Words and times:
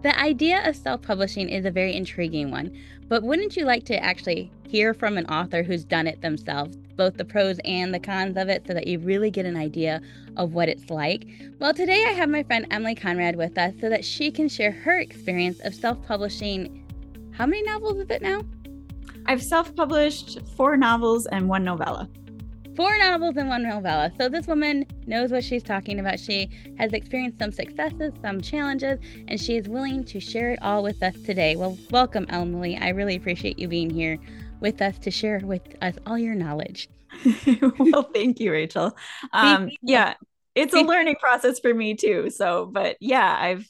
The 0.00 0.16
idea 0.16 0.62
of 0.64 0.76
self 0.76 1.02
publishing 1.02 1.48
is 1.48 1.64
a 1.64 1.72
very 1.72 1.96
intriguing 1.96 2.52
one, 2.52 2.70
but 3.08 3.24
wouldn't 3.24 3.56
you 3.56 3.64
like 3.64 3.84
to 3.86 4.00
actually 4.00 4.52
hear 4.68 4.94
from 4.94 5.18
an 5.18 5.26
author 5.26 5.64
who's 5.64 5.84
done 5.84 6.06
it 6.06 6.20
themselves, 6.20 6.76
both 6.94 7.16
the 7.16 7.24
pros 7.24 7.58
and 7.64 7.92
the 7.92 7.98
cons 7.98 8.36
of 8.36 8.48
it, 8.48 8.64
so 8.64 8.74
that 8.74 8.86
you 8.86 9.00
really 9.00 9.28
get 9.28 9.44
an 9.44 9.56
idea 9.56 10.00
of 10.36 10.52
what 10.52 10.68
it's 10.68 10.88
like? 10.88 11.26
Well, 11.58 11.74
today 11.74 12.04
I 12.06 12.12
have 12.12 12.28
my 12.28 12.44
friend 12.44 12.66
Emily 12.70 12.94
Conrad 12.94 13.34
with 13.34 13.58
us 13.58 13.74
so 13.80 13.88
that 13.88 14.04
she 14.04 14.30
can 14.30 14.48
share 14.48 14.70
her 14.70 15.00
experience 15.00 15.58
of 15.64 15.74
self 15.74 16.00
publishing. 16.06 16.84
How 17.32 17.46
many 17.46 17.62
novels 17.64 17.98
is 17.98 18.08
it 18.08 18.22
now? 18.22 18.42
I've 19.26 19.42
self 19.42 19.74
published 19.74 20.38
four 20.56 20.76
novels 20.76 21.26
and 21.26 21.48
one 21.48 21.64
novella 21.64 22.08
four 22.78 22.96
novels 22.96 23.36
and 23.36 23.48
one 23.48 23.64
novella. 23.64 24.12
So 24.20 24.28
this 24.28 24.46
woman 24.46 24.86
knows 25.04 25.32
what 25.32 25.42
she's 25.42 25.64
talking 25.64 25.98
about. 25.98 26.20
She 26.20 26.48
has 26.78 26.92
experienced 26.92 27.40
some 27.40 27.50
successes, 27.50 28.12
some 28.22 28.40
challenges, 28.40 29.00
and 29.26 29.40
she 29.40 29.56
is 29.56 29.68
willing 29.68 30.04
to 30.04 30.20
share 30.20 30.52
it 30.52 30.60
all 30.62 30.84
with 30.84 31.02
us 31.02 31.16
today. 31.24 31.56
Well, 31.56 31.76
welcome, 31.90 32.24
Emily. 32.28 32.78
I 32.80 32.90
really 32.90 33.16
appreciate 33.16 33.58
you 33.58 33.66
being 33.66 33.90
here 33.90 34.16
with 34.60 34.80
us 34.80 34.96
to 35.00 35.10
share 35.10 35.40
with 35.42 35.62
us 35.82 35.96
all 36.06 36.16
your 36.16 36.36
knowledge. 36.36 36.88
well, 37.80 38.04
thank 38.14 38.38
you, 38.38 38.52
Rachel. 38.52 38.96
Um, 39.32 39.70
yeah, 39.82 40.14
it's 40.54 40.72
a 40.72 40.82
learning 40.82 41.16
process 41.16 41.58
for 41.58 41.74
me 41.74 41.96
too. 41.96 42.30
So, 42.30 42.66
but 42.66 42.96
yeah, 43.00 43.36
I've 43.40 43.68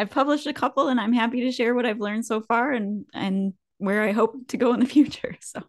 I've 0.00 0.10
published 0.10 0.48
a 0.48 0.52
couple, 0.52 0.88
and 0.88 0.98
I'm 0.98 1.12
happy 1.12 1.42
to 1.42 1.52
share 1.52 1.76
what 1.76 1.86
I've 1.86 2.00
learned 2.00 2.26
so 2.26 2.40
far 2.40 2.72
and 2.72 3.06
and 3.14 3.52
where 3.76 4.02
I 4.02 4.10
hope 4.10 4.48
to 4.48 4.56
go 4.56 4.74
in 4.74 4.80
the 4.80 4.86
future. 4.96 5.36
So 5.42 5.62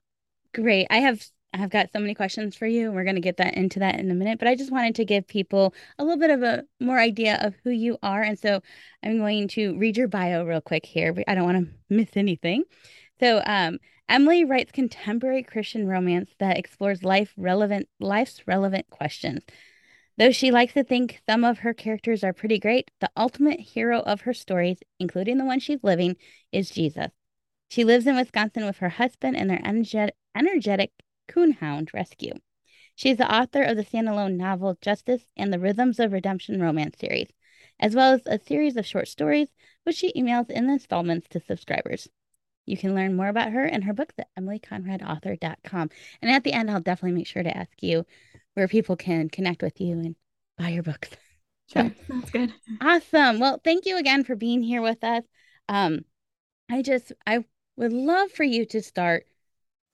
great. 0.56 0.88
I 0.90 0.98
have 0.98 1.24
I've 1.54 1.70
got 1.70 1.92
so 1.92 2.00
many 2.00 2.14
questions 2.14 2.56
for 2.56 2.68
you. 2.68 2.92
We're 2.92 3.04
going 3.04 3.16
to 3.16 3.22
get 3.22 3.38
that 3.38 3.56
into 3.56 3.80
that 3.80 4.00
in 4.00 4.12
a 4.12 4.14
minute, 4.14 4.38
but 4.38 4.48
I 4.48 4.56
just 4.56 4.72
wanted 4.72 4.96
to 4.96 5.06
give 5.06 5.28
people 5.28 5.74
a 5.98 6.04
little 6.04 6.20
bit 6.20 6.30
of 6.30 6.44
a 6.44 6.64
more 6.80 7.00
idea 7.00 7.40
of 7.42 7.56
who 7.64 7.72
you 7.72 7.98
are. 8.04 8.22
And 8.22 8.38
so 8.38 8.62
I'm 9.04 9.18
going 9.18 9.48
to 9.50 9.78
read 9.78 9.98
your 9.98 10.08
bio 10.08 10.46
real 10.46 10.62
quick 10.62 10.86
here. 10.86 11.16
I 11.28 11.36
don't 11.36 11.46
want 11.46 11.66
to 11.66 11.74
miss 11.90 12.10
anything. 12.16 12.64
So, 13.20 13.42
um, 13.46 13.80
Emily 14.08 14.44
writes 14.44 14.72
contemporary 14.72 15.44
Christian 15.44 15.88
romance 15.88 16.32
that 16.40 16.58
explores 16.58 17.04
life 17.04 17.32
relevant 17.38 17.88
life's 18.00 18.48
relevant 18.48 18.90
questions. 18.90 19.44
Though 20.18 20.32
she 20.32 20.52
likes 20.52 20.74
to 20.74 20.84
think 20.84 21.22
some 21.30 21.44
of 21.44 21.60
her 21.60 21.74
characters 21.74 22.24
are 22.24 22.34
pretty 22.34 22.60
great, 22.60 22.90
the 23.00 23.12
ultimate 23.16 23.60
hero 23.60 24.00
of 24.02 24.22
her 24.22 24.34
stories, 24.34 24.80
including 25.00 25.38
the 25.38 25.46
one 25.46 25.60
she's 25.60 25.84
living, 25.84 26.18
is 26.52 26.72
Jesus. 26.72 27.10
She 27.70 27.84
lives 27.84 28.08
in 28.08 28.16
Wisconsin 28.16 28.66
with 28.66 28.78
her 28.78 28.90
husband 28.90 29.38
and 29.38 29.50
their 29.50 29.62
energetic, 29.64 30.16
energetic 30.36 30.92
Coonhound 31.30 31.94
Rescue. 31.94 32.34
She 32.96 33.12
is 33.12 33.18
the 33.18 33.34
author 33.34 33.64
of 33.64 33.78
the 33.78 33.86
standalone 33.86 34.36
novel 34.36 34.78
Justice 34.82 35.26
and 35.38 35.54
the 35.54 35.60
Rhythms 35.60 36.00
of 36.00 36.12
Redemption 36.12 36.62
romance 36.62 36.98
series, 37.00 37.30
as 37.80 37.96
well 37.96 38.14
as 38.14 38.22
a 38.26 38.44
series 38.44 38.76
of 38.76 38.86
short 38.86 39.08
stories, 39.08 39.48
which 39.84 39.96
she 39.96 40.12
emails 40.14 40.50
in 40.50 40.70
installments 40.70 41.30
to 41.30 41.40
subscribers. 41.40 42.10
You 42.66 42.78
can 42.78 42.94
learn 42.94 43.16
more 43.16 43.30
about 43.30 43.52
her 43.52 43.64
and 43.64 43.84
her 43.86 43.94
books 43.94 44.16
at 44.18 44.28
emilyconradauthor.com. 44.38 45.90
And 46.22 46.32
at 46.32 46.44
the 46.44 46.54
end, 46.54 46.70
I'll 46.70 46.82
definitely 46.82 47.18
make 47.18 47.28
sure 47.28 47.42
to 47.42 47.58
ask 47.58 47.72
you 47.82 48.06
where 48.54 48.68
people 48.68 48.96
can 48.96 49.30
connect 49.30 49.64
with 49.64 49.80
you 49.80 49.94
and 49.94 50.16
buy 50.58 50.70
your 50.70 50.84
books. 50.84 51.10
Sure, 51.72 51.92
that's 52.08 52.32
good. 52.32 52.52
Awesome. 52.82 53.40
Well, 53.40 53.62
thank 53.64 53.86
you 53.86 54.00
again 54.00 54.24
for 54.24 54.36
being 54.36 54.64
here 54.64 54.82
with 54.82 55.04
us. 55.04 55.24
Um, 55.68 56.00
I 56.68 56.82
just, 56.82 57.12
I 57.28 57.46
would 57.78 57.94
love 57.94 58.32
for 58.32 58.44
you 58.44 58.66
to 58.66 58.82
start 58.82 59.28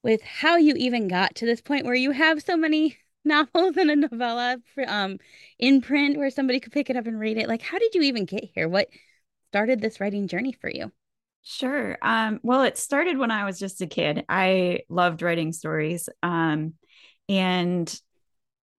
with 0.06 0.22
how 0.22 0.56
you 0.56 0.75
even 0.75 1.08
got 1.08 1.34
to 1.34 1.48
this 1.48 1.61
point 1.61 1.84
where 1.84 1.95
you 1.95 2.11
have 2.11 2.39
so 2.44 2.56
many 2.56 2.95
novels 3.25 3.75
and 3.75 3.89
a 3.89 3.95
novella 3.95 4.58
for, 4.75 4.88
um, 4.88 5.17
in 5.58 5.81
print 5.81 6.16
where 6.16 6.30
somebody 6.30 6.59
could 6.59 6.72
pick 6.72 6.92
it 6.92 6.95
up 6.95 7.08
and 7.08 7.20
read 7.20 7.39
it. 7.39 7.48
Like, 7.48 7.64
how 7.64 7.80
did 7.80 7.95
you 7.95 8.03
even 8.03 8.26
get 8.26 8.44
here? 8.53 8.70
What 8.70 8.88
started 9.50 9.81
this 9.81 10.00
writing 10.00 10.28
journey 10.28 10.52
for 10.52 10.70
you? 10.70 10.92
Sure. 11.42 11.98
Um, 12.03 12.39
well, 12.44 12.61
it 12.61 12.78
started 12.78 13.17
when 13.17 13.31
I 13.31 13.45
was 13.45 13.58
just 13.58 13.81
a 13.81 13.88
kid. 13.88 14.26
I 14.30 14.81
loved 14.89 15.23
writing 15.23 15.53
stories. 15.53 16.08
Um, 16.22 16.76
and 17.28 18.00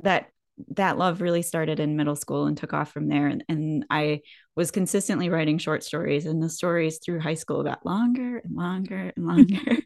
that 0.05 0.31
that 0.75 0.99
love 0.99 1.21
really 1.21 1.43
started 1.43 1.81
in 1.81 1.97
middle 1.97 2.17
school 2.17 2.47
and 2.47 2.57
took 2.57 2.73
off 2.73 2.93
from 2.93 3.09
there. 3.09 3.27
And, 3.27 3.45
and 3.49 3.85
I 3.91 4.23
was 4.55 4.71
consistently 4.71 5.29
writing 5.29 5.59
short 5.59 5.85
stories, 5.85 6.27
and 6.27 6.43
the 6.43 6.49
stories 6.49 6.99
through 7.05 7.21
high 7.21 7.35
school 7.35 7.63
got 7.63 7.85
longer 7.85 8.39
and 8.39 8.57
longer 8.57 9.13
and 9.17 9.27
longer. 9.27 9.79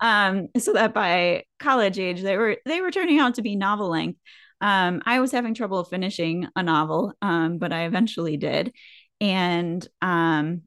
um, 0.00 0.48
so 0.58 0.74
that 0.74 0.92
by 0.94 1.44
college 1.58 1.98
age, 1.98 2.22
they 2.22 2.36
were 2.36 2.58
they 2.66 2.80
were 2.80 2.90
turning 2.90 3.18
out 3.18 3.36
to 3.36 3.42
be 3.42 3.56
novel 3.56 3.88
length. 3.88 4.18
Um, 4.60 5.02
I 5.06 5.20
was 5.20 5.32
having 5.32 5.54
trouble 5.54 5.84
finishing 5.84 6.46
a 6.54 6.62
novel, 6.62 7.14
um, 7.22 7.58
but 7.58 7.72
I 7.72 7.84
eventually 7.84 8.36
did. 8.36 8.74
And 9.20 9.86
um, 10.02 10.62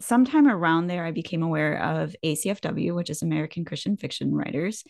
sometime 0.00 0.46
around 0.46 0.86
there, 0.86 1.04
I 1.06 1.10
became 1.10 1.42
aware 1.42 1.80
of 1.82 2.14
ACFW, 2.22 2.94
which 2.94 3.08
is 3.08 3.22
American 3.22 3.64
Christian 3.64 3.96
Fiction 3.96 4.34
Writers, 4.34 4.84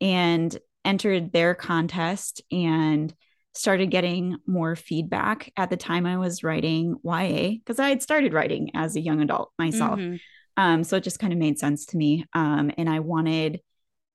and 0.00 0.56
entered 0.84 1.32
their 1.32 1.54
contest 1.54 2.42
and 2.50 3.12
started 3.54 3.90
getting 3.90 4.36
more 4.46 4.76
feedback 4.76 5.52
at 5.56 5.70
the 5.70 5.76
time 5.76 6.06
I 6.06 6.18
was 6.18 6.44
writing 6.44 6.96
YA 7.02 7.58
because 7.58 7.78
I 7.78 7.88
had 7.88 8.02
started 8.02 8.32
writing 8.32 8.70
as 8.74 8.96
a 8.96 9.00
young 9.00 9.20
adult 9.20 9.52
myself. 9.58 9.98
Mm-hmm. 9.98 10.16
Um, 10.56 10.84
so 10.84 10.96
it 10.96 11.04
just 11.04 11.18
kind 11.18 11.32
of 11.32 11.38
made 11.38 11.58
sense 11.58 11.86
to 11.86 11.96
me. 11.96 12.24
Um, 12.34 12.70
and 12.76 12.88
I 12.88 13.00
wanted 13.00 13.60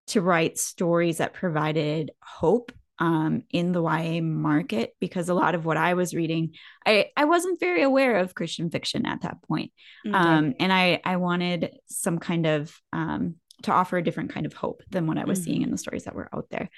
to 0.07 0.21
write 0.21 0.57
stories 0.57 1.17
that 1.17 1.33
provided 1.33 2.11
hope 2.21 2.71
um, 2.99 3.43
in 3.49 3.71
the 3.71 3.83
YA 3.83 4.21
market 4.21 4.95
because 4.99 5.27
a 5.27 5.33
lot 5.33 5.55
of 5.55 5.65
what 5.65 5.75
I 5.75 5.95
was 5.95 6.13
reading, 6.13 6.53
I, 6.85 7.07
I 7.17 7.25
wasn't 7.25 7.59
very 7.59 7.81
aware 7.81 8.17
of 8.17 8.35
Christian 8.35 8.69
fiction 8.69 9.05
at 9.05 9.21
that 9.21 9.41
point. 9.43 9.71
Okay. 10.07 10.15
Um, 10.15 10.53
and 10.59 10.71
I, 10.71 11.01
I 11.03 11.17
wanted 11.17 11.77
some 11.87 12.19
kind 12.19 12.45
of 12.45 12.73
um, 12.93 13.35
to 13.63 13.71
offer 13.71 13.97
a 13.97 14.03
different 14.03 14.33
kind 14.33 14.45
of 14.45 14.53
hope 14.53 14.83
than 14.89 15.07
what 15.07 15.17
I 15.17 15.25
was 15.25 15.39
mm-hmm. 15.39 15.45
seeing 15.45 15.61
in 15.63 15.71
the 15.71 15.77
stories 15.77 16.05
that 16.05 16.15
were 16.15 16.29
out 16.33 16.47
there. 16.49 16.69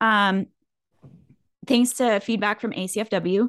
Um, 0.00 0.46
thanks 1.66 1.94
to 1.94 2.20
feedback 2.20 2.60
from 2.60 2.72
ACFW. 2.72 3.48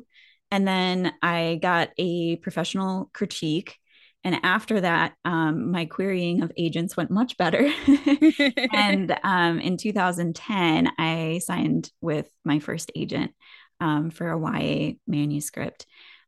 And 0.52 0.68
then 0.68 1.14
I 1.22 1.60
got 1.62 1.90
a 1.98 2.38
professional 2.38 3.10
critique. 3.14 3.78
And 4.24 4.40
after 4.44 4.82
that, 4.82 5.14
um, 5.26 5.72
my 5.72 5.86
querying 5.86 6.42
of 6.42 6.52
agents 6.58 6.98
went 6.98 7.12
much 7.12 7.38
better. 7.38 7.72
and 8.74 9.18
um, 9.24 9.60
in 9.60 9.78
2010, 9.78 10.90
I 10.98 11.40
signed 11.44 11.92
with 12.02 12.30
my 12.44 12.60
first 12.60 12.92
agent 12.96 13.32
um, 13.80 14.10
for 14.10 14.32
a 14.32 14.40
YA 14.40 14.94
manuscript 15.08 15.86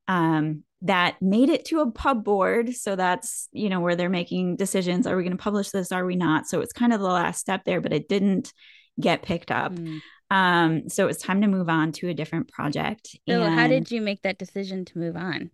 um, 0.08 0.64
that 0.82 1.22
made 1.22 1.50
it 1.50 1.66
to 1.66 1.82
a 1.82 1.92
pub 1.92 2.24
board. 2.24 2.74
So 2.74 2.96
that's, 2.96 3.50
you 3.52 3.70
know, 3.70 3.80
where 3.80 3.96
they're 3.96 4.10
making 4.10 4.56
decisions. 4.56 5.08
Are 5.08 5.18
we 5.18 5.24
going 5.24 5.38
to 5.38 5.44
publish 5.44 5.72
this? 5.72 5.92
Are 5.92 6.06
we 6.06 6.16
not? 6.16 6.48
So 6.48 6.62
it's 6.62 6.74
kind 6.74 6.94
of 6.94 7.00
the 7.00 7.08
last 7.08 7.40
step 7.40 7.64
there, 7.66 7.82
but 7.82 7.94
it 7.94 8.08
didn't 8.08 8.54
get 9.00 9.22
picked 9.22 9.52
up. 9.52 9.74
Mm. 9.74 10.02
Um, 10.32 10.90
so 10.90 11.04
it 11.04 11.08
was 11.08 11.18
time 11.18 11.42
to 11.42 11.48
move 11.48 11.70
on 11.70 11.92
to 11.94 12.10
a 12.10 12.14
different 12.14 12.50
project. 12.50 13.16
So 13.28 13.42
and, 13.42 13.60
how 13.60 13.68
did 13.68 13.92
you 13.92 14.02
make 14.02 14.22
that 14.22 14.38
decision 14.38 14.86
to 14.86 14.98
move 15.00 15.16
on? 15.16 15.50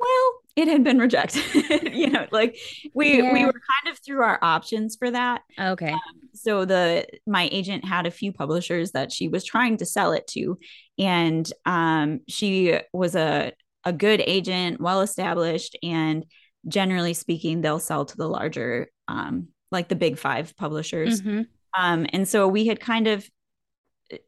Well, 0.00 0.32
it 0.56 0.68
had 0.68 0.84
been 0.84 0.98
rejected. 0.98 1.42
you 1.94 2.10
know, 2.10 2.26
like 2.30 2.58
we 2.94 3.22
yeah. 3.22 3.32
we 3.32 3.44
were 3.44 3.52
kind 3.52 3.92
of 3.92 3.98
through 4.04 4.22
our 4.22 4.38
options 4.42 4.96
for 4.96 5.10
that. 5.10 5.42
Okay. 5.58 5.92
Um, 5.92 6.00
so 6.34 6.64
the 6.64 7.06
my 7.26 7.48
agent 7.52 7.84
had 7.84 8.06
a 8.06 8.10
few 8.10 8.32
publishers 8.32 8.92
that 8.92 9.12
she 9.12 9.28
was 9.28 9.44
trying 9.44 9.76
to 9.78 9.86
sell 9.86 10.12
it 10.12 10.26
to, 10.28 10.58
and 10.98 11.50
um, 11.64 12.20
she 12.28 12.78
was 12.92 13.14
a 13.14 13.52
a 13.84 13.92
good 13.92 14.22
agent, 14.26 14.80
well 14.80 15.00
established, 15.00 15.76
and 15.82 16.24
generally 16.66 17.14
speaking, 17.14 17.60
they'll 17.60 17.78
sell 17.78 18.04
to 18.04 18.16
the 18.16 18.28
larger, 18.28 18.88
um, 19.08 19.48
like 19.70 19.88
the 19.88 19.96
big 19.96 20.18
five 20.18 20.56
publishers. 20.56 21.20
Mm-hmm. 21.20 21.42
Um, 21.78 22.06
and 22.12 22.28
so 22.28 22.48
we 22.48 22.66
had 22.66 22.80
kind 22.80 23.06
of 23.06 23.28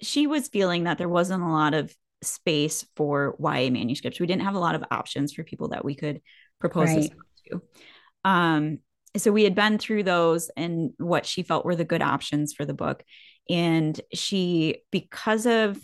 she 0.01 0.27
was 0.27 0.49
feeling 0.49 0.85
that 0.85 0.99
there 0.99 1.09
wasn't 1.09 1.43
a 1.43 1.49
lot 1.49 1.75
of 1.75 1.95
space 2.23 2.87
for 2.97 3.37
YA 3.39 3.71
manuscripts. 3.71 4.21
We 4.21 4.27
didn't 4.27 4.43
have 4.43 4.55
a 4.55 4.61
lot 4.61 4.75
of 4.75 4.85
options 4.91 5.33
for 5.33 5.45
people 5.45 5.69
that 5.69 5.85
we 5.85 5.95
could 5.95 6.21
propose 6.61 6.89
right. 6.89 7.01
this 7.03 7.11
to. 7.51 7.63
Um, 8.25 8.79
so 9.17 9.33
we 9.33 9.45
had 9.45 9.55
been 9.55 9.79
through 9.79 10.03
those 10.03 10.51
and 10.57 10.93
what 10.99 11.27
she 11.27 11.43
felt 11.43 11.65
were 11.65 11.77
the 11.77 11.85
good 11.85 12.03
options 12.03 12.53
for 12.53 12.65
the 12.65 12.75
book. 12.75 13.05
And 13.49 13.99
she, 14.13 14.79
because 14.91 15.47
of 15.47 15.81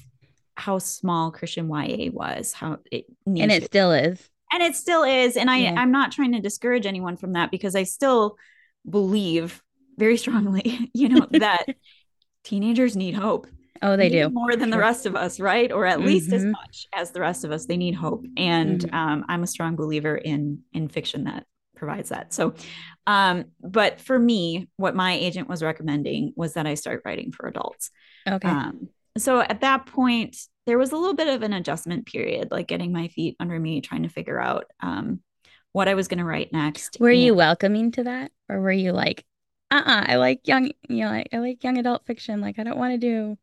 how 0.57 0.79
small 0.79 1.31
Christian 1.31 1.69
YA 1.69 2.11
was, 2.11 2.53
how 2.53 2.79
it 2.91 3.07
and 3.27 3.53
it 3.53 3.65
still 3.65 3.93
is, 3.93 4.29
and 4.53 4.63
it 4.63 4.75
still 4.75 5.03
is. 5.03 5.37
And 5.37 5.51
I, 5.51 5.59
yeah. 5.59 5.75
I'm 5.77 5.93
not 5.93 6.13
trying 6.13 6.33
to 6.33 6.41
discourage 6.41 6.85
anyone 6.85 7.17
from 7.17 7.33
that 7.35 7.51
because 7.51 7.75
I 7.75 7.85
still 7.85 8.37
believe 8.89 9.63
very 9.99 10.17
strongly, 10.17 10.91
you 10.95 11.09
know, 11.09 11.27
that 11.31 11.67
teenagers 12.45 12.97
need 12.97 13.15
hope 13.15 13.47
Oh, 13.83 13.97
they 13.97 14.09
do 14.09 14.29
more 14.31 14.53
than 14.53 14.69
sure. 14.69 14.71
the 14.71 14.79
rest 14.79 15.07
of 15.07 15.17
us, 15.17 15.41
right? 15.41 15.71
Or 15.73 15.85
at 15.85 15.99
mm-hmm. 15.99 16.07
least 16.07 16.33
as 16.33 16.43
mm-hmm. 16.43 16.53
much 16.53 16.87
as 16.95 17.11
the 17.11 17.21
rest 17.21 17.45
of 17.45 17.51
us. 17.51 17.67
They 17.67 17.77
need 17.77 17.95
hope, 17.95 18.25
and 18.37 18.81
mm-hmm. 18.81 18.95
um, 18.95 19.25
I'm 19.29 19.43
a 19.43 19.47
strong 19.47 19.75
believer 19.75 20.17
in 20.17 20.61
in 20.73 20.89
fiction 20.89 21.25
that 21.25 21.47
provides 21.77 22.11
that. 22.11 22.33
So, 22.33 22.55
um, 23.09 23.47
but 23.61 24.01
for 24.01 24.17
me, 24.17 24.69
what 24.77 24.95
my 24.95 25.15
agent 25.15 25.49
was 25.49 25.65
recommending 25.65 26.33
was 26.37 26.55
that 26.55 26.67
I 26.67 26.75
start 26.75 27.03
writing 27.05 27.33
for 27.33 27.49
adults. 27.49 27.91
Okay. 28.29 28.49
Um, 28.49 28.89
so 29.19 29.41
at 29.41 29.63
that 29.63 29.87
point, 29.87 30.37
there 30.65 30.79
was 30.79 30.93
a 30.93 30.97
little 30.97 31.17
bit 31.17 31.27
of 31.27 31.43
an 31.43 31.53
adjustment 31.53 32.07
period, 32.07 32.53
like 32.53 32.69
getting 32.69 32.93
my 32.93 33.09
feet 33.09 33.35
under 33.41 33.59
me, 33.59 33.81
trying 33.81 34.05
to 34.05 34.09
figure 34.09 34.41
out 34.41 34.67
um, 34.79 35.21
what 35.73 35.89
I 35.89 35.95
was 35.95 36.07
going 36.07 36.19
to 36.19 36.25
write 36.25 36.53
next. 36.53 36.99
Were 37.01 37.11
and- 37.11 37.21
you 37.21 37.35
welcoming 37.35 37.91
to 37.93 38.05
that? 38.05 38.31
Or 38.49 38.61
were 38.61 38.71
you 38.71 38.93
like, 38.93 39.25
uh-uh, 39.73 40.05
I 40.09 40.17
like 40.17 40.47
young, 40.47 40.71
you 40.89 41.05
know, 41.05 41.11
like 41.11 41.29
I 41.33 41.39
like 41.39 41.65
young 41.65 41.79
adult 41.79 42.07
fiction. 42.07 42.41
Like 42.41 42.59
I 42.59 42.65
don't 42.65 42.79
want 42.79 42.93
to 42.95 42.99
do 42.99 43.39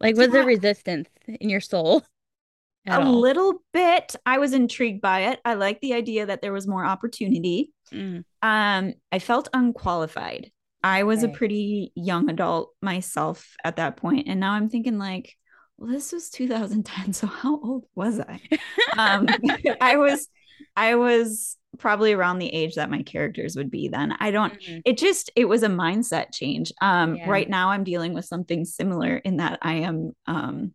like 0.00 0.16
was 0.16 0.30
there 0.30 0.44
resistance 0.44 1.08
in 1.26 1.50
your 1.50 1.60
soul? 1.60 2.04
A 2.90 3.00
all? 3.00 3.20
little 3.20 3.62
bit. 3.72 4.16
I 4.26 4.38
was 4.38 4.52
intrigued 4.52 5.00
by 5.00 5.20
it. 5.30 5.40
I 5.44 5.54
like 5.54 5.80
the 5.80 5.94
idea 5.94 6.26
that 6.26 6.42
there 6.42 6.52
was 6.52 6.66
more 6.66 6.84
opportunity. 6.84 7.72
Mm, 7.92 8.24
Um, 8.42 8.94
I 9.12 9.18
felt 9.18 9.48
unqualified. 9.52 10.50
I 10.82 11.04
was 11.04 11.22
a 11.22 11.28
pretty 11.28 11.92
young 11.94 12.30
adult 12.30 12.74
myself 12.82 13.54
at 13.64 13.76
that 13.76 13.96
point, 13.98 14.28
and 14.28 14.40
now 14.40 14.52
I'm 14.52 14.70
thinking 14.70 14.98
like, 14.98 15.36
well, 15.78 15.90
this 15.90 16.12
was 16.12 16.30
2010, 16.30 17.12
so 17.12 17.26
how 17.26 17.60
old 17.60 17.84
was 17.94 18.20
I? 18.20 18.40
Um, 18.96 19.26
I 19.80 19.96
was, 19.96 20.28
I 20.76 20.96
was 20.96 21.56
probably 21.78 22.12
around 22.12 22.38
the 22.38 22.52
age 22.52 22.74
that 22.74 22.90
my 22.90 23.02
characters 23.02 23.56
would 23.56 23.70
be 23.70 23.88
then. 23.88 24.12
I 24.18 24.30
don't. 24.30 24.52
Mhm. 24.52 24.82
It 24.84 24.98
just 24.98 25.30
it 25.36 25.46
was 25.46 25.62
a 25.62 25.68
mindset 25.68 26.32
change. 26.32 26.72
Um, 26.80 27.16
Yeah. 27.16 27.28
right 27.28 27.48
now 27.48 27.70
I'm 27.70 27.84
dealing 27.84 28.12
with 28.12 28.24
something 28.24 28.64
similar 28.64 29.16
in 29.16 29.36
that 29.38 29.58
I 29.62 29.74
am 29.74 30.12
um 30.26 30.74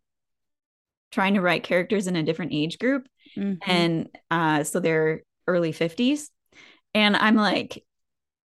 trying 1.12 1.36
to 1.36 1.42
write 1.42 1.64
characters 1.64 2.08
in 2.08 2.16
a 2.16 2.24
different 2.24 2.54
age 2.54 2.78
group 2.80 3.08
Mhm. 3.38 3.58
and 3.68 4.10
uh 4.32 4.64
so 4.64 4.80
they're 4.80 5.22
early 5.48 5.72
50s 5.72 6.30
and 6.94 7.16
i'm 7.16 7.36
like 7.36 7.84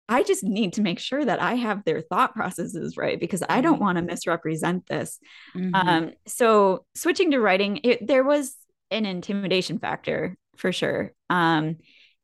i 0.10 0.24
just 0.24 0.44
need 0.44 0.74
to 0.74 0.82
make 0.82 1.00
sure 1.00 1.24
that 1.24 1.42
i 1.42 1.54
have 1.56 1.84
their 1.86 2.02
thought 2.02 2.34
processes 2.34 2.98
right 2.98 3.20
because 3.20 3.44
i 3.48 3.62
don't 3.62 3.80
want 3.80 3.98
to 3.98 4.02
misrepresent 4.02 4.86
this 4.88 5.20
Mhm. 5.56 5.72
um 5.88 6.12
so 6.28 6.86
switching 6.96 7.32
to 7.32 7.40
writing 7.40 7.80
it, 7.84 8.06
there 8.06 8.24
was 8.24 8.56
an 8.92 9.06
intimidation 9.06 9.80
factor 9.80 10.36
for 10.58 10.72
sure 10.72 11.14
um 11.30 11.78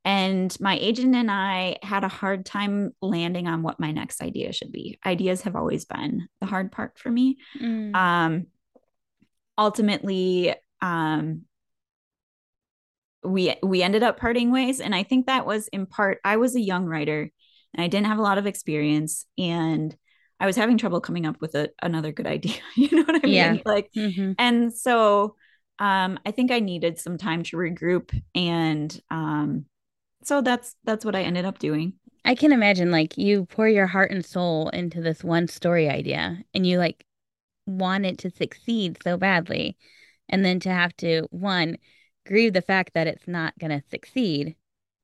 and 0.06 0.56
my 0.60 0.78
agent 0.80 1.16
and 1.16 1.32
i 1.32 1.78
had 1.82 2.04
a 2.04 2.08
hard 2.10 2.46
time 2.46 2.92
landing 3.02 3.48
on 3.48 3.64
what 3.64 3.80
my 3.80 3.92
next 3.92 4.22
idea 4.22 4.52
should 4.52 4.72
be 4.72 5.00
ideas 5.06 5.42
have 5.42 5.56
always 5.56 5.86
been 5.86 6.28
the 6.42 6.46
hard 6.46 6.72
part 6.72 6.98
for 6.98 7.10
me 7.10 7.38
Mm. 7.62 7.96
um 7.96 8.48
ultimately 9.58 10.54
um 10.82 11.44
we 13.24 13.56
we 13.64 13.82
ended 13.82 14.04
up 14.04 14.20
parting 14.20 14.52
ways 14.52 14.82
and 14.82 14.94
i 14.94 15.04
think 15.04 15.28
that 15.28 15.46
was 15.46 15.68
in 15.70 15.86
part 15.86 16.20
i 16.26 16.36
was 16.38 16.56
a 16.56 16.62
young 16.62 16.86
writer 16.86 17.30
and 17.74 17.84
i 17.84 17.88
didn't 17.88 18.08
have 18.08 18.18
a 18.18 18.22
lot 18.24 18.38
of 18.38 18.46
experience 18.46 19.26
and 19.38 19.96
i 20.40 20.46
was 20.46 20.56
having 20.58 20.78
trouble 20.78 21.00
coming 21.00 21.26
up 21.26 21.40
with 21.40 21.56
a, 21.56 21.70
another 21.82 22.12
good 22.12 22.28
idea 22.38 22.56
you 22.76 22.90
know 22.92 23.04
what 23.04 23.16
i 23.24 23.28
mean 23.28 23.34
Yeah. 23.34 23.58
like 23.66 23.90
Mhm. 23.96 24.36
and 24.38 24.74
so 24.74 25.36
um 25.80 26.20
i 26.26 26.32
think 26.32 26.52
i 26.52 26.60
needed 26.60 27.00
some 27.00 27.18
time 27.18 27.44
to 27.44 27.58
regroup 27.58 28.10
and 28.36 29.00
um 29.10 29.66
so 30.24 30.42
that's 30.42 30.76
that's 30.84 31.06
what 31.06 31.16
i 31.16 31.22
ended 31.22 31.46
up 31.46 31.60
doing 31.60 31.94
I 32.26 32.36
can 32.36 32.54
imagine 32.54 32.90
like 32.90 33.18
you 33.18 33.46
pour 33.46 33.68
your 33.68 33.88
heart 33.88 34.12
and 34.12 34.26
soul 34.26 34.70
into 34.70 35.02
this 35.02 35.24
one 35.24 35.48
story 35.48 35.90
idea 35.90 36.42
and 36.54 36.66
you 36.66 36.78
like 36.78 37.06
want 37.66 38.06
it 38.06 38.18
to 38.20 38.30
succeed 38.30 38.98
so 39.04 39.18
badly. 39.18 39.78
And 40.30 40.44
then 40.44 40.60
to 40.62 40.70
have 40.70 40.96
to, 40.98 41.28
one, 41.32 41.78
grieve 42.26 42.54
the 42.54 42.62
fact 42.62 42.94
that 42.94 43.08
it's 43.08 43.28
not 43.28 43.58
going 43.60 43.72
to 43.72 43.86
succeed 43.90 44.56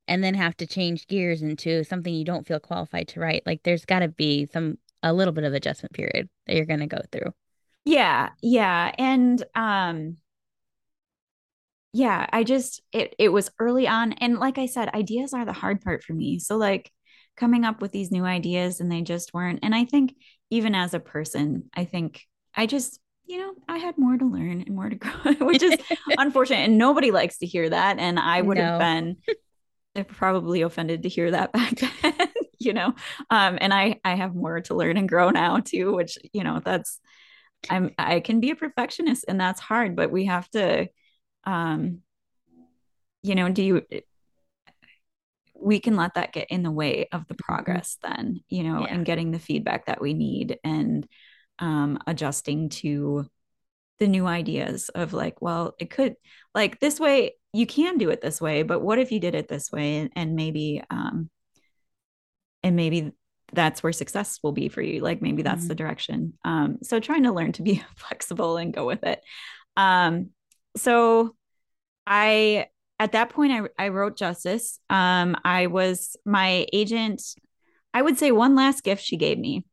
and 0.08 0.24
then 0.24 0.34
have 0.34 0.56
to 0.58 0.66
change 0.66 1.08
gears 1.08 1.42
into 1.42 1.84
something 1.84 2.14
you 2.14 2.24
don't 2.24 2.48
feel 2.48 2.60
qualified 2.60 3.10
to 3.10 3.20
write. 3.20 3.44
Like 3.46 3.64
there's 3.64 3.86
got 3.86 4.00
to 4.00 4.08
be 4.08 4.48
some, 4.52 4.78
a 5.04 5.14
little 5.14 5.34
bit 5.34 5.44
of 5.44 5.54
adjustment 5.54 5.94
period 5.94 6.30
that 6.48 6.56
you're 6.56 6.66
going 6.66 6.80
to 6.80 6.88
go 6.88 7.02
through. 7.12 7.34
Yeah, 7.86 8.30
yeah. 8.42 8.94
And 8.98 9.44
um 9.56 10.18
yeah, 11.92 12.28
I 12.32 12.44
just 12.44 12.82
it 12.92 13.16
it 13.18 13.30
was 13.30 13.50
early 13.60 13.88
on 13.88 14.14
and 14.14 14.38
like 14.40 14.58
I 14.58 14.68
said, 14.68 14.90
ideas 14.90 15.34
are 15.34 15.46
the 15.46 15.54
hard 15.54 15.82
part 15.82 16.04
for 16.04 16.14
me. 16.14 16.40
So 16.40 16.58
like 16.58 16.92
coming 17.36 17.66
up 17.66 17.82
with 17.82 17.92
these 17.92 18.12
new 18.12 18.26
ideas 18.26 18.80
and 18.80 18.92
they 18.92 19.02
just 19.02 19.34
weren't. 19.34 19.60
And 19.64 19.74
I 19.74 19.86
think 19.86 20.16
even 20.50 20.76
as 20.76 20.94
a 20.94 21.00
person, 21.00 21.70
I 21.76 21.86
think 21.86 22.26
I 22.56 22.66
just, 22.66 23.00
you 23.26 23.38
know, 23.38 23.54
I 23.68 23.78
had 23.78 23.98
more 23.98 24.18
to 24.18 24.26
learn 24.26 24.62
and 24.62 24.76
more 24.76 24.90
to 24.90 24.96
grow, 24.98 25.34
which 25.48 25.64
is 25.64 25.80
unfortunate 26.18 26.60
and 26.60 26.78
nobody 26.78 27.12
likes 27.12 27.40
to 27.40 27.48
hear 27.48 27.70
that 27.70 27.98
and 27.98 28.20
I 28.20 28.42
would 28.42 28.58
have 28.58 28.80
been 28.80 29.18
probably 30.10 30.62
offended 30.62 31.04
to 31.04 31.10
hear 31.10 31.32
that 31.32 31.52
back 31.54 31.80
then, 32.02 32.28
you 32.60 32.74
know. 32.74 32.94
Um 33.32 33.58
and 33.60 33.74
I 33.74 34.00
I 34.06 34.14
have 34.14 34.36
more 34.36 34.62
to 34.62 34.76
learn 34.76 34.98
and 34.98 35.10
grow 35.10 35.32
now 35.32 35.60
too, 35.60 35.94
which, 35.96 36.20
you 36.34 36.44
know, 36.44 36.62
that's 36.64 37.00
I'm 37.68 37.92
I 37.98 38.20
can 38.20 38.40
be 38.42 38.52
a 38.52 38.56
perfectionist 38.56 39.26
and 39.28 39.42
that's 39.42 39.60
hard, 39.60 39.96
but 39.96 40.12
we 40.12 40.26
have 40.26 40.48
to 40.52 40.88
um 41.46 42.02
you 43.22 43.36
know, 43.36 43.50
do 43.50 43.62
you 43.64 43.86
we 45.62 45.80
can 45.80 45.98
let 45.98 46.14
that 46.14 46.32
get 46.32 46.48
in 46.50 46.64
the 46.64 46.72
way 46.72 47.08
of 47.12 47.28
the 47.28 47.36
progress 47.36 47.98
then, 48.02 48.40
you 48.48 48.64
know, 48.64 48.82
Yeah. 48.82 48.94
and 48.94 49.06
getting 49.06 49.32
the 49.32 49.40
feedback 49.40 49.88
that 49.88 50.00
we 50.02 50.14
need 50.14 50.58
and 50.64 51.08
um 51.60 52.00
adjusting 52.08 52.70
to 52.70 53.26
the 54.00 54.08
new 54.08 54.26
ideas 54.26 54.88
of 54.90 55.12
like, 55.12 55.42
well, 55.42 55.76
it 55.78 55.90
could 55.90 56.16
like 56.56 56.80
this 56.80 57.00
way, 57.02 57.36
you 57.52 57.68
can 57.68 57.98
do 57.98 58.10
it 58.10 58.22
this 58.22 58.40
way, 58.40 58.64
but 58.64 58.80
what 58.80 59.00
if 59.00 59.12
you 59.12 59.20
did 59.20 59.36
it 59.36 59.50
this 59.50 59.70
way 59.72 59.98
and, 59.98 60.12
and 60.16 60.36
maybe 60.36 60.82
um 60.90 61.30
and 62.64 62.76
maybe 62.76 63.12
that's 63.52 63.82
where 63.82 63.92
success 63.92 64.40
will 64.44 64.52
be 64.52 64.70
for 64.70 64.82
you. 64.82 65.02
Like 65.02 65.22
maybe 65.22 65.42
that's 65.42 65.68
the 65.68 65.76
direction. 65.76 66.34
Um, 66.46 66.78
so 66.84 67.00
trying 67.00 67.24
to 67.24 67.32
learn 67.34 67.52
to 67.54 67.64
be 67.64 67.82
flexible 67.96 68.58
and 68.58 68.74
go 68.74 68.86
with 68.86 69.04
it. 69.04 69.22
Um, 69.76 70.30
so 70.80 71.36
I 72.08 72.68
at 73.00 73.14
that 73.14 73.30
point 73.30 73.52
I, 73.52 73.86
I 73.86 73.90
wrote 73.90 74.18
justice. 74.18 74.80
Um, 74.90 75.38
I 75.44 75.68
was 75.68 76.16
my 76.26 76.66
agent, 76.74 77.22
I 77.94 78.02
would 78.02 78.18
say 78.18 78.32
one 78.32 78.56
last 78.56 78.84
gift 78.84 79.04
she 79.04 79.18
gave 79.18 79.38
me 79.38 79.66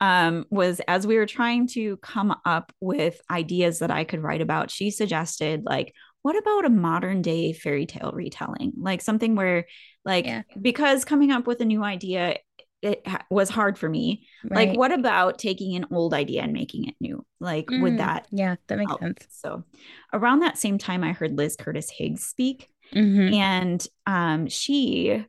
um, 0.00 0.46
was 0.50 0.80
as 0.88 1.06
we 1.06 1.16
were 1.16 1.26
trying 1.26 1.66
to 1.68 1.98
come 1.98 2.34
up 2.44 2.72
with 2.80 3.20
ideas 3.30 3.80
that 3.80 3.90
I 3.90 4.04
could 4.04 4.22
write 4.22 4.40
about, 4.40 4.70
she 4.70 4.90
suggested 4.90 5.64
like, 5.64 5.94
what 6.22 6.36
about 6.38 6.64
a 6.64 6.70
modern 6.70 7.22
day 7.22 7.52
fairy 7.52 7.86
tale 7.86 8.12
retelling? 8.14 8.72
Like 8.78 9.02
something 9.02 9.34
where 9.34 9.66
like 10.04 10.24
Yeah. 10.26 10.42
because 10.60 11.04
coming 11.04 11.30
up 11.30 11.46
with 11.46 11.60
a 11.60 11.64
new 11.66 11.82
idea 11.82 12.38
it 12.82 13.06
ha- 13.06 13.24
was 13.30 13.50
hard 13.50 13.78
for 13.78 13.88
me. 13.88 14.26
Right. 14.44 14.68
Like 14.70 14.78
what 14.78 14.92
about 14.92 15.38
taking 15.38 15.76
an 15.76 15.86
old 15.92 16.14
idea 16.14 16.42
and 16.42 16.52
making 16.52 16.86
it 16.88 16.94
new? 17.00 17.24
Like 17.40 17.70
would 17.70 17.94
Mm, 17.94 17.98
that 17.98 18.26
Yeah, 18.30 18.56
that 18.68 18.78
makes 18.78 18.90
help? 18.90 19.00
sense. 19.00 19.26
So 19.30 19.64
around 20.12 20.40
that 20.40 20.58
same 20.58 20.78
time 20.78 21.04
I 21.04 21.12
heard 21.12 21.36
Liz 21.36 21.56
Curtis 21.56 21.90
Higgs 21.90 22.24
speak 22.24 22.68
hmm 22.92 23.32
and 23.32 23.86
um 24.06 24.48
she 24.48 25.24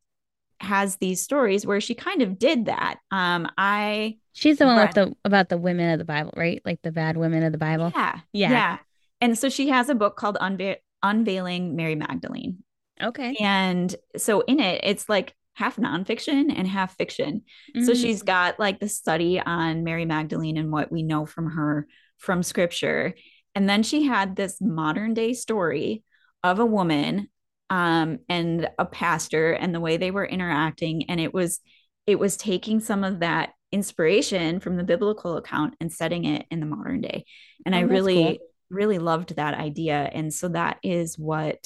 has 0.60 0.98
these 0.98 1.22
stories 1.22 1.66
where 1.66 1.82
she 1.82 1.96
kind 1.96 2.22
of 2.22 2.38
did 2.40 2.66
that. 2.66 3.00
Um 3.12 3.50
I 3.58 4.18
She's 4.34 4.58
the 4.60 4.66
one 4.66 4.78
with 4.78 4.94
the 4.96 5.14
about 5.26 5.50
the 5.50 5.58
women 5.58 5.90
of 5.92 6.00
the 6.00 6.06
Bible, 6.06 6.34
right? 6.38 6.62
Like 6.64 6.82
the 6.84 6.92
bad 6.92 7.18
women 7.18 7.44
of 7.44 7.52
the 7.52 7.58
Bible. 7.58 7.92
yeah, 7.96 8.20
Yeah. 8.32 8.52
yeah. 8.52 8.78
And 9.20 9.38
so 9.38 9.50
she 9.50 9.70
has 9.70 9.90
a 9.90 9.96
book 9.96 10.16
called 10.16 10.38
Unve- 10.40 10.78
Unveiling 11.04 11.76
Mary 11.76 11.96
Magdalene. 11.96 12.64
Okay. 13.02 13.36
And 13.40 13.94
so 14.18 14.42
in 14.42 14.60
it 14.60 14.82
it's 14.84 15.10
like 15.10 15.36
half 15.62 15.78
nonfiction 15.78 16.52
and 16.58 16.68
half 16.68 16.98
fiction. 16.98 17.44
So 17.86 17.92
Mhm. 17.92 18.02
she's 18.02 18.24
got 18.24 18.60
like 18.60 18.80
the 18.80 18.90
study 18.90 19.40
on 19.40 19.84
Mary 19.84 20.06
Magdalene 20.06 20.58
and 20.58 20.72
what 20.72 20.92
we 20.92 21.04
know 21.04 21.26
from 21.26 21.52
her 21.52 21.88
from 22.18 22.44
scripture. 22.44 23.14
And 23.56 23.70
then 23.70 23.84
she 23.84 24.04
had 24.04 24.36
this 24.36 24.60
modern 24.62 25.14
day 25.14 25.34
story 25.34 26.04
of 26.44 26.60
a 26.60 26.66
woman 26.66 27.28
um, 27.70 28.20
and 28.28 28.70
a 28.78 28.86
pastor 28.86 29.52
and 29.52 29.74
the 29.74 29.80
way 29.80 29.98
they 29.98 30.12
were 30.12 30.26
interacting. 30.26 31.10
And 31.10 31.20
it 31.20 31.34
was 31.34 31.60
it 32.08 32.18
was 32.20 32.36
taking 32.36 32.80
some 32.80 33.04
of 33.04 33.20
that 33.20 33.52
inspiration 33.72 34.60
from 34.60 34.76
the 34.76 34.84
biblical 34.84 35.38
account 35.38 35.76
and 35.80 35.94
setting 35.94 36.26
it 36.26 36.46
in 36.52 36.60
the 36.60 36.66
modern 36.66 37.02
day. 37.02 37.24
And 37.66 37.76
Oh, 37.76 37.78
I 37.78 37.82
really, 37.82 38.24
cool. 38.24 38.38
really 38.70 39.00
loved 39.00 39.36
that 39.36 39.54
idea. 39.54 40.10
And 40.14 40.34
so 40.34 40.50
that 40.50 40.80
is 40.84 41.18
what 41.18 41.62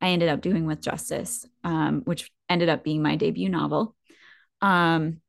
I 0.00 0.10
ended 0.10 0.28
up 0.28 0.40
doing 0.40 0.66
with 0.66 0.80
Justice, 0.80 1.44
um, 1.64 2.02
which 2.04 2.30
ended 2.48 2.68
up 2.68 2.84
being 2.84 3.02
my 3.02 3.16
debut 3.16 3.48
novel. 3.48 3.94
Um, 4.62 5.20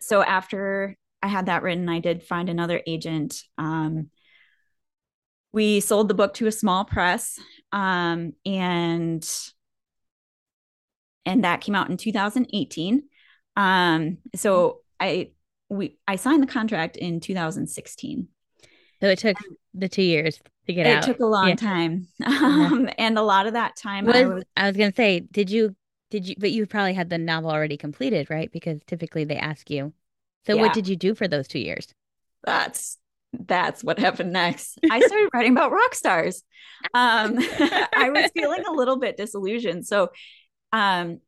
so 0.00 0.22
after 0.22 0.96
I 1.22 1.28
had 1.28 1.46
that 1.46 1.62
written, 1.62 1.88
I 1.88 2.00
did 2.00 2.22
find 2.22 2.48
another 2.48 2.80
agent. 2.86 3.42
Um, 3.58 4.10
we 5.52 5.80
sold 5.80 6.08
the 6.08 6.14
book 6.14 6.34
to 6.34 6.46
a 6.46 6.52
small 6.52 6.84
press, 6.84 7.38
um, 7.72 8.34
and 8.44 9.26
and 11.24 11.44
that 11.44 11.60
came 11.60 11.74
out 11.74 11.90
in 11.90 11.96
2018. 11.96 13.02
Um, 13.56 14.18
so 14.34 14.80
I 15.00 15.30
we 15.68 15.98
I 16.06 16.16
signed 16.16 16.42
the 16.42 16.46
contract 16.46 16.96
in 16.96 17.20
2016. 17.20 18.28
So 19.00 19.08
it 19.08 19.18
took 19.18 19.36
the 19.74 19.88
two 19.88 20.02
years 20.02 20.40
to 20.66 20.72
get 20.72 20.86
It 20.86 20.90
out. 20.90 21.02
It 21.04 21.06
took 21.12 21.20
a 21.20 21.26
long 21.26 21.48
Yeah. 21.48 21.54
time, 21.56 22.08
um, 22.24 22.88
and 22.98 23.18
a 23.18 23.22
lot 23.22 23.46
of 23.46 23.54
that 23.54 23.76
time 23.76 24.08
I 24.08 24.24
Was 24.24 24.34
was 24.34 24.44
I 24.56 24.68
was 24.68 24.76
gonna 24.76 24.92
say, 24.94 25.20
did 25.20 25.50
you 25.50 25.74
did 26.10 26.28
you 26.28 26.34
but 26.38 26.50
you 26.52 26.66
probably 26.66 26.94
had 26.94 27.10
the 27.10 27.18
novel 27.18 27.50
already 27.50 27.76
completed, 27.76 28.30
right? 28.30 28.50
Because 28.52 28.80
typically 28.86 29.24
they 29.24 29.36
ask 29.36 29.70
you. 29.70 29.92
So 30.46 30.54
Yeah. 30.54 30.62
what 30.62 30.72
did 30.72 30.88
you 30.88 30.96
do 30.96 31.14
for 31.14 31.28
those 31.28 31.48
two 31.48 31.58
years? 31.58 31.94
that's 32.44 32.98
that's 33.32 33.84
what 33.84 33.98
happened 33.98 34.32
next. 34.32 34.78
I 34.88 35.00
started 35.06 35.30
writing 35.34 35.52
about 35.52 35.72
rock 35.72 35.94
stars. 35.94 36.42
Um, 36.94 37.36
I 37.94 38.10
was 38.10 38.30
feeling 38.34 38.62
a 38.66 38.72
little 38.72 38.98
bit 38.98 39.16
disillusioned. 39.16 39.86
So 39.86 40.10
um, 40.72 41.20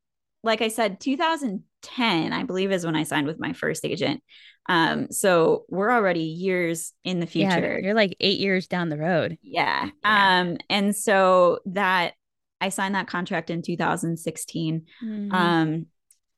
like 0.43 0.63
I 0.63 0.69
said, 0.69 1.01
2010, 1.01 2.33
I 2.33 2.45
believe, 2.45 2.73
is 2.73 2.87
when 2.87 2.97
I 2.97 3.03
signed 3.03 3.27
with 3.27 3.41
my 3.41 3.53
first 3.53 3.85
agent. 3.85 4.23
Um, 4.69 5.11
so 5.11 5.65
we're 5.69 5.91
already 5.91 6.25
years 6.25 6.93
in 7.05 7.21
the 7.21 7.27
future. 7.27 7.79
Yeah, 7.79 7.87
you're 7.87 7.95
like 7.95 8.17
eight 8.21 8.39
years 8.39 8.67
down 8.69 8.89
the 8.89 8.99
road. 8.99 9.39
Yeah. 9.43 9.91
yeah. 10.05 10.41
Um, 10.41 10.59
and 10.71 10.95
so 10.95 11.59
that 11.67 12.15
I 12.61 12.69
signed 12.71 12.95
that 12.95 13.07
contract 13.07 13.51
in 13.51 13.63
2016. 13.63 14.87
Mm-hmm. 15.03 15.35
Um, 15.35 15.87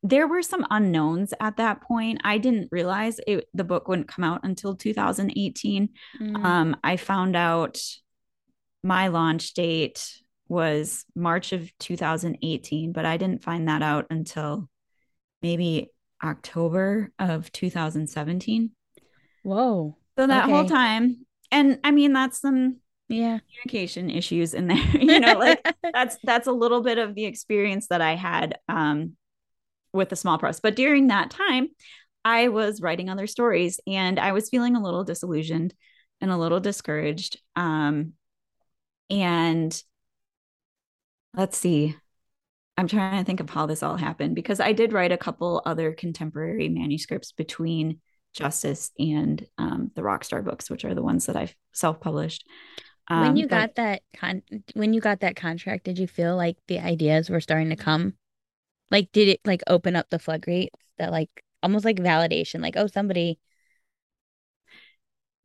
there 0.02 0.26
were 0.26 0.42
some 0.42 0.66
unknowns 0.70 1.34
at 1.40 1.58
that 1.58 1.82
point. 1.82 2.20
I 2.24 2.38
didn't 2.38 2.68
realize 2.70 3.20
it, 3.26 3.48
the 3.52 3.64
book 3.64 3.86
wouldn't 3.88 4.08
come 4.08 4.24
out 4.24 4.40
until 4.44 4.74
2018. 4.74 5.88
Mm-hmm. 6.20 6.46
Um, 6.46 6.76
I 6.82 6.96
found 6.96 7.36
out 7.36 7.82
my 8.82 9.08
launch 9.08 9.52
date 9.52 10.22
was 10.48 11.04
March 11.14 11.52
of 11.52 11.70
2018, 11.78 12.92
but 12.92 13.04
I 13.04 13.16
didn't 13.18 13.44
find 13.44 13.68
that 13.68 13.82
out 13.82 14.06
until 14.10 14.68
maybe 15.42 15.90
October 16.24 17.12
of 17.18 17.52
2017. 17.52 18.70
Whoa. 19.42 19.96
So 20.18 20.26
that 20.26 20.44
okay. 20.44 20.52
whole 20.52 20.66
time, 20.66 21.26
and 21.52 21.78
I 21.84 21.92
mean, 21.92 22.12
that's 22.12 22.40
some 22.40 22.78
yeah. 23.10 23.38
communication 23.40 24.08
issues 24.08 24.54
in 24.54 24.68
there 24.68 24.76
you 25.00 25.20
know 25.20 25.34
like 25.34 25.66
that's 25.92 26.16
that's 26.22 26.46
a 26.46 26.52
little 26.52 26.80
bit 26.80 26.96
of 26.96 27.14
the 27.14 27.24
experience 27.24 27.88
that 27.88 28.00
i 28.00 28.14
had 28.14 28.58
um 28.68 29.16
with 29.92 30.08
the 30.08 30.14
small 30.14 30.38
press. 30.38 30.60
But 30.60 30.76
during 30.76 31.08
that 31.08 31.30
time 31.30 31.68
i 32.24 32.48
was 32.48 32.80
writing 32.80 33.08
other 33.08 33.26
stories 33.26 33.80
and 33.86 34.18
i 34.18 34.32
was 34.32 34.48
feeling 34.48 34.76
a 34.76 34.82
little 34.82 35.04
disillusioned 35.04 35.74
and 36.20 36.30
a 36.30 36.36
little 36.36 36.60
discouraged 36.60 37.40
um 37.56 38.12
and 39.08 39.82
let's 41.34 41.58
see. 41.58 41.96
I'm 42.76 42.86
trying 42.86 43.18
to 43.18 43.24
think 43.24 43.40
of 43.40 43.50
how 43.50 43.66
this 43.66 43.82
all 43.82 43.96
happened 43.96 44.34
because 44.34 44.60
i 44.60 44.72
did 44.72 44.92
write 44.92 45.12
a 45.12 45.18
couple 45.18 45.62
other 45.66 45.92
contemporary 45.92 46.68
manuscripts 46.68 47.32
between 47.32 48.00
justice 48.32 48.92
and 48.98 49.44
um, 49.58 49.90
the 49.96 50.02
rockstar 50.02 50.44
books 50.44 50.70
which 50.70 50.84
are 50.84 50.94
the 50.94 51.02
ones 51.02 51.26
that 51.26 51.36
i've 51.36 51.54
self-published 51.72 52.44
um, 53.10 53.20
when 53.20 53.36
you 53.36 53.46
but, 53.46 53.56
got 53.56 53.74
that 53.76 54.02
con 54.16 54.42
when 54.74 54.92
you 54.92 55.00
got 55.00 55.20
that 55.20 55.36
contract 55.36 55.84
did 55.84 55.98
you 55.98 56.06
feel 56.06 56.36
like 56.36 56.56
the 56.68 56.78
ideas 56.78 57.28
were 57.28 57.40
starting 57.40 57.70
to 57.70 57.76
come 57.76 58.14
like 58.90 59.10
did 59.12 59.28
it 59.28 59.40
like 59.44 59.62
open 59.66 59.96
up 59.96 60.08
the 60.10 60.18
floodgates 60.18 60.74
that 60.98 61.10
like 61.10 61.28
almost 61.62 61.84
like 61.84 61.96
validation 61.96 62.60
like 62.60 62.76
oh 62.76 62.86
somebody 62.86 63.38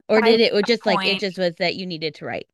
or 0.08 0.22
did 0.22 0.40
it 0.40 0.54
just 0.66 0.84
point, 0.84 0.98
like 0.98 1.08
it 1.08 1.20
just 1.20 1.38
was 1.38 1.56
that 1.58 1.76
you 1.76 1.86
needed 1.86 2.16
to 2.16 2.26
write 2.26 2.48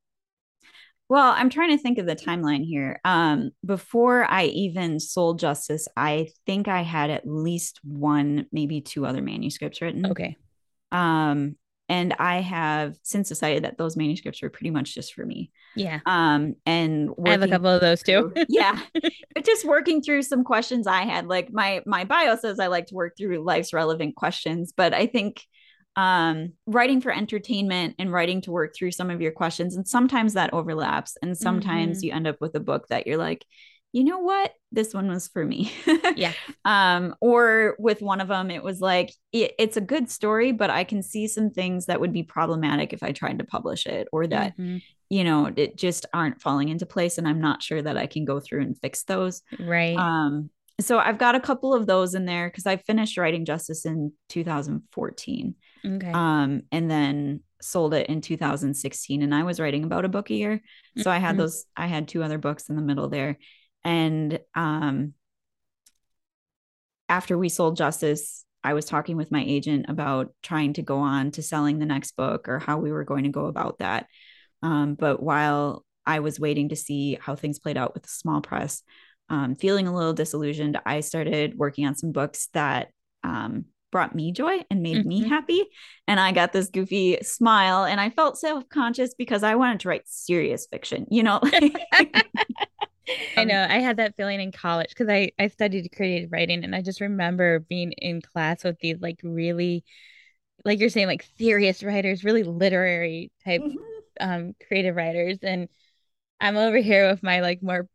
well, 1.12 1.34
I'm 1.36 1.50
trying 1.50 1.72
to 1.72 1.78
think 1.78 1.98
of 1.98 2.06
the 2.06 2.16
timeline 2.16 2.64
here. 2.64 3.02
Um, 3.04 3.52
before 3.66 4.24
I 4.24 4.46
even 4.46 4.98
sold 4.98 5.40
Justice, 5.40 5.86
I 5.98 6.30
think 6.46 6.70
I 6.70 6.84
had 6.84 7.10
at 7.10 7.28
least 7.28 7.82
one, 7.84 8.46
maybe 8.54 8.80
two 8.80 9.06
other 9.06 9.22
manuscripts 9.22 9.82
written. 9.82 10.06
Okay. 10.06 10.38
Um, 10.90 11.58
and 11.92 12.16
I 12.20 12.40
have 12.40 12.96
since 13.04 13.28
decided 13.28 13.66
that 13.66 13.78
those 13.78 13.98
manuscripts 13.98 14.42
were 14.42 14.50
pretty 14.50 14.70
much 14.70 14.96
just 14.96 15.14
for 15.14 15.26
me. 15.26 15.52
Yeah. 15.76 16.00
Um, 16.06 16.56
and 16.66 17.10
I 17.26 17.32
have 17.32 17.44
a 17.44 17.50
couple 17.50 17.68
of 17.68 17.82
those 17.82 18.02
too. 18.02 18.32
yeah, 18.48 18.80
just 19.44 19.66
working 19.66 20.02
through 20.02 20.22
some 20.22 20.46
questions 20.46 20.88
I 20.88 21.02
had. 21.02 21.28
Like 21.28 21.52
my 21.52 21.82
my 21.86 22.06
bio 22.06 22.38
says 22.38 22.62
I 22.62 22.68
like 22.68 22.88
to 22.88 22.96
work 22.96 23.18
through 23.18 23.44
life's 23.44 23.74
relevant 23.74 24.16
questions, 24.16 24.72
but 24.76 24.94
I 24.94 25.06
think 25.06 25.46
um, 25.98 26.54
writing 26.66 27.02
for 27.02 27.12
entertainment 27.12 27.96
and 28.00 28.10
writing 28.10 28.40
to 28.44 28.52
work 28.52 28.74
through 28.74 28.92
some 28.92 29.10
of 29.10 29.20
your 29.20 29.34
questions. 29.34 29.76
And 29.76 29.86
sometimes 29.86 30.36
that 30.36 30.54
overlaps. 30.54 31.18
And 31.22 31.38
sometimes 31.38 31.98
mm-hmm. 31.98 32.06
you 32.06 32.14
end 32.14 32.28
up 32.28 32.38
with 32.40 32.56
a 32.56 32.62
book 32.62 32.88
that 32.88 33.06
you're 33.06 33.18
like, 33.18 33.46
you 33.94 34.04
know 34.04 34.20
what? 34.20 34.54
This 34.72 34.94
one 34.94 35.10
was 35.10 35.28
for 35.28 35.44
me. 35.46 35.72
yeah. 36.16 36.34
Um, 36.64 37.16
or 37.20 37.76
with 37.78 38.02
one 38.02 38.22
of 38.22 38.30
them, 38.30 38.50
it 38.50 38.64
was 38.64 38.80
like, 38.80 39.14
it, 39.34 39.54
it's 39.60 39.76
a 39.76 39.82
good 39.82 40.10
story, 40.10 40.54
but 40.54 40.70
I 40.70 40.84
can 40.84 41.04
see 41.04 41.28
some 41.28 41.50
things 41.50 41.88
that 41.88 42.00
would 42.00 42.14
be 42.14 42.24
problematic 42.24 42.94
if 42.94 43.04
I 43.04 43.12
tried 43.12 43.40
to 43.40 43.46
publish 43.46 43.86
it 43.86 44.08
or 44.14 44.28
that, 44.28 44.58
mm-hmm. 44.58 44.78
you 45.10 45.24
know, 45.26 45.52
it 45.56 45.76
just 45.76 46.06
aren't 46.14 46.42
falling 46.42 46.70
into 46.70 46.86
place. 46.86 47.18
And 47.18 47.28
I'm 47.28 47.42
not 47.42 47.62
sure 47.62 47.82
that 47.82 47.98
I 47.98 48.08
can 48.08 48.24
go 48.24 48.40
through 48.40 48.62
and 48.62 48.80
fix 48.80 49.04
those. 49.04 49.42
Right. 49.60 49.98
Um, 49.98 50.50
so 50.80 50.98
I've 50.98 51.18
got 51.18 51.36
a 51.36 51.42
couple 51.42 51.74
of 51.74 51.86
those 51.86 52.16
in 52.16 52.26
there 52.26 52.50
because 52.50 52.66
I 52.66 52.78
finished 52.78 53.18
writing 53.18 53.46
Justice 53.46 53.86
in 53.86 54.14
2014. 54.30 55.56
Okay. 55.86 56.12
Um, 56.12 56.62
and 56.72 56.90
then 56.90 57.42
sold 57.62 57.94
it 57.94 58.08
in 58.08 58.22
2016. 58.22 59.22
And 59.22 59.36
I 59.36 59.44
was 59.44 59.60
writing 59.60 59.84
about 59.84 60.06
a 60.06 60.10
book 60.10 60.30
a 60.30 60.36
year. 60.36 60.62
So. 60.98 61.12
I 61.12 61.18
had 61.18 61.32
mm-hmm. 61.32 61.40
those, 61.40 61.66
I 61.76 61.88
had 61.88 62.08
two 62.08 62.24
other 62.24 62.38
books 62.38 62.70
in 62.70 62.76
the 62.76 62.82
middle 62.82 63.10
there. 63.10 63.38
And 63.84 64.40
um 64.56 65.14
after 67.10 67.38
we 67.38 67.50
sold 67.50 67.76
Justice, 67.76 68.46
I 68.64 68.74
was 68.74 68.86
talking 68.86 69.18
with 69.18 69.32
my 69.32 69.44
agent 69.44 69.88
about 69.90 70.34
trying 70.44 70.74
to 70.74 70.82
go 70.82 71.00
on 71.00 71.32
to 71.32 71.44
selling 71.44 71.80
the 71.80 71.86
next 71.86 72.16
book 72.16 72.48
or 72.48 72.60
how 72.60 72.78
we 72.78 72.92
were 72.92 73.04
going 73.04 73.24
to 73.24 73.30
go 73.30 73.48
about 73.48 73.80
that. 73.80 74.08
Um, 74.64 74.96
but 74.96 75.22
while 75.22 75.84
I 76.06 76.20
was 76.20 76.40
waiting 76.40 76.70
to 76.70 76.76
see 76.76 77.18
how 77.20 77.36
things 77.36 77.60
played 77.60 77.78
out 77.78 77.94
with 77.94 78.04
the 78.04 78.10
small 78.10 78.42
press, 78.42 78.84
um, 79.30 79.56
feeling 79.56 79.88
a 79.88 79.94
little 79.94 80.14
disillusioned, 80.14 80.80
I 80.86 81.02
started 81.02 81.58
working 81.58 81.86
on 81.86 81.96
some 81.96 82.12
books 82.12 82.50
that 82.54 82.90
um, 83.24 83.66
brought 83.92 84.16
me 84.16 84.32
joy 84.32 84.64
and 84.70 84.82
made 84.82 84.98
mm-hmm. 84.98 85.10
me 85.10 85.28
happy. 85.28 85.66
And 86.08 86.20
I 86.20 86.32
got 86.32 86.54
this 86.54 86.70
goofy 86.70 87.18
smile 87.24 87.84
and 87.84 88.00
I 88.00 88.10
felt 88.10 88.38
self 88.38 88.68
conscious 88.70 89.14
because 89.16 89.44
I 89.44 89.56
wanted 89.56 89.82
to 89.82 89.90
write 89.90 90.04
serious 90.06 90.68
fiction, 90.68 91.08
you 91.10 91.24
know? 91.24 91.42
I 93.38 93.44
know. 93.44 93.66
I 93.70 93.80
had 93.80 93.98
that 93.98 94.16
feeling 94.16 94.40
in 94.40 94.52
college 94.52 94.90
because 94.90 95.10
I, 95.10 95.32
I 95.40 95.48
studied 95.48 95.92
creative 95.96 96.32
writing 96.32 96.64
and 96.64 96.76
I 96.76 96.82
just 96.82 97.02
remember 97.02 97.60
being 97.60 97.92
in 97.94 98.22
class 98.22 98.64
with 98.64 98.80
these 98.80 98.98
like 99.02 99.20
really, 99.24 99.84
like 100.64 100.80
you're 100.80 100.90
saying, 100.90 101.08
like 101.08 101.26
serious 101.38 101.84
writers, 101.84 102.24
really 102.24 102.44
literary 102.44 103.32
type 103.44 103.62
mm-hmm. 103.62 103.78
um 104.20 104.54
creative 104.68 104.96
writers. 104.96 105.40
And 105.42 105.68
I'm 106.40 106.58
over 106.58 106.78
here 106.78 107.10
with 107.10 107.24
my 107.24 107.42
like 107.42 107.64
more, 107.64 107.88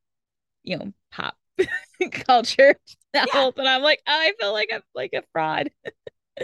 you 0.62 0.78
know, 0.78 0.92
pop 1.12 1.36
culture 2.10 2.76
yeah. 3.14 3.50
and 3.56 3.68
I'm 3.68 3.82
like, 3.82 4.00
oh, 4.06 4.12
I 4.12 4.32
feel 4.38 4.52
like 4.52 4.68
I'm 4.72 4.82
like 4.94 5.10
a 5.14 5.22
fraud. 5.32 5.70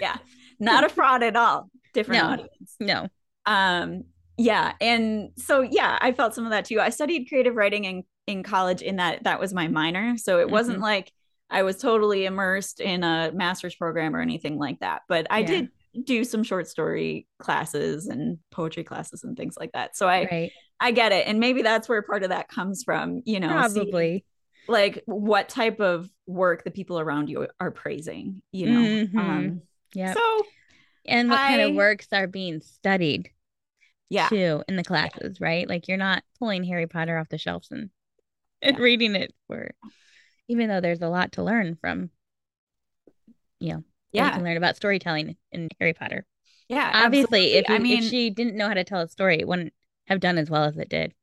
yeah. 0.00 0.16
Not 0.61 0.85
a 0.85 0.88
fraud 0.88 1.23
at 1.23 1.37
all. 1.37 1.71
Different 1.92 2.23
no. 2.23 2.31
audience. 2.31 2.76
No. 2.78 3.09
Um, 3.47 4.04
yeah. 4.38 4.73
And 4.81 5.31
so 5.37 5.61
yeah, 5.61 5.99
I 6.00 6.12
felt 6.12 6.35
some 6.35 6.45
of 6.45 6.50
that 6.50 6.66
too. 6.66 6.81
I 6.81 6.90
studied 6.90 7.28
creative 7.28 7.54
writing 7.54 7.85
in, 7.85 8.04
in 8.26 8.43
college 8.43 8.83
in 8.83 8.97
that 8.97 9.25
that 9.25 9.41
was 9.41 9.52
my 9.52 9.69
minor. 9.69 10.17
So 10.17 10.38
it 10.38 10.45
mm-hmm. 10.45 10.52
wasn't 10.52 10.81
like 10.81 11.12
I 11.50 11.62
was 11.64 11.76
totally 11.76 12.25
immersed 12.25 12.81
in 12.81 13.05
a 13.05 13.31
master's 13.33 13.75
program 13.75 14.17
or 14.17 14.21
anything 14.21 14.59
like 14.59 14.81
that. 14.81 15.02
But 15.09 15.26
I 15.31 15.41
yeah. 15.41 15.47
did 15.47 15.69
do 16.05 16.25
some 16.25 16.43
short 16.43 16.67
story 16.67 17.26
classes 17.38 18.07
and 18.07 18.38
poetry 18.50 18.85
classes 18.85 19.25
and 19.25 19.37
things 19.37 19.57
like 19.59 19.73
that. 19.73 19.97
So 19.97 20.09
I 20.09 20.29
right. 20.31 20.52
I 20.81 20.91
get 20.93 21.12
it. 21.12 21.26
And 21.26 21.38
maybe 21.38 21.62
that's 21.62 21.88
where 21.88 22.02
part 22.02 22.23
of 22.23 22.31
that 22.31 22.49
comes 22.49 22.83
from, 22.85 23.23
you 23.25 23.41
know. 23.41 23.49
Probably 23.49 24.25
like 24.69 25.02
what 25.07 25.49
type 25.49 25.81
of 25.81 26.09
work 26.26 26.64
the 26.64 26.71
people 26.71 26.99
around 26.99 27.29
you 27.29 27.49
are 27.61 27.71
praising, 27.71 28.43
you 28.52 28.71
know. 28.71 28.81
Mm-hmm. 28.81 29.19
Um 29.19 29.62
yeah. 29.95 30.14
So 30.14 30.43
and 31.05 31.29
what 31.29 31.41
I, 31.41 31.49
kind 31.49 31.62
of 31.62 31.75
works 31.75 32.07
are 32.12 32.29
being 32.29 32.61
studied 32.61 33.29
yeah 34.09 34.29
too 34.29 34.62
in 34.69 34.76
the 34.76 34.85
classes, 34.85 35.41
right? 35.41 35.69
Like 35.69 35.88
you're 35.88 35.99
not 35.99 36.23
pulling 36.38 36.64
Harry 36.64 36.87
Potter 36.87 37.19
off 37.19 37.29
the 37.29 37.38
shelves 37.38 37.69
and, 37.71 37.91
and 38.66 38.76
yeah. 38.76 38.83
reading 38.83 39.14
it 39.14 39.33
for 39.47 39.71
even 40.49 40.69
though 40.69 40.81
there's 40.81 41.02
a 41.02 41.09
lot 41.09 41.33
to 41.33 41.42
learn 41.42 41.76
from 41.81 42.11
you 43.61 43.75
know, 43.75 43.85
yeah. 44.11 44.26
you 44.26 44.33
can 44.33 44.45
learn 44.45 44.57
about 44.57 44.76
storytelling 44.76 45.37
in 45.52 45.69
Harry 45.78 45.95
Potter. 45.95 46.26
Yeah. 46.69 46.90
Obviously, 47.04 47.54
if 47.54 47.69
you, 47.69 47.75
I 47.76 47.78
mean 47.78 48.02
if 48.02 48.11
she 48.11 48.31
didn't 48.31 48.57
know 48.57 48.66
how 48.66 48.75
to 48.75 48.83
tell 48.83 49.00
a 49.00 49.09
story, 49.09 49.38
it 49.38 49.47
wouldn't 49.47 49.73
have 50.09 50.19
done 50.19 50.37
as 50.37 50.50
well 50.50 50.64
as 50.64 50.76
it 50.76 50.88
did. 50.88 51.14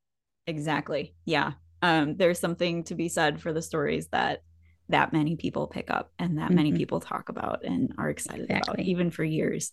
Exactly. 0.46 1.14
Yeah 1.26 1.52
um, 1.82 2.16
there's 2.16 2.38
something 2.38 2.84
to 2.84 2.94
be 2.94 3.08
said 3.08 3.40
for 3.40 3.52
the 3.52 3.62
stories 3.62 4.08
that 4.08 4.42
that 4.88 5.12
many 5.12 5.36
people 5.36 5.68
pick 5.68 5.88
up 5.90 6.10
and 6.18 6.38
that 6.38 6.46
mm-hmm. 6.46 6.56
many 6.56 6.72
people 6.72 6.98
talk 6.98 7.28
about 7.28 7.64
and 7.64 7.94
are 7.96 8.10
excited 8.10 8.42
exactly. 8.42 8.74
about 8.74 8.84
even 8.84 9.10
for 9.10 9.22
years 9.22 9.72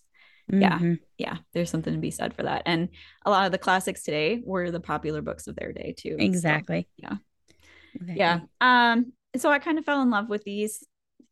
mm-hmm. 0.50 0.62
yeah 0.62 0.94
yeah 1.18 1.36
there's 1.52 1.70
something 1.70 1.92
to 1.92 1.98
be 1.98 2.12
said 2.12 2.34
for 2.34 2.44
that 2.44 2.62
and 2.66 2.88
a 3.26 3.30
lot 3.30 3.44
of 3.44 3.52
the 3.52 3.58
classics 3.58 4.04
today 4.04 4.40
were 4.44 4.70
the 4.70 4.80
popular 4.80 5.20
books 5.20 5.48
of 5.48 5.56
their 5.56 5.72
day 5.72 5.92
too 5.96 6.16
exactly 6.20 6.82
so, 7.00 7.08
yeah 7.08 7.16
exactly. 8.00 8.16
yeah 8.16 8.40
um 8.60 9.12
so 9.36 9.50
i 9.50 9.58
kind 9.58 9.78
of 9.78 9.84
fell 9.84 10.02
in 10.02 10.10
love 10.10 10.28
with 10.28 10.44
these 10.44 10.84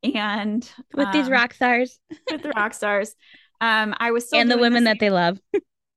and 0.02 0.70
with 0.94 1.06
um, 1.06 1.12
these 1.12 1.30
rock 1.30 1.54
stars 1.54 1.99
with 2.30 2.42
the 2.42 2.50
rock 2.50 2.75
stars 2.75 3.14
um 3.61 3.94
i 3.99 4.11
was 4.11 4.26
still 4.26 4.40
and 4.40 4.50
the 4.50 4.58
women 4.58 4.85
the 4.85 4.90
that 4.90 5.00
they 5.00 5.11
love 5.11 5.38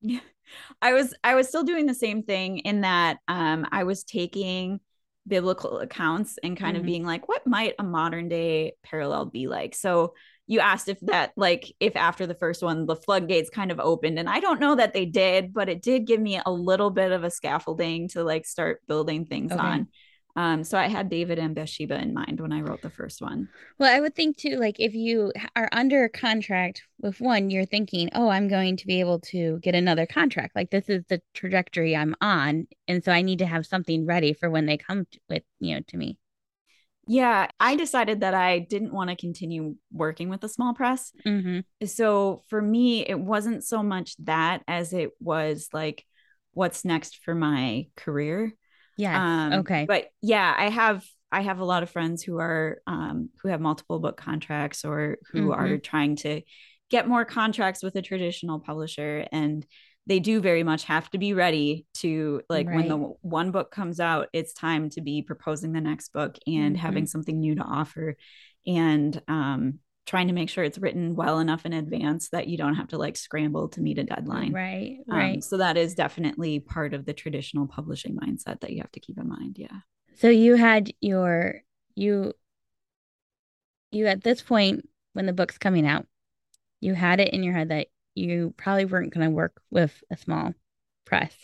yeah 0.02 0.20
I 0.82 0.94
was 0.94 1.14
I 1.24 1.36
was 1.36 1.48
still 1.48 1.64
doing 1.64 1.86
the 1.86 1.94
same 1.94 2.24
thing 2.24 2.60
in 2.60 2.82
that 2.82 3.18
um, 3.28 3.66
I 3.72 3.84
was 3.84 4.04
taking 4.04 4.80
biblical 5.28 5.80
accounts 5.80 6.40
and 6.44 6.58
kind 6.58 6.76
mm-hmm. 6.76 6.82
of 6.82 6.86
being 6.86 7.06
like, 7.06 7.28
what 7.28 7.46
might 7.46 7.76
a 7.78 7.84
modern 7.84 8.30
day 8.30 8.74
parallel 8.84 9.26
be 9.26 9.48
like? 9.48 9.76
So 9.76 10.14
you 10.48 10.60
asked 10.60 10.90
if 10.90 11.00
that 11.02 11.32
like 11.38 11.72
if 11.80 11.96
after 11.96 12.26
the 12.26 12.34
first 12.34 12.64
one 12.64 12.88
the 12.88 12.96
floodgates 12.96 13.52
kind 13.52 13.72
of 13.72 13.80
opened 13.80 14.18
and 14.18 14.28
i 14.28 14.40
don't 14.40 14.60
know 14.60 14.74
that 14.74 14.94
they 14.94 15.06
did 15.06 15.54
but 15.54 15.70
it 15.70 15.80
did 15.80 16.08
give 16.08 16.20
me 16.20 16.42
a 16.44 16.52
little 16.52 16.90
bit 16.90 17.12
of 17.12 17.24
a 17.24 17.30
scaffolding 17.30 18.08
to 18.08 18.24
like 18.24 18.48
start 18.48 18.82
building 18.88 19.26
things 19.28 19.52
okay. 19.52 19.62
on 19.62 19.88
Um, 20.36 20.64
so 20.64 20.78
I 20.78 20.88
had 20.88 21.10
David 21.10 21.40
and 21.40 21.56
Bathsheba 21.56 22.00
in 22.00 22.14
mind 22.14 22.40
when 22.40 22.54
I 22.54 22.62
wrote 22.62 22.82
the 22.82 22.90
first 22.90 23.22
one. 23.22 23.50
Well, 23.78 23.94
I 23.94 24.00
would 24.00 24.16
think 24.16 24.38
too, 24.38 24.58
like 24.58 24.80
if 24.80 24.94
you 24.94 25.34
are 25.56 25.68
under 25.72 26.08
contract 26.08 26.84
with 27.02 27.20
one, 27.20 27.50
you're 27.50 27.66
thinking, 27.66 28.10
oh, 28.14 28.30
I'm 28.30 28.48
going 28.48 28.78
to 28.78 28.88
be 28.88 29.00
able 29.00 29.20
to 29.22 29.60
get 29.60 29.76
another 29.76 30.06
contract. 30.06 30.56
Like 30.56 30.70
this 30.70 30.88
is 30.88 31.04
the 31.10 31.22
trajectory 31.34 31.96
I'm 31.96 32.16
on. 32.22 32.68
And 32.88 33.04
so 33.04 33.12
I 33.12 33.22
need 33.22 33.40
to 33.40 33.46
have 33.46 33.66
something 33.66 34.06
ready 34.06 34.34
for 34.34 34.50
when 34.50 34.66
they 34.66 34.78
come 34.78 35.06
to, 35.12 35.20
with, 35.30 35.44
you 35.60 35.76
know, 35.76 35.82
to 35.88 35.98
me. 35.98 36.18
Yeah, 37.08 37.48
I 37.60 37.76
decided 37.76 38.22
that 38.22 38.36
I 38.36 38.60
didn't 38.60 38.94
want 38.94 39.10
to 39.10 39.16
continue 39.16 39.76
working 39.92 40.30
with 40.30 40.42
the 40.42 40.48
small 40.48 40.76
press. 40.76 41.12
Mm-hmm. 41.26 41.86
So 41.88 42.44
for 42.50 42.62
me, 42.62 43.04
it 43.04 43.20
wasn't 43.20 43.64
so 43.64 43.82
much 43.82 44.16
that 44.20 44.62
as 44.68 44.94
it 44.94 45.10
was 45.20 45.70
like, 45.74 46.06
what's 46.54 46.86
next 46.86 47.20
for 47.24 47.34
my 47.34 47.88
career. 47.96 48.54
Yeah. 49.00 49.46
Um, 49.48 49.60
okay. 49.62 49.86
But 49.88 50.10
yeah, 50.22 50.54
I 50.58 50.70
have 50.70 51.06
I 51.32 51.42
have 51.42 51.60
a 51.60 51.66
lot 51.66 51.84
of 51.84 51.90
friends 51.90 52.22
who 52.24 52.38
are 52.40 52.82
um, 52.86 53.30
who 53.42 53.48
have 53.50 53.62
multiple 53.62 54.00
book 54.00 54.18
contracts 54.18 54.84
or 54.84 55.18
who 55.32 55.52
Mhm. 55.52 55.58
are 55.58 55.78
trying 55.78 56.16
to 56.18 56.42
get 56.90 57.08
more 57.08 57.24
contracts 57.24 57.82
with 57.84 57.96
a 57.96 58.02
traditional 58.02 58.60
publisher 58.60 59.26
and 59.32 59.66
they 60.08 60.20
do 60.20 60.42
very 60.42 60.64
much 60.64 60.86
have 60.86 61.08
to 61.12 61.20
be 61.20 61.34
ready 61.34 61.86
to 61.94 62.42
like 62.50 62.72
when 62.72 62.88
the 62.88 62.98
one 63.22 63.52
book 63.52 63.70
comes 63.70 64.00
out 64.00 64.28
it's 64.34 64.54
time 64.54 64.90
to 64.90 65.02
be 65.02 65.22
proposing 65.22 65.72
the 65.72 65.82
next 65.82 66.12
book 66.14 66.36
and 66.48 66.76
Mhm. 66.76 66.80
having 66.80 67.06
something 67.06 67.40
new 67.40 67.54
to 67.54 67.62
offer 67.62 68.18
and 68.66 69.22
um, 69.28 69.80
trying 70.10 70.28
to 70.28 70.34
make 70.34 70.50
sure 70.50 70.64
it's 70.64 70.80
written 70.80 71.16
well 71.16 71.38
enough 71.40 71.66
in 71.68 71.72
advance 71.74 72.30
that 72.30 72.48
you 72.48 72.58
don't 72.58 72.74
have 72.74 72.88
to 72.88 72.98
like 72.98 73.16
scramble 73.16 73.70
to 73.70 73.80
meet 73.80 74.00
a 74.00 74.04
deadline 74.04 74.52
Right. 74.52 74.98
um, 75.10 75.18
Right. 75.18 75.44
so 75.44 75.58
that 75.58 75.78
is 75.78 75.94
definitely 75.94 76.60
part 76.60 76.96
of 76.96 77.06
the 77.06 77.14
traditional 77.14 77.68
publishing 77.68 78.16
mindset 78.18 78.62
that 78.62 78.72
you 78.72 78.82
have 78.82 78.92
to 78.94 79.00
keep 79.00 79.20
in 79.20 79.30
mind. 79.30 79.58
Yeah. 79.60 79.82
So 80.16 80.28
you 80.30 80.56
had 80.56 80.92
your 81.00 81.62
you 81.96 82.34
you 83.92 84.08
at 84.08 84.24
this 84.24 84.42
point 84.42 84.88
when 85.14 85.26
the 85.28 85.34
book's 85.34 85.58
coming 85.58 85.86
out, 85.88 86.06
you 86.82 86.94
had 86.96 87.20
it 87.20 87.30
in 87.34 87.44
your 87.44 87.54
head 87.54 87.70
that 87.70 87.88
you 88.16 88.54
probably 88.58 88.86
weren't 88.86 89.14
going 89.14 89.26
to 89.30 89.36
work 89.36 89.62
with 89.70 90.04
a 90.12 90.18
small 90.18 90.54
press. 91.06 91.36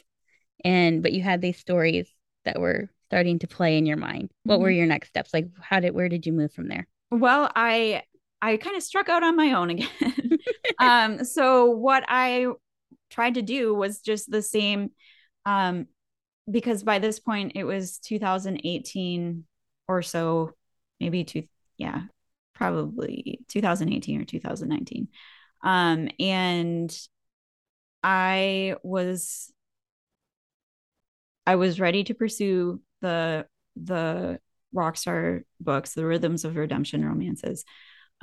And 0.63 1.03
but 1.03 1.13
you 1.13 1.21
had 1.21 1.41
these 1.41 1.57
stories 1.59 2.07
that 2.45 2.59
were 2.59 2.89
starting 3.09 3.37
to 3.39 3.47
play 3.47 3.77
in 3.77 3.85
your 3.85 3.97
mind. 3.97 4.31
What 4.43 4.59
were 4.59 4.71
Mhm. 4.71 4.77
your 4.77 4.85
next 4.87 5.09
steps? 5.09 5.33
Like 5.33 5.47
how 5.61 5.79
did 5.79 5.93
where 5.93 6.09
did 6.09 6.25
you 6.25 6.33
move 6.33 6.51
from 6.51 6.67
there? 6.67 6.87
Well, 7.11 7.51
I 7.55 8.03
I 8.45 8.57
kind 8.57 8.77
of 8.77 8.83
struck 8.83 9.09
out 9.09 9.23
on 9.23 9.35
my 9.35 9.53
own 9.53 9.71
again. 9.71 9.89
um, 10.79 11.25
so 11.25 11.65
what 11.65 12.03
I 12.07 12.45
tried 13.09 13.35
to 13.35 13.41
do 13.41 13.73
was 13.73 14.01
just 14.01 14.29
the 14.29 14.43
same, 14.43 14.91
um, 15.47 15.87
because 16.49 16.83
by 16.83 16.99
this 16.99 17.19
point 17.19 17.53
it 17.55 17.63
was 17.63 17.97
2018 17.99 19.45
or 19.87 20.01
so, 20.03 20.51
maybe 20.99 21.23
two, 21.23 21.43
yeah, 21.77 22.03
probably 22.53 23.39
2018 23.47 24.21
or 24.21 24.25
2019. 24.25 25.07
Um, 25.63 26.09
and 26.19 26.95
I 28.03 28.75
was 28.83 29.51
I 31.47 31.55
was 31.55 31.79
ready 31.79 32.03
to 32.03 32.13
pursue 32.13 32.79
the 33.01 33.47
the 33.75 34.39
Rockstar 34.75 35.43
books, 35.59 35.93
the 35.93 36.05
Rhythms 36.05 36.45
of 36.45 36.55
Redemption 36.55 37.03
romances. 37.03 37.65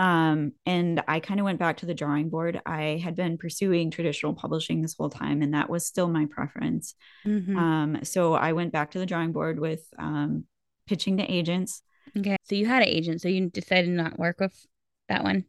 Um, 0.03 0.53
and 0.67 1.03
I 1.07 1.21
kind 1.21 1.39
of 1.39 1.45
went 1.45 1.61
back 1.61 1.77
to 1.79 1.87
the 1.87 1.95
drawing 1.95 2.29
board. 2.29 2.61
I 2.67 3.01
had 3.03 3.15
been 3.15 3.39
pursuing 3.39 3.91
traditional 3.91 4.35
publishing 4.35 4.83
this 4.83 4.97
whole 4.97 5.11
time, 5.11 5.43
and 5.43 5.55
that 5.55 5.71
was 5.71 5.87
still 5.87 6.09
my 6.09 6.27
preference. 6.27 6.95
Mhm. 7.25 7.57
Um, 7.57 8.05
so 8.05 8.35
I 8.35 8.53
went 8.53 8.73
back 8.73 8.91
to 8.93 8.99
the 8.99 9.07
drawing 9.07 9.31
board 9.31 9.61
with 9.61 9.87
um, 9.99 10.45
pitching 10.87 11.19
to 11.19 11.25
agents. 11.25 11.83
Okay. 12.19 12.37
So 12.43 12.57
you 12.57 12.67
had 12.67 12.83
an 12.83 12.89
agent, 12.89 13.21
so 13.21 13.29
you 13.29 13.49
decided 13.49 13.91
not 13.91 14.19
work 14.19 14.41
with 14.41 14.67
that 15.09 15.23
one. 15.23 15.45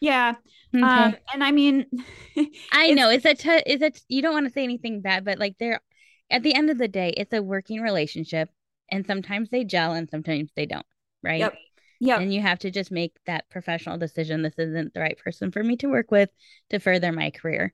Yeah. 0.00 0.34
Okay. 0.74 0.84
Um, 0.84 1.16
and 1.32 1.42
I 1.42 1.50
mean, 1.50 1.86
I 2.72 2.90
know 2.92 3.08
it's 3.08 3.24
a 3.24 3.34
t- 3.34 3.62
it's 3.64 3.82
a 3.82 3.90
t- 3.90 4.02
you 4.08 4.20
don't 4.20 4.34
want 4.34 4.46
to 4.46 4.52
say 4.52 4.64
anything 4.64 5.00
bad, 5.00 5.24
but 5.24 5.38
like 5.38 5.56
they're 5.58 5.80
at 6.28 6.42
the 6.42 6.54
end 6.54 6.68
of 6.68 6.76
the 6.76 6.88
day, 6.88 7.14
it's 7.16 7.32
a 7.32 7.42
working 7.42 7.80
relationship, 7.80 8.50
and 8.90 9.06
sometimes 9.06 9.48
they 9.48 9.64
gel 9.64 9.92
and 9.92 10.10
sometimes 10.10 10.50
they 10.56 10.66
don't, 10.66 10.86
right? 11.22 11.40
Yep. 11.40 11.54
Yep. 12.04 12.20
And 12.20 12.34
you 12.34 12.42
have 12.42 12.58
to 12.60 12.70
just 12.70 12.90
make 12.90 13.16
that 13.26 13.48
professional 13.50 13.98
decision. 13.98 14.42
This 14.42 14.58
isn't 14.58 14.94
the 14.94 15.00
right 15.00 15.18
person 15.18 15.50
for 15.50 15.62
me 15.62 15.76
to 15.78 15.88
work 15.88 16.10
with 16.10 16.28
to 16.70 16.78
further 16.78 17.12
my 17.12 17.30
career. 17.30 17.72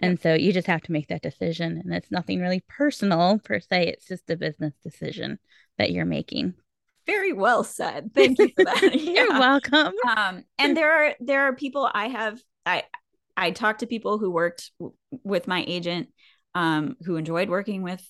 And 0.00 0.20
so 0.20 0.34
you 0.34 0.52
just 0.52 0.66
have 0.68 0.82
to 0.82 0.92
make 0.92 1.08
that 1.08 1.22
decision. 1.22 1.80
And 1.84 1.92
it's 1.92 2.10
nothing 2.10 2.40
really 2.40 2.62
personal 2.68 3.38
per 3.38 3.60
se. 3.60 3.88
It's 3.88 4.06
just 4.06 4.30
a 4.30 4.36
business 4.36 4.74
decision 4.82 5.38
that 5.76 5.90
you're 5.90 6.04
making. 6.04 6.54
Very 7.06 7.32
well 7.32 7.64
said. 7.64 8.10
Thank 8.14 8.38
you 8.38 8.50
for 8.56 8.64
that. 8.64 8.82
You're 8.94 9.28
Yeah. 9.28 9.38
welcome. 9.38 9.92
um 10.16 10.44
and 10.58 10.76
there 10.76 10.92
are 10.92 11.14
there 11.20 11.42
are 11.48 11.54
people 11.54 11.88
i 11.92 12.08
have 12.08 12.38
i 12.66 12.82
i 13.36 13.50
talked 13.50 13.80
to 13.80 13.86
people 13.86 14.18
who 14.18 14.30
worked 14.30 14.70
w- 14.78 14.94
with 15.24 15.48
my 15.48 15.64
agent 15.66 16.08
um 16.54 16.96
who 17.04 17.16
enjoyed 17.16 17.48
working 17.48 17.82
with 17.82 18.06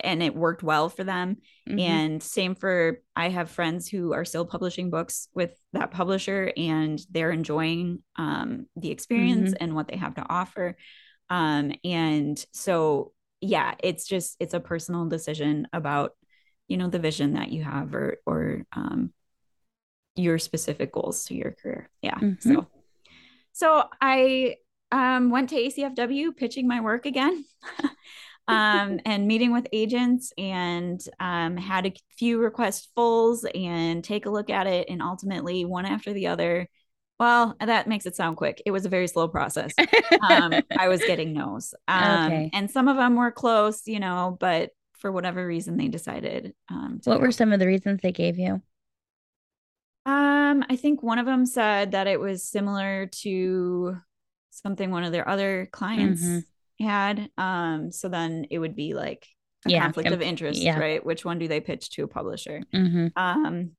and 0.00 0.22
it 0.22 0.34
worked 0.34 0.62
well 0.62 0.88
for 0.88 1.04
them 1.04 1.36
Mhm. 1.68 1.78
and 1.80 2.22
same 2.22 2.54
for 2.54 3.00
i 3.16 3.28
have 3.28 3.50
friends 3.50 3.88
who 3.88 4.12
are 4.12 4.24
still 4.24 4.44
publishing 4.46 4.90
books 4.90 5.28
with 5.34 5.58
that 5.72 5.90
publisher 5.90 6.52
and 6.56 7.00
they're 7.10 7.32
enjoying 7.32 8.02
um 8.16 8.66
the 8.76 8.90
experience 8.90 9.52
and 9.60 9.74
what 9.74 9.88
they 9.88 9.96
have 9.96 10.14
to 10.14 10.24
offer 10.28 10.76
um 11.30 11.72
and 11.84 12.44
so 12.52 13.12
yeah 13.40 13.74
it's 13.82 14.06
just 14.06 14.36
it's 14.38 14.54
a 14.54 14.60
personal 14.60 15.06
decision 15.08 15.66
about 15.72 16.12
you 16.68 16.76
know 16.76 16.88
the 16.88 16.98
vision 17.00 17.34
that 17.34 17.50
you 17.50 17.64
have 17.64 17.92
or 17.94 18.18
or 18.24 18.62
um 18.72 19.12
your 20.14 20.38
specific 20.38 20.92
goals 20.92 21.24
to 21.24 21.34
your 21.34 21.52
career. 21.52 21.88
Yeah. 22.02 22.18
Mhm. 22.18 22.42
So 22.42 22.66
so 23.52 23.84
I 24.00 24.56
um 24.90 25.30
went 25.30 25.50
to 25.50 25.56
ACFW 25.56 26.32
pitching 26.36 26.68
my 26.68 26.80
work 26.80 27.06
again. 27.06 27.44
um 28.48 29.00
and 29.04 29.26
meeting 29.26 29.52
with 29.52 29.66
agents 29.72 30.32
and 30.36 31.00
um 31.20 31.56
had 31.56 31.86
a 31.86 31.92
few 32.18 32.38
request 32.38 32.88
fulls 32.94 33.44
and 33.54 34.02
take 34.04 34.26
a 34.26 34.30
look 34.30 34.50
at 34.50 34.66
it 34.66 34.88
and 34.90 35.00
ultimately 35.02 35.64
one 35.64 35.86
after 35.86 36.12
the 36.12 36.26
other 36.26 36.68
well 37.20 37.54
that 37.60 37.86
makes 37.88 38.06
it 38.06 38.16
sound 38.16 38.36
quick 38.36 38.60
it 38.66 38.70
was 38.72 38.84
a 38.84 38.88
very 38.88 39.06
slow 39.08 39.28
process 39.28 39.80
um 40.20 40.64
i 40.76 40.88
was 40.88 41.04
getting 41.04 41.32
no's 41.32 41.74
um 41.88 42.32
Okay. 42.32 42.50
and 42.52 42.70
some 42.70 42.88
of 42.88 42.96
them 42.96 43.14
were 43.16 43.30
close 43.30 43.86
you 43.86 44.00
know 44.00 44.36
but 44.40 44.70
for 44.98 45.10
whatever 45.12 45.46
reason 45.46 45.76
they 45.76 45.88
decided 45.88 46.54
um 46.68 47.00
what 47.04 47.20
were 47.20 47.32
some 47.32 47.52
of 47.52 47.60
the 47.60 47.66
reasons 47.66 48.00
they 48.02 48.12
gave 48.12 48.38
you? 48.38 48.62
Um, 50.04 50.64
I 50.68 50.76
think 50.76 51.02
one 51.02 51.18
of 51.18 51.26
them 51.26 51.46
said 51.46 51.92
that 51.92 52.06
it 52.08 52.18
was 52.18 52.42
similar 52.42 53.06
to 53.22 53.96
something 54.50 54.90
one 54.90 55.04
of 55.04 55.12
their 55.12 55.28
other 55.28 55.68
clients 55.72 56.22
Mhm. 56.22 56.44
Had. 56.82 57.30
Um, 57.38 57.92
so 57.92 58.08
then 58.08 58.46
it 58.50 58.58
would 58.58 58.76
be 58.76 58.94
like 58.94 59.26
a 59.64 59.70
Yeah, 59.70 59.84
conflict 59.84 60.10
of 60.10 60.22
interest, 60.22 60.62
yeah. 60.62 60.78
right? 60.78 61.04
Which 61.04 61.24
one 61.24 61.38
do 61.38 61.48
they 61.48 61.60
pitch 61.60 61.90
to 61.92 62.04
a 62.04 62.08
publisher? 62.08 62.62
hmm 62.72 63.06
Um, 63.16 63.72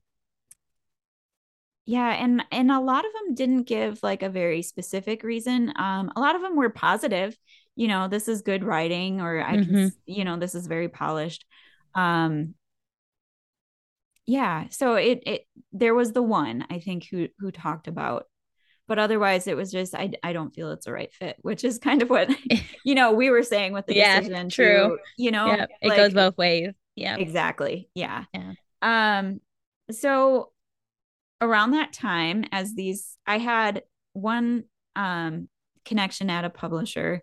yeah, 1.85 2.11
and 2.23 2.43
and 2.51 2.71
a 2.71 2.79
lot 2.79 3.05
of 3.05 3.11
them 3.13 3.35
didn't 3.35 3.63
give 3.63 4.01
like 4.03 4.23
a 4.23 4.29
very 4.29 4.61
specific 4.61 5.23
reason. 5.23 5.73
Um, 5.75 6.11
a 6.15 6.19
lot 6.21 6.35
of 6.35 6.41
them 6.41 6.55
were 6.55 6.69
positive. 6.69 7.35
You 7.75 7.87
know, 7.89 8.07
this 8.07 8.27
is 8.27 8.41
good 8.41 8.63
writing, 8.63 9.19
or 9.21 9.41
I 9.41 9.57
can, 9.57 9.73
Mhm. 9.73 9.75
s- 9.75 9.97
you 10.05 10.23
know, 10.23 10.37
this 10.37 10.55
is 10.55 10.67
very 10.67 10.87
polished. 10.87 11.45
Um, 11.95 12.55
yeah, 14.25 14.67
so 14.69 14.95
it 14.95 15.23
it 15.25 15.47
there 15.73 15.93
was 15.95 16.13
the 16.13 16.21
one 16.23 16.65
I 16.69 16.79
think 16.79 17.07
who 17.09 17.27
who 17.39 17.51
talked 17.51 17.87
about, 17.87 18.25
but 18.87 18.99
otherwise 18.99 19.47
it 19.47 19.55
was 19.55 19.71
just 19.71 19.95
I 19.95 20.11
I 20.23 20.33
don't 20.33 20.53
feel 20.53 20.71
it's 20.71 20.87
a 20.87 20.91
right 20.91 21.13
fit, 21.13 21.37
which 21.41 21.63
is 21.63 21.79
kind 21.79 22.01
of 22.01 22.09
what 22.09 22.29
you 22.85 22.95
know 22.95 23.13
we 23.13 23.29
were 23.29 23.43
saying 23.43 23.73
with 23.73 23.85
the 23.87 23.95
Yeah, 23.95 24.19
decision. 24.19 24.49
true. 24.49 24.97
To, 24.97 24.97
you 25.17 25.31
know, 25.31 25.47
yeah, 25.47 25.65
it 25.81 25.87
like- 25.89 25.97
goes 25.97 26.13
both 26.13 26.37
ways. 26.37 26.73
Yeah. 26.95 27.17
Exactly. 27.17 27.89
Yeah. 27.95 28.25
Yeah. 28.33 28.53
Um, 28.83 29.41
so 29.91 30.51
around 31.41 31.71
that 31.71 31.91
time, 31.91 32.45
as 32.51 32.75
these, 32.75 33.17
I 33.25 33.37
had 33.39 33.83
one 34.13 34.65
um 34.95 35.49
connection 35.85 36.29
at 36.29 36.45
a 36.45 36.49
publisher, 36.49 37.21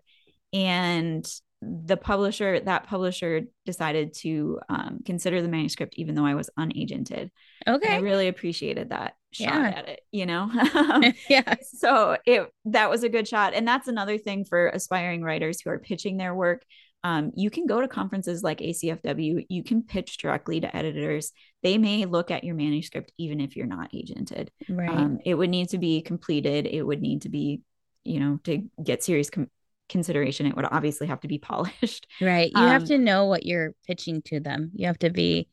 and 0.53 1.25
the 1.61 1.95
publisher, 1.95 2.59
that 2.59 2.87
publisher 2.87 3.41
decided 3.65 4.13
to 4.15 4.59
um, 4.67 4.99
consider 5.05 5.41
the 5.41 5.47
manuscript, 5.47 5.93
even 5.95 6.15
though 6.15 6.25
I 6.25 6.33
was 6.35 6.49
unagented. 6.57 7.29
And 7.65 7.83
I 7.85 7.97
really 7.97 8.27
appreciated 8.27 8.89
that 8.89 9.13
shot 9.31 9.53
Yeah. 9.53 9.73
at 9.77 9.89
it, 9.89 10.01
you 10.11 10.25
know? 10.25 10.49
yeah. 11.29 11.55
so 11.73 12.17
it 12.25 12.47
that 12.65 12.89
was 12.89 13.03
a 13.03 13.09
good 13.09 13.27
shot 13.27 13.53
and 13.53 13.67
that's 13.67 13.87
another 13.87 14.17
thing 14.17 14.45
for 14.45 14.67
aspiring 14.67 15.21
writers 15.23 15.61
who 15.61 15.69
are 15.69 15.79
pitching 15.79 16.17
their 16.17 16.33
work 16.35 16.63
um, 17.03 17.31
you 17.35 17.49
can 17.49 17.65
go 17.65 17.81
to 17.81 17.87
conferences 17.87 18.43
like 18.43 18.59
acfw 18.59 19.45
you 19.49 19.63
can 19.63 19.81
pitch 19.83 20.17
directly 20.17 20.59
to 20.61 20.75
editors 20.75 21.31
they 21.63 21.77
may 21.77 22.05
look 22.05 22.29
at 22.29 22.43
your 22.43 22.53
manuscript 22.55 23.11
even 23.17 23.39
if 23.41 23.55
you're 23.55 23.65
not 23.65 23.91
agented 23.91 24.49
Right. 24.69 24.89
um, 24.89 25.19
it 25.25 25.33
would 25.35 25.49
need 25.49 25.69
to 25.69 25.77
be 25.77 26.01
completed 26.01 26.67
it 26.67 26.83
would 26.83 27.01
need 27.01 27.23
to 27.23 27.29
be 27.29 27.61
you 28.03 28.19
know 28.19 28.39
to 28.43 28.63
get 28.83 29.03
serious 29.03 29.29
com- 29.29 29.49
consideration 29.89 30.45
it 30.45 30.55
would 30.55 30.67
obviously 30.71 31.07
have 31.07 31.19
to 31.21 31.27
be 31.27 31.37
polished 31.51 32.07
right. 32.21 32.51
You 32.55 32.61
have 32.61 32.83
um, 32.83 32.87
to 32.89 32.97
know 32.97 33.25
what 33.25 33.45
you're 33.45 33.73
pitching 33.87 34.21
to 34.25 34.39
them. 34.39 34.71
You 34.73 34.87
have 34.87 34.99
to 34.99 35.09
be. 35.09 35.49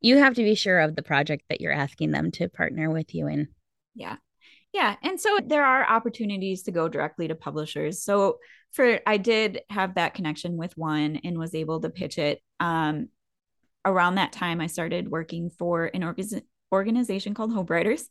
You 0.00 0.18
have 0.18 0.34
to 0.34 0.42
be 0.42 0.54
sure 0.54 0.80
of 0.80 0.96
the 0.96 1.02
project 1.02 1.44
that 1.48 1.60
you're 1.60 1.72
asking 1.72 2.10
them 2.10 2.30
to 2.32 2.48
partner 2.48 2.90
with 2.90 3.14
you 3.14 3.26
in. 3.28 3.48
Yeah. 3.94 4.16
Yeah. 4.72 4.96
And 5.02 5.20
so 5.20 5.38
there 5.44 5.64
are 5.64 5.88
opportunities 5.88 6.62
to 6.64 6.70
go 6.70 6.88
directly 6.88 7.28
to 7.28 7.34
publishers. 7.34 8.02
So 8.02 8.38
for 8.72 9.00
I 9.06 9.16
did 9.16 9.62
have 9.68 9.96
that 9.96 10.14
connection 10.14 10.56
with 10.56 10.76
one 10.76 11.20
and 11.24 11.38
was 11.38 11.54
able 11.54 11.80
to 11.80 11.90
pitch 11.90 12.18
it. 12.18 12.40
Um, 12.60 13.08
around 13.84 14.16
that 14.16 14.32
time, 14.32 14.60
I 14.60 14.68
started 14.68 15.10
working 15.10 15.50
for 15.50 15.86
an 15.86 16.04
org- 16.04 16.44
organization 16.72 17.34
called 17.34 17.52
Hope 17.52 17.70
Writers, 17.70 18.08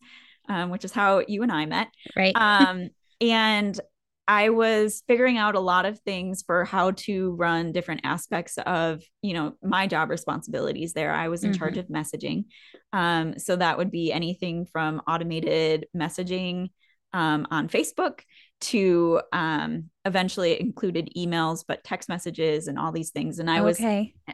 um, 0.49 0.69
which 0.69 0.83
is 0.83 0.91
how 0.91 1.23
you 1.27 1.43
and 1.43 1.51
I 1.51 1.65
met. 1.65 1.87
Right. 2.15 2.35
Um, 2.35 2.89
and 3.21 3.79
I 4.29 4.49
was 4.49 5.01
figuring 5.07 5.39
out 5.39 5.55
a 5.55 5.59
lot 5.59 5.87
of 5.87 5.99
things 6.01 6.43
for 6.45 6.63
how 6.63 6.91
to 6.91 7.31
run 7.31 7.71
different 7.71 8.01
aspects 8.03 8.59
of, 8.63 9.01
you 9.23 9.33
know, 9.33 9.53
my 9.63 9.87
job 9.87 10.11
responsibilities 10.11 10.93
there. 10.93 11.11
I 11.11 11.29
was 11.29 11.43
in 11.43 11.49
mm-hmm. 11.49 11.57
charge 11.57 11.77
of 11.79 11.87
messaging. 11.87 12.45
Um, 12.93 13.39
so 13.39 13.55
that 13.55 13.79
would 13.79 13.89
be 13.89 14.13
anything 14.13 14.67
from 14.67 15.01
automated 15.07 15.87
messaging 15.97 16.69
um, 17.11 17.47
on 17.49 17.69
Facebook 17.69 18.19
to 18.61 19.19
um, 19.33 19.85
eventually 20.05 20.61
included 20.61 21.09
emails, 21.17 21.63
but 21.67 21.83
text 21.83 22.07
messages 22.07 22.67
and 22.67 22.77
all 22.77 22.91
these 22.91 23.09
things. 23.09 23.39
And 23.39 23.49
I 23.49 23.61
was 23.61 23.81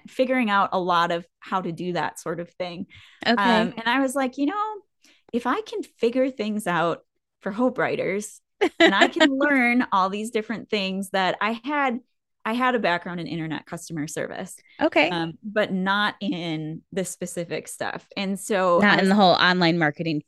figuring 0.09 0.49
out 0.49 0.71
a 0.73 0.79
lot 0.79 1.13
of 1.13 1.25
how 1.39 1.61
to 1.61 1.71
do 1.71 1.93
that 1.93 2.19
sort 2.19 2.41
of 2.41 2.49
thing. 2.55 2.87
Okay. 3.25 3.31
Um, 3.31 3.73
and 3.77 3.83
I 3.85 4.01
was 4.01 4.13
like, 4.13 4.37
you 4.37 4.47
know, 4.47 4.75
if 5.31 5.47
I 5.47 5.61
can 5.61 5.83
figure 5.83 6.29
things 6.29 6.67
out 6.67 6.99
for 7.39 7.53
Hope 7.53 7.77
Writers, 7.77 8.41
and 8.79 8.95
I 8.95 9.07
can 9.07 9.37
learn 9.37 9.85
all 9.91 10.09
these 10.09 10.31
different 10.31 10.69
things 10.69 11.09
that 11.11 11.37
I 11.41 11.59
had. 11.63 11.99
I 12.47 12.53
had 12.53 12.75
a 12.75 12.79
background 12.79 13.19
in 13.19 13.25
internet 13.25 13.65
customer 13.65 14.07
service. 14.07 14.55
Okay. 14.79 15.09
Um, 15.09 15.33
but 15.43 15.73
not 15.73 16.13
in 16.21 16.83
the 16.91 17.03
specific 17.03 17.67
stuff. 17.67 18.05
And 18.15 18.39
so 18.39 18.77
not 18.79 18.99
in 19.01 19.09
the 19.09 19.15
whole 19.15 19.33
online 19.33 19.79
marketing 19.79 20.21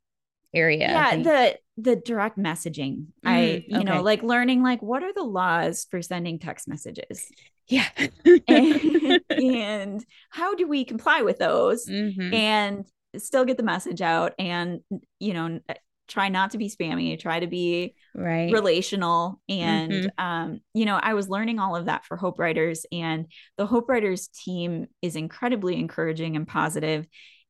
area. 0.51 0.89
Yeah, 0.89 1.15
the 1.17 1.59
the 1.77 1.95
direct 1.95 2.37
messaging. 2.37 3.07
Mm, 3.23 3.29
I, 3.29 3.65
you 3.67 3.77
okay. 3.77 3.83
know, 3.83 4.01
like 4.01 4.23
learning 4.23 4.63
like 4.63 4.81
what 4.81 5.03
are 5.03 5.13
the 5.13 5.23
laws 5.23 5.85
for 5.89 6.01
sending 6.01 6.39
text 6.39 6.67
messages? 6.67 7.29
Yeah. 7.67 7.87
and, 8.47 9.21
and, 9.29 10.05
how 10.29 10.55
do 10.55 10.67
we 10.67 10.85
comply 10.85 11.21
with 11.21 11.37
those 11.37 11.85
mm-hmm. 11.85 12.33
and 12.33 12.85
still 13.17 13.45
get 13.45 13.57
the 13.57 13.63
message 13.63 14.01
out 14.01 14.33
and 14.37 14.81
you 15.19 15.33
know 15.33 15.59
try 16.07 16.29
not 16.29 16.51
to 16.51 16.57
be 16.57 16.69
spammy 16.69 17.19
try 17.19 17.39
to 17.39 17.47
be 17.47 17.95
right 18.15 18.51
relational 18.51 19.41
and 19.49 19.91
mm-hmm. 19.91 20.23
um 20.23 20.59
you 20.73 20.85
know 20.85 20.99
i 21.01 21.13
was 21.13 21.29
learning 21.29 21.59
all 21.59 21.75
of 21.75 21.85
that 21.85 22.05
for 22.05 22.17
hope 22.17 22.39
writers 22.39 22.85
and 22.91 23.27
the 23.57 23.65
hope 23.65 23.89
writers 23.89 24.27
team 24.27 24.87
is 25.01 25.15
incredibly 25.15 25.77
encouraging 25.77 26.35
and 26.35 26.47
positive 26.47 27.05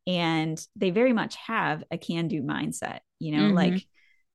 and 0.06 0.66
they 0.76 0.90
very 0.90 1.14
much 1.14 1.36
have 1.36 1.84
a 1.92 1.98
can 1.98 2.28
do 2.28 2.42
mindset 2.42 3.00
you 3.20 3.32
know 3.32 3.44
mm-hmm. 3.44 3.56
like 3.56 3.86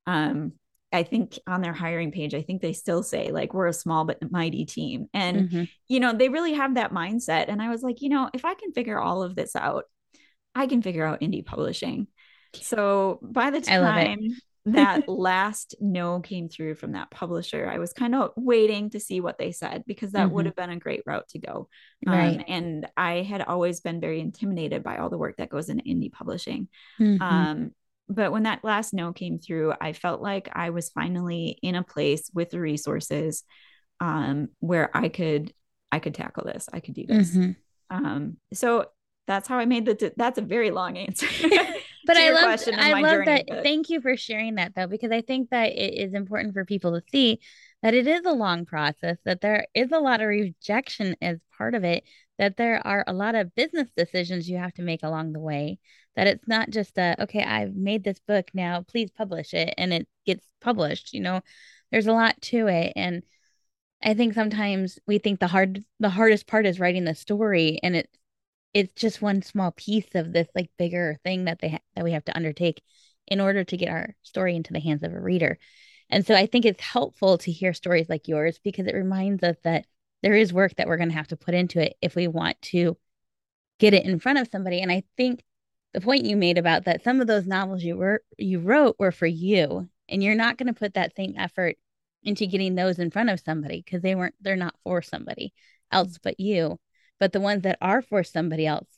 um 0.07 0.53
I 0.93 1.05
think 1.05 1.39
on 1.47 1.63
their 1.63 1.73
hiring 1.73 2.13
page, 2.13 2.35
I 2.35 2.43
think 2.43 2.61
they 2.61 2.75
still 2.75 3.03
say 3.03 3.33
like 3.33 3.55
we're 3.55 3.67
a 3.67 3.73
small 3.73 4.05
but 4.05 4.31
mighty 4.31 4.67
team. 4.67 5.07
And 5.15 5.49
mm-hmm. 5.49 5.65
you 5.89 6.01
know, 6.01 6.13
they 6.13 6.29
really 6.29 6.53
have 6.53 6.75
that 6.75 6.93
mindset. 6.93 7.47
And 7.49 7.63
I 7.63 7.71
was 7.71 7.83
like, 7.83 8.03
you 8.03 8.11
know, 8.11 8.29
if 8.35 8.45
I 8.45 8.55
can 8.55 8.73
figure 8.73 9.01
all 9.01 9.23
of 9.23 9.35
this 9.35 9.57
out, 9.57 9.85
I 10.55 10.67
can 10.67 10.83
figure 10.83 11.07
out 11.07 11.23
indie 11.23 11.45
publishing. 11.45 12.09
So 12.55 13.19
by 13.23 13.51
the 13.51 13.61
time 13.61 14.31
that 14.67 15.09
last 15.09 15.75
no 15.81 16.21
came 16.21 16.49
through 16.49 16.77
from 16.77 16.93
that 16.93 17.11
publisher, 17.11 17.69
I 17.69 17.79
was 17.79 17.93
kind 17.93 18.15
of 18.15 18.33
waiting 18.37 18.91
to 18.91 19.01
see 19.01 19.21
what 19.21 19.39
they 19.39 19.53
said 19.53 19.85
because 19.87 20.13
that 20.13 20.27
mm-hmm. 20.27 20.35
would 20.35 20.47
have 20.47 20.57
been 20.57 20.71
a 20.71 20.79
great 20.79 21.03
route 21.07 21.29
to 21.31 21.39
go. 21.39 21.69
Um, 22.07 22.15
right. 22.15 22.39
Um, 22.39 22.45
and 22.49 22.89
I 22.97 23.23
had 23.23 23.43
always 23.43 23.81
been 23.81 24.01
very 24.01 24.21
intimidated 24.21 24.83
by 24.83 24.99
all 24.99 25.11
the 25.11 25.19
work 25.19 25.37
that 25.39 25.49
goes 25.51 25.69
into 25.69 25.85
indie 25.85 26.13
publishing. 26.13 26.69
Mm-hmm. 27.01 27.23
Um, 27.23 27.71
but 28.09 28.33
when 28.33 28.43
that 28.43 28.65
last 28.65 28.93
no 28.93 29.13
came 29.13 29.39
through, 29.39 29.73
I 29.81 29.93
felt 29.93 30.21
like 30.21 30.51
I 30.53 30.71
was 30.71 30.91
finally 30.91 31.59
in 31.63 31.75
a 31.75 31.83
place 31.83 32.31
with 32.35 32.51
the 32.51 32.61
resources 32.61 33.45
um, 34.01 34.49
where 34.61 34.95
I 34.97 35.09
could 35.09 35.53
I 35.91 35.99
could 35.99 36.15
tackle 36.15 36.45
this. 36.45 36.69
I 36.73 36.81
could 36.81 36.95
do 36.95 37.07
this. 37.07 37.31
Mm-hmm. 37.31 37.53
Um, 38.05 38.37
so 38.53 38.87
that's 39.27 39.47
how 39.47 39.59
I 39.59 39.67
made 39.67 39.85
the. 39.85 40.13
That's 40.17 40.39
a 40.39 40.43
very 40.43 40.71
long 40.71 40.97
answer. 40.97 41.29
but 42.07 42.17
I 42.17 42.31
love. 42.31 42.61
I 42.75 43.01
love 43.01 43.13
journey, 43.13 43.27
that. 43.27 43.45
But... 43.49 43.63
Thank 43.63 43.91
you 43.91 44.01
for 44.01 44.17
sharing 44.17 44.57
that 44.57 44.75
though, 44.75 44.87
because 44.87 45.11
I 45.11 45.21
think 45.21 45.51
that 45.51 45.73
it 45.73 45.95
is 45.95 46.15
important 46.15 46.55
for 46.55 46.65
people 46.65 46.93
to 46.93 47.07
see 47.11 47.41
that 47.83 47.95
it 47.95 48.07
is 48.07 48.25
a 48.25 48.33
long 48.33 48.65
process. 48.65 49.19
That 49.25 49.41
there 49.41 49.67
is 49.75 49.93
a 49.93 49.99
lot 49.99 50.21
of 50.21 50.29
rejection 50.29 51.17
as 51.21 51.39
part 51.57 51.75
of 51.75 51.85
it. 51.85 52.05
That 52.39 52.57
there 52.57 52.85
are 52.87 53.05
a 53.07 53.13
lot 53.13 53.35
of 53.35 53.55
business 53.55 53.89
decisions 53.97 54.49
you 54.49 54.59
have 54.59 54.75
to 54.75 54.83
make 54.83 55.03
along 55.03 55.33
the 55.33 55.41
way. 55.41 55.79
That 56.17 56.27
it's 56.27 56.47
not 56.47 56.71
just 56.71 56.99
a 56.99 57.17
okay. 57.23 57.43
I've 57.43 57.75
made 57.75 58.05
this 58.05 58.21
book 58.21 58.51
now. 58.55 58.83
Please 58.83 59.11
publish 59.11 59.55
it, 59.55 59.75
and 59.79 59.93
it 59.93 60.09
gets 60.27 60.47
published. 60.61 61.13
You 61.13 61.21
know, 61.21 61.41
there's 61.91 62.07
a 62.07 62.13
lot 62.13 62.41
to 62.43 62.67
it, 62.69 62.93
and 62.97 63.23
I 64.03 64.15
think 64.15 64.35
sometimes 64.35 64.99
we 65.07 65.19
think 65.19 65.41
the 65.41 65.47
hard 65.47 65.85
the 66.01 66.11
hardest 66.11 66.47
part 66.47 66.67
is 66.67 66.81
writing 66.81 67.05
the 67.05 67.15
story, 67.15 67.79
and 67.83 67.97
it 67.97 68.09
it's 68.75 68.95
just 68.95 69.23
one 69.23 69.43
small 69.43 69.73
piece 69.73 70.15
of 70.15 70.33
this 70.33 70.49
like 70.55 70.71
bigger 70.79 71.19
thing 71.25 71.45
that 71.45 71.61
they 71.61 71.71
ha- 71.71 71.79
that 71.95 72.05
we 72.05 72.13
have 72.13 72.25
to 72.25 72.37
undertake 72.37 72.83
in 73.27 73.41
order 73.41 73.65
to 73.65 73.77
get 73.77 73.89
our 73.89 74.15
story 74.23 74.57
into 74.57 74.73
the 74.73 74.81
hands 74.81 75.03
of 75.03 75.13
a 75.13 75.21
reader. 75.21 75.59
And 76.11 76.27
so 76.27 76.35
I 76.35 76.47
think 76.47 76.65
it's 76.65 76.81
helpful 76.81 77.39
to 77.39 77.53
hear 77.53 77.73
stories 77.73 78.09
like 78.09 78.29
yours 78.29 78.59
because 78.63 78.87
it 78.87 78.95
reminds 78.95 79.43
us 79.43 79.57
that 79.65 79.87
there 80.23 80.35
is 80.35 80.53
work 80.53 80.77
that 80.77 80.87
we're 80.87 80.97
going 80.97 81.09
to 81.09 81.15
have 81.15 81.29
to 81.29 81.37
put 81.37 81.55
into 81.55 81.81
it 81.81 81.97
if 82.03 82.15
we 82.15 82.29
want 82.29 82.61
to 82.63 82.97
get 83.79 83.95
it 83.95 84.05
in 84.05 84.19
front 84.19 84.39
of 84.39 84.49
somebody. 84.49 84.81
And 84.81 84.93
I 84.93 85.05
think 85.17 85.43
the 85.93 86.01
point 86.01 86.25
you 86.25 86.37
made 86.37 86.59
about 86.59 86.85
that 86.85 87.05
some 87.05 87.21
of 87.21 87.27
those 87.27 87.47
novels 87.47 87.83
you 87.83 87.97
were 87.97 88.23
you 88.39 88.61
wrote 88.61 88.97
were 88.99 89.13
for 89.13 89.27
you 89.27 89.89
and 90.09 90.23
you're 90.23 90.35
not 90.35 90.57
going 90.57 90.67
to 90.67 90.79
put 90.79 90.95
that 90.95 91.15
same 91.17 91.35
effort 91.37 91.77
into 92.23 92.47
getting 92.47 92.75
those 92.75 92.99
in 92.99 93.11
front 93.11 93.31
of 93.31 93.41
somebody 93.41 93.83
because 93.85 94.03
they 94.03 94.15
weren't 94.15 94.35
they're 94.41 94.57
not 94.57 94.75
for 94.85 95.03
somebody 95.03 95.53
else 95.91 96.19
but 96.23 96.39
you 96.41 96.79
but 97.23 97.31
the 97.31 97.39
ones 97.39 97.63
that 97.63 97.79
are 97.81 98.03
for 98.03 98.25
somebody 98.25 98.67
else, 98.67 98.89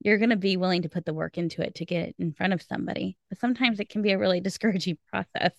you're 0.00 0.18
going 0.18 0.28
to 0.28 0.36
be 0.36 0.58
willing 0.58 0.82
to 0.82 0.90
put 0.90 1.06
the 1.06 1.14
work 1.14 1.38
into 1.38 1.62
it 1.62 1.76
to 1.76 1.86
get 1.86 2.10
it 2.10 2.14
in 2.18 2.30
front 2.30 2.52
of 2.52 2.60
somebody. 2.60 3.16
But 3.30 3.40
sometimes 3.40 3.80
it 3.80 3.88
can 3.88 4.02
be 4.02 4.12
a 4.12 4.18
really 4.18 4.38
discouraging 4.42 4.98
process. 5.10 5.52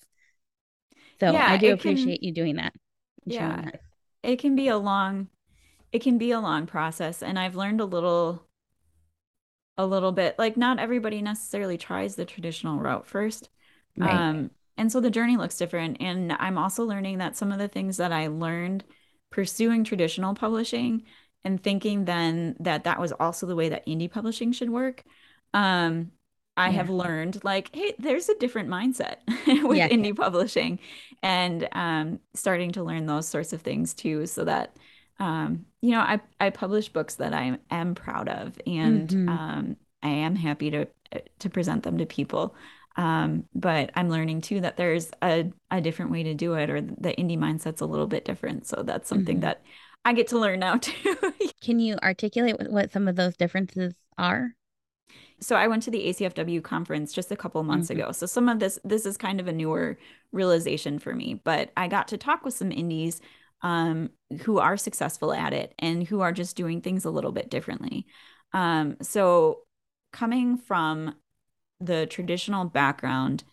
So 1.19 1.31
yeah, 1.31 1.47
I 1.47 1.57
do 1.57 1.73
appreciate 1.73 2.19
can, 2.19 2.27
you 2.27 2.31
doing 2.31 2.57
that. 2.57 2.73
Yeah. 3.25 3.63
That. 3.63 3.81
It 4.21 4.35
can 4.37 4.55
be 4.55 4.67
a 4.67 4.77
long 4.77 5.29
it 5.91 6.03
can 6.03 6.19
be 6.19 6.29
a 6.29 6.39
long 6.39 6.67
process 6.67 7.23
and 7.23 7.39
I've 7.39 7.55
learned 7.55 7.81
a 7.81 7.85
little 7.85 8.45
a 9.79 9.85
little 9.87 10.11
bit 10.11 10.35
like 10.37 10.55
not 10.55 10.77
everybody 10.77 11.23
necessarily 11.23 11.79
tries 11.79 12.15
the 12.15 12.25
traditional 12.25 12.77
route 12.77 13.07
first. 13.07 13.49
Right. 13.97 14.13
Um 14.13 14.51
and 14.77 14.91
so 14.91 15.01
the 15.01 15.09
journey 15.09 15.37
looks 15.37 15.57
different 15.57 15.97
and 15.99 16.33
I'm 16.33 16.59
also 16.59 16.83
learning 16.83 17.17
that 17.17 17.35
some 17.35 17.51
of 17.51 17.57
the 17.57 17.67
things 17.67 17.97
that 17.97 18.11
I 18.11 18.27
learned 18.27 18.83
pursuing 19.31 19.83
traditional 19.83 20.35
publishing 20.35 21.01
and 21.43 21.61
thinking 21.61 22.05
then 22.05 22.55
that 22.59 22.83
that 22.83 22.99
was 22.99 23.11
also 23.13 23.45
the 23.45 23.55
way 23.55 23.69
that 23.69 23.85
indie 23.85 24.11
publishing 24.11 24.51
should 24.51 24.69
work 24.69 25.03
um 25.53 26.11
i 26.57 26.67
yeah. 26.67 26.73
have 26.73 26.89
learned 26.89 27.43
like 27.43 27.73
hey 27.73 27.93
there's 27.99 28.29
a 28.29 28.37
different 28.37 28.69
mindset 28.69 29.17
with 29.63 29.77
yeah, 29.77 29.89
indie 29.89 30.07
yeah. 30.07 30.13
publishing 30.13 30.79
and 31.23 31.67
um 31.71 32.19
starting 32.33 32.71
to 32.71 32.83
learn 32.83 33.05
those 33.05 33.27
sorts 33.27 33.53
of 33.53 33.61
things 33.61 33.93
too 33.93 34.25
so 34.25 34.43
that 34.43 34.75
um 35.19 35.65
you 35.81 35.91
know 35.91 35.99
i 35.99 36.19
i 36.39 36.49
publish 36.49 36.89
books 36.89 37.15
that 37.15 37.33
i 37.33 37.57
am 37.69 37.95
proud 37.95 38.29
of 38.29 38.59
and 38.65 39.09
mm-hmm. 39.09 39.29
um 39.29 39.75
i 40.03 40.09
am 40.09 40.35
happy 40.35 40.69
to 40.71 40.87
to 41.39 41.49
present 41.49 41.83
them 41.83 41.97
to 41.97 42.05
people 42.05 42.55
um, 42.97 43.45
but 43.55 43.91
I'm 43.95 44.09
learning 44.09 44.41
too 44.41 44.61
that 44.61 44.77
there's 44.77 45.11
a, 45.21 45.51
a 45.69 45.81
different 45.81 46.11
way 46.11 46.23
to 46.23 46.33
do 46.33 46.53
it, 46.55 46.69
or 46.69 46.81
the 46.81 47.13
indie 47.17 47.37
mindset's 47.37 47.81
a 47.81 47.85
little 47.85 48.07
bit 48.07 48.25
different. 48.25 48.67
So 48.67 48.83
that's 48.83 49.07
something 49.07 49.37
mm-hmm. 49.37 49.45
that 49.45 49.61
I 50.03 50.13
get 50.13 50.27
to 50.27 50.39
learn 50.39 50.59
now 50.59 50.77
too. 50.81 51.15
Can 51.61 51.79
you 51.79 51.97
articulate 52.01 52.69
what 52.69 52.91
some 52.91 53.07
of 53.07 53.15
those 53.15 53.35
differences 53.35 53.93
are? 54.17 54.51
So 55.39 55.55
I 55.55 55.67
went 55.67 55.83
to 55.83 55.91
the 55.91 56.07
ACFW 56.07 56.63
conference 56.63 57.13
just 57.13 57.31
a 57.31 57.35
couple 57.35 57.63
months 57.63 57.89
mm-hmm. 57.89 58.01
ago. 58.01 58.11
So 58.11 58.25
some 58.25 58.47
of 58.47 58.59
this 58.59 58.79
this 58.83 59.05
is 59.05 59.17
kind 59.17 59.39
of 59.39 59.47
a 59.47 59.53
newer 59.53 59.97
realization 60.31 60.99
for 60.99 61.13
me, 61.13 61.41
but 61.43 61.71
I 61.75 61.87
got 61.87 62.07
to 62.09 62.17
talk 62.17 62.45
with 62.45 62.53
some 62.53 62.71
indies 62.71 63.19
um, 63.63 64.09
who 64.41 64.59
are 64.59 64.77
successful 64.77 65.33
at 65.33 65.53
it 65.53 65.73
and 65.79 66.07
who 66.07 66.21
are 66.21 66.31
just 66.31 66.55
doing 66.55 66.81
things 66.81 67.05
a 67.05 67.11
little 67.11 67.31
bit 67.31 67.49
differently. 67.49 68.05
Um, 68.53 68.97
so 69.01 69.59
coming 70.11 70.57
from 70.57 71.15
the 71.79 72.05
traditional 72.05 72.65
background, 72.65 73.43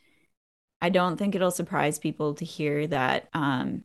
I 0.81 0.91
don't 0.91 1.17
think 1.17 1.35
it'll 1.35 1.51
surprise 1.51 1.99
people 1.99 2.35
to 2.35 2.45
hear 2.45 2.87
that 2.87 3.29
um, 3.33 3.85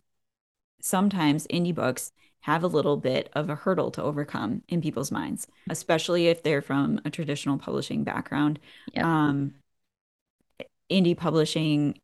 sometimes 0.81 1.47
indie 1.47 1.73
books 1.73 2.11
have 2.43 2.61
a 2.63 2.67
little 2.67 2.97
bit 2.97 3.29
of 3.33 3.49
a 3.49 3.55
hurdle 3.55 3.89
to 3.89 4.03
overcome 4.03 4.61
in 4.67 4.81
people's 4.81 5.11
minds, 5.11 5.47
especially 5.69 6.27
if 6.27 6.43
they're 6.43 6.61
from 6.61 6.99
a 7.05 7.09
traditional 7.09 7.57
publishing 7.57 8.03
background. 8.03 8.59
Yep. 8.93 9.05
Um, 9.05 9.53
indie 10.91 11.15
publishing 11.17 11.97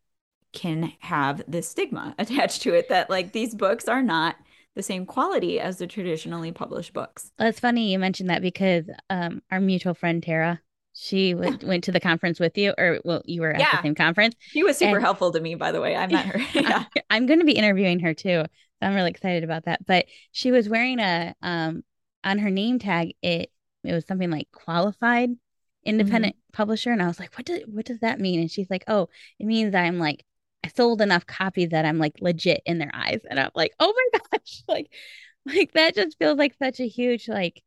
can 0.54 0.93
have 0.99 1.43
this 1.45 1.67
stigma 1.67 2.15
attached 2.19 2.62
to 2.62 2.73
it 2.73 2.88
that 2.88 3.10
like 3.10 3.34
these 3.34 3.54
books 3.54 3.89
are 3.89 4.02
not 4.02 4.38
the 4.75 4.82
same 4.84 5.06
quality 5.06 5.60
as 5.60 5.78
the 5.78 5.88
traditionally 5.88 6.54
published 6.54 6.93
books. 6.93 7.34
That's 7.38 7.60
funny 7.60 7.91
you 7.91 7.99
mentioned 7.99 8.30
that 8.30 8.41
because 8.41 8.86
um, 9.10 9.41
our 9.52 9.60
mutual 9.60 9.93
friend 9.93 10.23
Tara, 10.23 10.62
She 10.93 11.34
went, 11.36 11.65
went 11.65 11.84
to 11.84 11.91
the 11.91 11.99
conference 11.99 12.39
with 12.39 12.58
you, 12.58 12.73
or 12.78 12.99
well, 13.04 13.21
you 13.25 13.41
were 13.41 13.52
at 13.52 13.60
yeah. 13.60 13.71
the 13.71 13.82
same 13.82 13.95
conference. 13.95 14.36
She 14.39 14.63
was 14.63 14.78
super 14.78 14.95
and 14.95 15.04
helpful 15.04 15.34
to 15.34 15.41
me, 15.41 15.56
by 15.56 15.73
the 15.73 15.82
way. 15.82 15.97
I 15.97 16.08
met 16.08 16.25
her. 16.34 16.39
yeah. 16.54 16.86
I'm 17.10 17.25
going 17.25 17.39
to 17.39 17.45
be 17.45 17.58
interviewing 17.58 17.99
her 17.99 18.13
too. 18.13 18.45
I'm 18.82 18.96
really 18.96 19.12
excited 19.12 19.44
about 19.44 19.65
that. 19.65 19.86
But 19.86 20.06
she 20.32 20.52
was 20.52 20.70
wearing 20.70 21.00
a 21.00 21.36
um 21.42 21.84
on 22.24 22.39
her 22.39 22.50
name 22.50 22.80
tag. 22.80 23.15
It 23.22 23.52
it 23.84 23.94
was 23.94 24.06
something 24.06 24.30
like 24.30 24.50
qualified 24.52 25.32
independent 25.86 26.36
mm-hmm. 26.36 26.54
publisher, 26.54 26.92
and 26.92 27.02
I 27.02 27.08
was 27.08 27.20
like, 27.20 27.38
what 27.38 27.46
does 27.46 27.62
what 27.68 27.86
does 27.86 28.00
that 28.00 28.20
mean? 28.20 28.39
And 28.39 28.52
she's 28.52 28.70
like, 28.70 28.84
oh, 28.88 29.10
it 29.39 29.46
means 29.46 29.76
I'm 29.76 30.00
like 30.00 30.26
I 30.63 30.70
sold 30.70 31.02
enough 31.02 31.26
copies 31.26 31.70
that 31.70 31.86
I'm 31.86 32.00
like 32.00 32.15
legit 32.22 32.62
in 32.65 32.80
their 32.80 32.92
eyes, 32.94 33.22
and 33.30 33.39
I'm 33.39 33.52
like, 33.56 33.74
oh 33.80 33.94
my 34.13 34.20
gosh, 34.32 34.63
like 34.68 34.92
like 35.46 35.74
that 35.74 35.96
just 35.96 36.18
feels 36.20 36.38
like 36.38 36.56
such 36.60 36.80
a 36.80 36.88
huge 36.88 37.28
like 37.28 37.63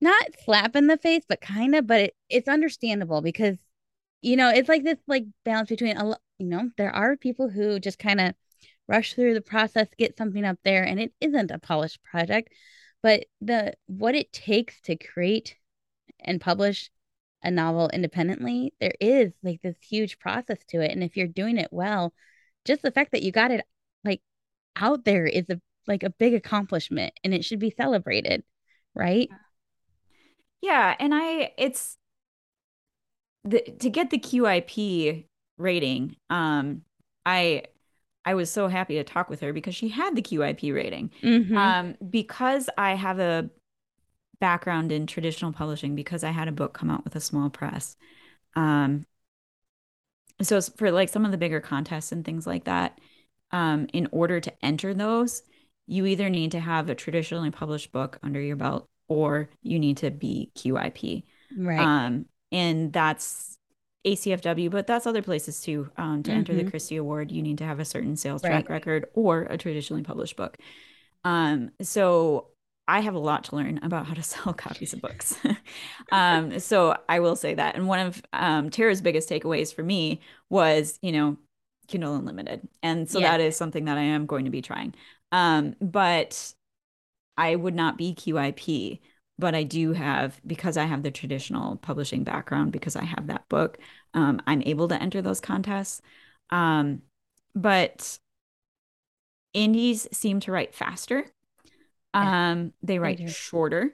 not 0.00 0.22
slap 0.44 0.76
in 0.76 0.86
the 0.86 0.96
face, 0.96 1.24
but 1.28 1.40
kind 1.40 1.74
of, 1.74 1.86
but 1.86 2.00
it, 2.00 2.16
it's 2.28 2.48
understandable 2.48 3.20
because 3.20 3.56
you 4.22 4.36
know 4.36 4.50
it's 4.50 4.68
like 4.68 4.84
this 4.84 4.98
like 5.06 5.24
balance 5.44 5.68
between 5.68 5.96
a 5.96 6.16
you 6.38 6.46
know 6.46 6.70
there 6.76 6.90
are 6.94 7.16
people 7.16 7.48
who 7.48 7.78
just 7.80 7.98
kind 7.98 8.20
of 8.20 8.34
rush 8.88 9.14
through 9.14 9.34
the 9.34 9.40
process, 9.40 9.88
get 9.98 10.16
something 10.16 10.44
up 10.44 10.58
there, 10.64 10.82
and 10.84 10.98
it 10.98 11.12
isn't 11.20 11.50
a 11.50 11.58
polished 11.58 12.02
project, 12.02 12.52
but 13.02 13.26
the 13.40 13.74
what 13.86 14.14
it 14.14 14.32
takes 14.32 14.80
to 14.82 14.96
create 14.96 15.56
and 16.20 16.40
publish 16.40 16.90
a 17.42 17.50
novel 17.50 17.88
independently, 17.92 18.74
there 18.80 18.94
is 19.00 19.32
like 19.42 19.62
this 19.62 19.76
huge 19.80 20.18
process 20.18 20.58
to 20.68 20.80
it, 20.80 20.90
and 20.90 21.04
if 21.04 21.16
you're 21.16 21.26
doing 21.28 21.58
it 21.58 21.68
well, 21.70 22.12
just 22.64 22.82
the 22.82 22.90
fact 22.90 23.12
that 23.12 23.22
you 23.22 23.30
got 23.30 23.50
it 23.50 23.64
like 24.04 24.22
out 24.76 25.04
there 25.04 25.26
is 25.26 25.44
a 25.50 25.60
like 25.86 26.02
a 26.02 26.10
big 26.10 26.34
accomplishment, 26.34 27.12
and 27.22 27.34
it 27.34 27.44
should 27.44 27.60
be 27.60 27.70
celebrated, 27.70 28.42
right? 28.94 29.28
Yeah, 30.60 30.94
and 30.98 31.14
I 31.14 31.52
it's 31.56 31.96
the 33.44 33.60
to 33.80 33.90
get 33.90 34.10
the 34.10 34.18
QIP 34.18 35.26
rating. 35.56 36.16
Um, 36.30 36.82
I 37.24 37.64
I 38.24 38.34
was 38.34 38.50
so 38.50 38.68
happy 38.68 38.96
to 38.96 39.04
talk 39.04 39.30
with 39.30 39.40
her 39.40 39.52
because 39.52 39.74
she 39.74 39.88
had 39.88 40.14
the 40.14 40.22
QIP 40.22 40.74
rating. 40.74 41.10
Mm-hmm. 41.22 41.56
Um, 41.56 41.94
because 42.10 42.68
I 42.76 42.94
have 42.94 43.18
a 43.18 43.48
background 44.40 44.92
in 44.92 45.06
traditional 45.06 45.52
publishing, 45.52 45.94
because 45.94 46.24
I 46.24 46.30
had 46.30 46.48
a 46.48 46.52
book 46.52 46.74
come 46.74 46.90
out 46.90 47.04
with 47.04 47.16
a 47.16 47.20
small 47.20 47.50
press. 47.50 47.96
Um, 48.54 49.06
so 50.42 50.60
for 50.60 50.90
like 50.90 51.08
some 51.08 51.24
of 51.24 51.30
the 51.30 51.38
bigger 51.38 51.60
contests 51.60 52.12
and 52.12 52.24
things 52.24 52.46
like 52.46 52.64
that, 52.64 52.98
um, 53.50 53.88
in 53.92 54.08
order 54.12 54.40
to 54.40 54.64
enter 54.64 54.94
those, 54.94 55.42
you 55.86 56.06
either 56.06 56.28
need 56.28 56.52
to 56.52 56.60
have 56.60 56.88
a 56.88 56.94
traditionally 56.94 57.50
published 57.50 57.92
book 57.92 58.18
under 58.22 58.40
your 58.40 58.56
belt 58.56 58.88
or 59.08 59.48
you 59.62 59.78
need 59.78 59.96
to 59.98 60.10
be 60.10 60.50
QIP. 60.56 61.24
Right. 61.56 61.80
Um, 61.80 62.26
and 62.52 62.92
that's 62.92 63.57
ACFW, 64.06 64.70
but 64.70 64.86
that's 64.86 65.06
other 65.06 65.22
places 65.22 65.60
too. 65.60 65.90
Um, 65.96 66.22
to 66.22 66.30
mm-hmm. 66.30 66.38
enter 66.38 66.54
the 66.54 66.64
mm-hmm. 66.64 66.98
Award, 66.98 67.30
you 67.30 67.42
need 67.42 67.58
to 67.58 67.64
have 67.64 67.80
a 67.80 67.84
certain 67.84 68.16
sales 68.16 68.42
right. 68.42 68.50
track 68.50 68.68
record 68.68 69.06
or 69.14 69.42
a 69.42 69.58
traditionally 69.58 70.02
published 70.02 70.36
book. 70.36 70.56
Um, 71.24 71.70
so 71.82 72.48
I 72.86 73.00
have 73.00 73.14
a 73.14 73.18
lot 73.18 73.44
to 73.44 73.56
learn 73.56 73.80
about 73.82 74.06
how 74.06 74.14
to 74.14 74.22
sell 74.24 74.52
copies 74.54 74.92
of 74.92 75.00
books. 75.00 75.38
um, 76.12 76.58
so 76.58 76.96
I 77.08 77.20
will 77.20 77.36
say 77.36 77.54
that. 77.54 77.74
And 77.74 77.86
one 77.86 78.00
of 78.00 78.22
um, 78.32 78.70
Tara's 78.70 79.00
biggest 79.00 79.28
takeaways 79.28 79.74
for 79.74 79.82
me 79.82 80.20
was, 80.48 80.98
you 81.02 81.12
know, 81.12 81.36
Kindle 81.88 82.16
Unlimited. 82.16 82.68
And 82.82 83.08
so 83.10 83.18
yeah. 83.18 83.32
that 83.32 83.40
is 83.40 83.56
something 83.56 83.86
that 83.86 83.98
I 83.98 84.02
am 84.02 84.26
going 84.26 84.44
to 84.44 84.50
be 84.50 84.62
trying. 84.62 84.94
Um, 85.32 85.74
but 85.80 86.54
I 87.36 87.54
would 87.54 87.74
not 87.74 87.98
be 87.98 88.14
QIP, 88.14 89.00
but 89.38 89.54
I 89.54 89.62
do 89.62 89.92
have, 89.92 90.40
because 90.46 90.76
I 90.76 90.84
have 90.84 91.02
the 91.02 91.10
traditional 91.10 91.76
publishing 91.76 92.24
background, 92.24 92.72
because 92.72 92.96
I 92.96 93.04
have 93.04 93.28
that 93.28 93.48
book, 93.48 93.78
um, 94.14 94.42
I'm 94.46 94.62
able 94.66 94.88
to 94.88 95.00
enter 95.00 95.22
those 95.22 95.40
contests. 95.40 96.02
Um, 96.50 97.02
but 97.54 98.18
indies 99.54 100.08
seem 100.12 100.40
to 100.40 100.52
write 100.52 100.74
faster. 100.74 101.26
Um, 102.14 102.72
they 102.82 102.98
write 102.98 103.28
shorter. 103.30 103.92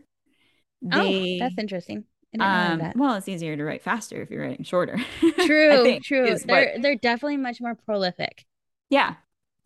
Oh, 0.90 1.02
they, 1.02 1.40
oh, 1.40 1.44
that's 1.44 1.58
interesting. 1.58 2.04
Um, 2.40 2.78
that. 2.78 2.96
Well, 2.96 3.14
it's 3.14 3.28
easier 3.28 3.56
to 3.56 3.64
write 3.64 3.82
faster 3.82 4.20
if 4.20 4.30
you're 4.30 4.42
writing 4.42 4.64
shorter. 4.64 4.98
True, 5.46 6.00
true. 6.00 6.36
They're 6.38 6.72
what, 6.72 6.82
they're 6.82 6.96
definitely 6.96 7.36
much 7.36 7.60
more 7.60 7.74
prolific. 7.74 8.44
Yeah, 8.90 9.14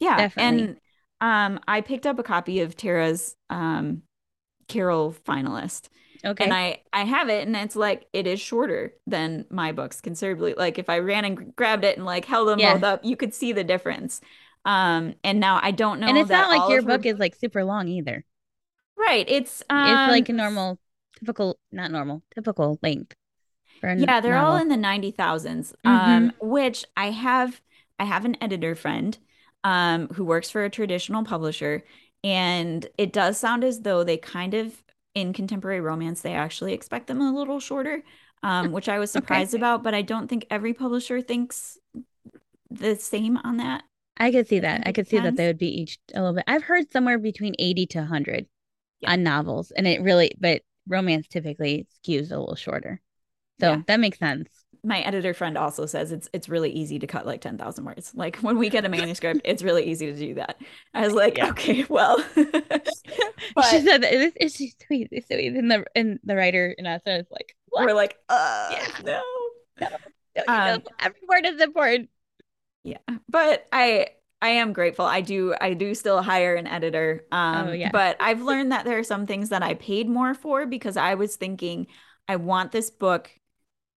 yeah, 0.01 0.17
definitely. 0.17 0.63
and 0.63 0.77
um, 1.21 1.61
I 1.67 1.81
picked 1.81 2.07
up 2.07 2.19
a 2.19 2.23
copy 2.23 2.61
of 2.61 2.77
Tara's 2.77 3.37
um, 3.49 4.03
Carol 4.69 5.15
finalist. 5.27 5.89
Okay. 6.25 6.45
And 6.45 6.53
I 6.53 6.83
I 6.93 7.05
have 7.05 7.29
it 7.29 7.47
and 7.47 7.57
it's 7.57 7.77
like 7.77 8.07
it 8.13 8.27
is 8.27 8.41
shorter 8.41 8.95
than 9.07 9.45
my 9.51 9.73
books 9.73 10.01
considerably. 10.01 10.55
Like 10.55 10.79
if 10.79 10.89
I 10.89 10.99
ran 10.99 11.25
and 11.25 11.55
grabbed 11.55 11.85
it 11.85 11.97
and 11.97 12.05
like 12.05 12.25
held 12.25 12.49
them 12.49 12.59
yeah. 12.59 12.75
both 12.75 12.83
up, 12.83 13.05
you 13.05 13.17
could 13.17 13.35
see 13.35 13.53
the 13.53 13.65
difference. 13.65 14.21
Um 14.65 15.15
and 15.23 15.39
now 15.39 15.61
I 15.63 15.71
don't 15.71 16.01
know 16.01 16.09
And 16.09 16.19
it's 16.19 16.31
not 16.31 16.51
like 16.51 16.71
your 16.71 16.83
book 16.83 17.05
her... 17.05 17.11
is 17.11 17.19
like 17.19 17.37
super 17.37 17.65
long 17.65 17.89
either. 17.89 18.25
Right. 18.97 19.27
It's 19.29 19.63
um 19.71 19.89
It's 19.89 20.11
like 20.11 20.29
a 20.29 20.33
normal 20.33 20.79
typical 21.19 21.59
not 21.71 21.93
normal, 21.93 22.23
typical 22.35 22.79
length. 22.83 23.15
yeah, 23.83 24.21
they're 24.21 24.33
novel. 24.33 24.55
all 24.55 24.59
in 24.61 24.69
the 24.69 24.77
90,000s. 24.77 25.15
Mm-hmm. 25.17 25.89
Um 25.89 26.33
which 26.41 26.85
I 26.97 27.11
have 27.13 27.61
I 28.01 28.05
have 28.05 28.25
an 28.25 28.37
editor 28.41 28.75
friend 28.75 29.17
um, 29.65 30.09
who 30.09 30.25
works 30.25 30.51
for 30.51 30.65
a 30.65 30.71
traditional 30.71 31.25
publisher. 31.25 31.85
And 32.25 32.87
it 32.99 33.13
does 33.13 33.39
sound 33.39 33.65
as 33.65 33.81
though 33.81 34.05
they 34.05 34.17
kind 34.17 34.55
of, 34.55 34.83
in 35.15 35.33
contemporary 35.33 35.81
romance, 35.81 36.21
they 36.21 36.35
actually 36.35 36.73
expect 36.73 37.07
them 37.07 37.21
a 37.21 37.33
little 37.33 37.61
shorter, 37.61 38.03
um, 38.43 38.73
which 38.73 38.89
I 38.89 38.99
was 38.99 39.11
surprised 39.11 39.55
okay. 39.55 39.61
about. 39.61 39.83
But 39.83 39.95
I 39.95 40.03
don't 40.03 40.29
think 40.29 40.47
every 40.51 40.75
publisher 40.75 41.21
thinks 41.21 41.79
the 42.71 42.97
same 42.97 43.37
on 43.39 43.59
that. 43.59 43.85
I 44.17 44.33
could 44.33 44.49
see 44.49 44.59
that. 44.61 44.83
I 44.85 44.93
could 44.93 45.07
see 45.07 45.21
that 45.21 45.37
they 45.37 45.47
would 45.47 45.59
be 45.59 45.83
each 45.83 45.99
a 46.13 46.21
little 46.21 46.35
bit. 46.35 46.45
I've 46.49 46.65
heard 46.65 46.91
somewhere 46.91 47.19
between 47.19 47.55
80 47.57 47.87
to 47.87 47.99
100 48.01 48.47
yeah. 49.01 49.13
on 49.13 49.23
novels. 49.23 49.71
And 49.71 49.87
it 49.87 50.03
really, 50.03 50.33
but 50.41 50.63
romance 50.89 51.29
typically 51.29 51.87
skews 52.03 52.33
a 52.33 52.39
little 52.39 52.57
shorter. 52.57 53.01
So 53.61 53.73
yeah. 53.73 53.83
that 53.87 54.01
makes 54.01 54.19
sense 54.19 54.49
my 54.89 55.01
editor 55.01 55.35
friend 55.35 55.59
also 55.59 55.85
says 55.85 56.11
it's 56.11 56.31
it's 56.33 56.49
really 56.49 56.71
easy 56.71 56.99
to 56.99 57.07
cut 57.07 57.27
like 57.27 57.43
10,000 57.43 57.85
words. 57.85 58.13
Like 58.15 58.37
when 58.39 58.57
we 58.59 58.71
get 58.71 58.87
a 58.87 58.89
manuscript, 58.89 59.43
it's 59.45 59.63
really 59.63 59.85
easy 59.85 60.07
to 60.07 60.19
do 60.19 60.35
that. 60.35 60.61
I 60.95 61.03
was 61.03 61.13
like, 61.13 61.37
yeah. 61.37 61.51
okay, 61.51 61.85
well. 61.89 62.25
but, 62.35 62.89
she 63.71 63.81
said 63.81 64.03
that 64.03 64.13
it's, 64.13 64.37
it's 64.41 64.59
just 64.59 64.83
sweet. 64.87 65.09
It's 65.13 65.27
sweet. 65.27 65.55
And 65.55 65.71
the 65.71 65.85
and 65.95 66.19
the 66.25 66.35
writer 66.35 66.75
and 66.79 66.87
us 66.87 67.03
is 67.07 67.27
like, 67.31 67.55
what? 67.69 67.85
we're 67.85 67.93
like, 67.93 68.17
uh 68.31 68.71
yeah. 68.73 68.87
no. 69.05 69.23
No, 69.81 69.89
no 70.37 70.45
um, 70.49 70.83
every 70.99 71.21
word 71.29 71.45
is 71.45 71.61
important. 71.61 72.09
Yeah. 72.83 72.99
But 73.29 73.69
I 73.71 74.09
I 74.41 74.49
am 74.49 74.73
grateful. 74.73 75.05
I 75.05 75.21
do 75.21 75.55
I 75.61 75.75
do 75.75 75.95
still 75.95 76.23
hire 76.23 76.55
an 76.55 76.67
editor. 76.67 77.27
Um 77.31 77.69
oh, 77.69 77.73
yeah. 77.73 77.91
but 77.93 78.17
I've 78.21 78.41
learned 78.41 78.73
that 78.73 78.87
there 78.87 78.99
are 78.99 79.05
some 79.05 79.27
things 79.27 79.51
that 79.51 79.63
I 79.63 79.75
paid 79.75 80.09
more 80.09 80.33
for 80.33 80.65
because 80.65 80.97
I 80.97 81.15
was 81.15 81.37
thinking 81.37 81.89
I 82.27 82.37
want 82.37 82.73
this 82.73 82.91
book 82.91 83.31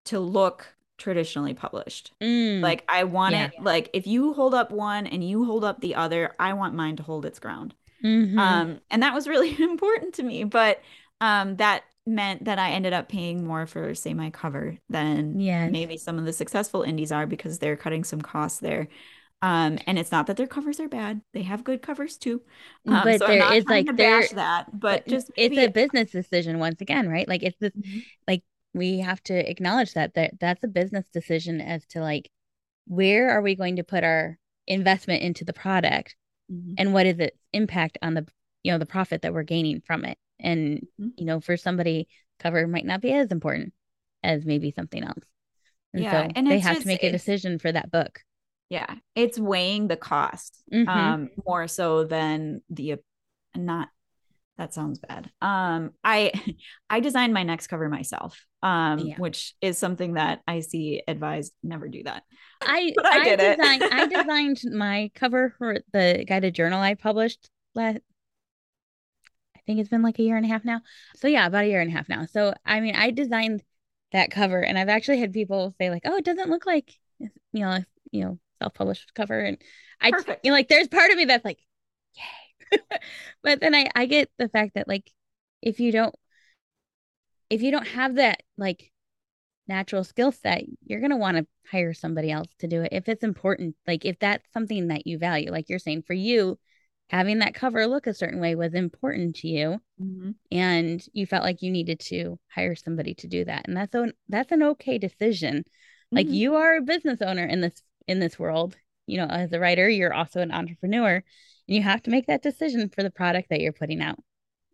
to 0.07 0.19
look 0.19 0.67
traditionally 1.01 1.55
published. 1.55 2.13
Mm, 2.21 2.61
like 2.61 2.85
I 2.89 3.05
want 3.05 3.35
yeah. 3.35 3.47
it 3.47 3.63
like 3.63 3.91
if 3.93 4.07
you 4.07 4.33
hold 4.35 4.55
up 4.55 4.71
one 4.71 5.07
and 5.07 5.25
you 5.25 5.45
hold 5.45 5.65
up 5.65 5.81
the 5.81 5.97
other, 5.97 6.35
I 6.39 6.53
want 6.53 6.75
mine 6.75 6.97
to 6.97 7.03
hold 7.03 7.27
its 7.27 7.41
ground. 7.41 7.75
Mm-hmm. 8.05 8.39
Um 8.39 8.81
and 8.91 9.03
that 9.03 9.15
was 9.15 9.27
really 9.27 9.57
important 9.63 10.15
to 10.15 10.23
me, 10.23 10.45
but 10.45 10.81
um 11.21 11.57
that 11.57 11.83
meant 12.07 12.45
that 12.45 12.59
I 12.59 12.71
ended 12.71 12.93
up 12.93 13.09
paying 13.09 13.45
more 13.47 13.67
for 13.67 13.95
say 13.95 14.15
my 14.15 14.31
cover 14.31 14.77
than 14.89 15.41
yes. 15.41 15.71
maybe 15.73 15.97
some 15.97 16.19
of 16.19 16.25
the 16.25 16.33
successful 16.33 16.83
indies 16.83 17.13
are 17.13 17.27
because 17.27 17.59
they're 17.59 17.77
cutting 17.77 18.05
some 18.05 18.21
costs 18.21 18.61
there. 18.61 18.89
Um, 19.43 19.79
and 19.87 19.99
it's 19.99 20.13
not 20.13 20.27
that 20.27 20.37
their 20.37 20.47
covers 20.47 20.81
are 20.81 20.89
bad; 20.89 21.23
they 21.33 21.43
have 21.45 21.65
good 21.65 21.81
covers 21.81 22.19
too. 22.19 22.43
Um, 22.87 23.01
but 23.03 23.21
so 23.21 23.27
there 23.27 23.55
is 23.55 23.65
like 23.65 23.87
there 23.97 24.23
that, 24.35 24.67
but, 24.71 25.05
but 25.05 25.09
just 25.09 25.31
it's 25.35 25.57
a 25.57 25.69
business 25.69 26.11
decision 26.11 26.59
once 26.59 26.83
again, 26.83 27.09
right? 27.09 27.27
Like 27.27 27.43
it's 27.43 27.57
this, 27.59 27.73
mm-hmm. 27.73 28.01
like 28.29 28.43
we 28.75 28.99
have 29.01 29.23
to 29.25 29.51
acknowledge 29.51 29.95
that 29.95 30.15
that 30.15 30.39
that's 30.41 30.65
a 30.65 30.69
business 30.69 31.07
decision 31.13 31.61
as 31.61 31.85
to 31.87 32.01
like 32.01 32.31
where 32.87 33.31
are 33.31 33.43
we 33.43 33.55
going 33.55 33.77
to 33.77 33.85
put 33.85 34.05
our 34.05 34.39
investment 34.67 35.23
into 35.23 35.45
the 35.45 35.53
product 35.53 36.17
mm-hmm. 36.51 36.75
and 36.79 36.93
what 36.93 37.07
is 37.07 37.19
its 37.19 37.37
impact 37.53 37.99
on 38.03 38.15
the 38.15 38.27
you 38.63 38.73
know 38.73 38.79
the 38.79 38.87
profit 38.87 39.23
that 39.23 39.33
we're 39.33 39.43
gaining 39.43 39.81
from 39.81 40.05
it 40.05 40.19
and 40.39 40.87
mm-hmm. 41.01 41.09
you 41.17 41.25
know 41.25 41.41
for 41.41 41.57
somebody 41.57 42.09
cover 42.39 42.67
might 42.67 42.87
not 42.87 43.01
be 43.01 43.13
as 43.13 43.31
important 43.31 43.73
as 44.23 44.45
maybe 44.45 44.71
something 44.71 45.03
else 45.03 45.25
and 45.93 46.03
yeah 46.03 46.27
so 46.27 46.33
and 46.37 46.47
they 46.47 46.59
have 46.59 46.77
just, 46.77 46.83
to 46.83 46.89
make 46.89 47.03
a 47.03 47.13
decision 47.13 47.59
for 47.59 47.73
that 47.73 47.91
book 47.91 48.21
yeah 48.69 48.95
it's 49.15 49.39
weighing 49.39 49.89
the 49.89 49.97
cost 49.97 50.63
mm-hmm. 50.73 50.89
um 50.89 51.31
more 51.47 51.67
so 51.67 52.05
than 52.05 52.63
the 52.71 52.97
not 53.57 53.89
that 54.61 54.75
sounds 54.75 54.99
bad. 54.99 55.31
Um, 55.41 55.93
I 56.05 56.33
I 56.91 57.01
designed 57.01 57.33
my 57.33 57.45
next 57.45 57.69
cover 57.69 57.89
myself, 57.89 58.45
um, 58.63 58.99
yeah. 58.99 59.17
which 59.17 59.55
is 59.63 59.79
something 59.79 60.15
that 60.15 60.43
I 60.47 60.61
see 60.61 61.03
advised 61.09 61.55
never 61.63 61.89
do 61.89 62.03
that. 62.03 62.25
I 62.61 62.93
but 62.97 63.07
I, 63.07 63.19
I 63.21 63.25
did 63.25 63.57
designed, 63.57 63.83
it. 63.83 63.93
I 63.93 64.07
designed 64.23 64.61
my 64.71 65.11
cover 65.15 65.55
for 65.57 65.79
the 65.95 66.27
guided 66.29 66.55
journal 66.55 66.79
I 66.79 66.95
published 66.95 67.49
last. 67.75 68.01
I 69.57 69.61
think 69.67 69.81
it's 69.81 69.89
been 69.89 70.03
like 70.03 70.19
a 70.19 70.23
year 70.23 70.37
and 70.37 70.45
a 70.45 70.49
half 70.49 70.63
now. 70.63 70.83
So 71.17 71.27
yeah, 71.27 71.47
about 71.47 71.65
a 71.65 71.69
year 71.69 71.81
and 71.81 71.91
a 71.91 71.97
half 71.97 72.11
now. 72.11 72.27
So 72.27 72.53
I 72.67 72.81
mean, 72.81 72.95
I 72.95 73.13
designed 73.13 73.63
that 74.13 74.31
cover. 74.31 74.61
And 74.61 74.77
I've 74.77 74.91
actually 74.91 75.21
had 75.21 75.33
people 75.33 75.75
say 75.81 75.89
like, 75.89 76.03
"Oh, 76.05 76.17
it 76.17 76.25
doesn't 76.27 76.51
look 76.51 76.67
like 76.67 76.93
you 77.19 77.31
know, 77.55 77.79
you 78.11 78.25
know, 78.25 78.39
self-published 78.61 79.15
cover." 79.15 79.41
And 79.41 79.57
I, 80.03 80.11
Perfect. 80.11 80.45
you 80.45 80.51
know, 80.51 80.57
like, 80.57 80.69
there's 80.69 80.89
part 80.89 81.11
of 81.11 81.17
me 81.17 81.25
that's 81.25 81.47
like, 81.47 81.61
"Yay!" 82.15 82.40
but 83.43 83.61
then 83.61 83.75
I, 83.75 83.89
I 83.95 84.07
get 84.07 84.31
the 84.39 84.49
fact 84.49 84.75
that 84.75 84.89
like, 84.89 85.11
if 85.63 85.81
you 85.81 85.93
don't, 85.93 86.15
if 87.49 87.63
you 87.63 87.71
don't 87.71 87.89
have 87.89 88.17
that 88.17 88.43
like 88.57 88.93
natural 89.69 90.05
skill 90.05 90.33
set, 90.33 90.65
you're 90.85 91.01
gonna 91.01 91.17
want 91.17 91.37
to 91.39 91.47
hire 91.71 91.95
somebody 91.95 92.31
else 92.31 92.49
to 92.61 92.67
do 92.69 92.83
it 92.83 92.91
if 92.93 93.09
it's 93.09 93.25
important. 93.25 93.77
Like, 93.87 94.05
if 94.05 94.19
that's 94.19 94.47
something 94.53 94.89
that 94.89 95.07
you 95.07 95.19
value, 95.19 95.51
like 95.51 95.69
you're 95.69 95.79
saying, 95.79 96.03
for 96.03 96.15
you, 96.15 96.59
having 97.11 97.41
that 97.41 97.55
cover 97.55 97.87
look 97.87 98.07
a 98.07 98.15
certain 98.15 98.41
way 98.41 98.55
was 98.55 98.75
important 98.75 99.37
to 99.37 99.49
you 99.49 99.81
Mhm. 99.99 100.35
and 100.51 101.05
you 101.13 101.27
felt 101.27 101.45
like 101.45 101.63
you 101.63 101.71
needed 101.71 102.01
to 102.01 102.39
hire 102.49 102.75
somebody 102.75 103.15
to 103.15 103.29
do 103.29 103.45
that 103.45 103.67
and 103.69 103.77
that's 103.77 103.95
an 103.95 104.13
that's 104.29 104.53
an 104.53 104.63
okay 104.63 104.99
decision 104.99 105.65
like 106.15 106.27
Mhm. 106.27 106.35
you 106.35 106.55
are 106.57 106.77
a 106.77 106.83
business 106.83 107.21
owner 107.23 107.45
in 107.45 107.61
this 107.61 107.83
in 108.09 108.19
this 108.21 108.39
world 108.39 108.77
you 109.07 109.19
know 109.19 109.27
as 109.27 109.53
a 109.53 109.61
writer 109.61 109.89
you're 109.89 110.15
also 110.15 110.41
an 110.41 110.53
entrepreneur 110.53 111.23
you 111.71 111.83
have 111.83 112.03
to 112.03 112.11
make 112.11 112.27
that 112.27 112.43
decision 112.43 112.89
for 112.89 113.03
the 113.03 113.11
product 113.11 113.49
that 113.51 113.61
you're 113.61 113.73
putting 113.73 114.01
out 114.03 114.19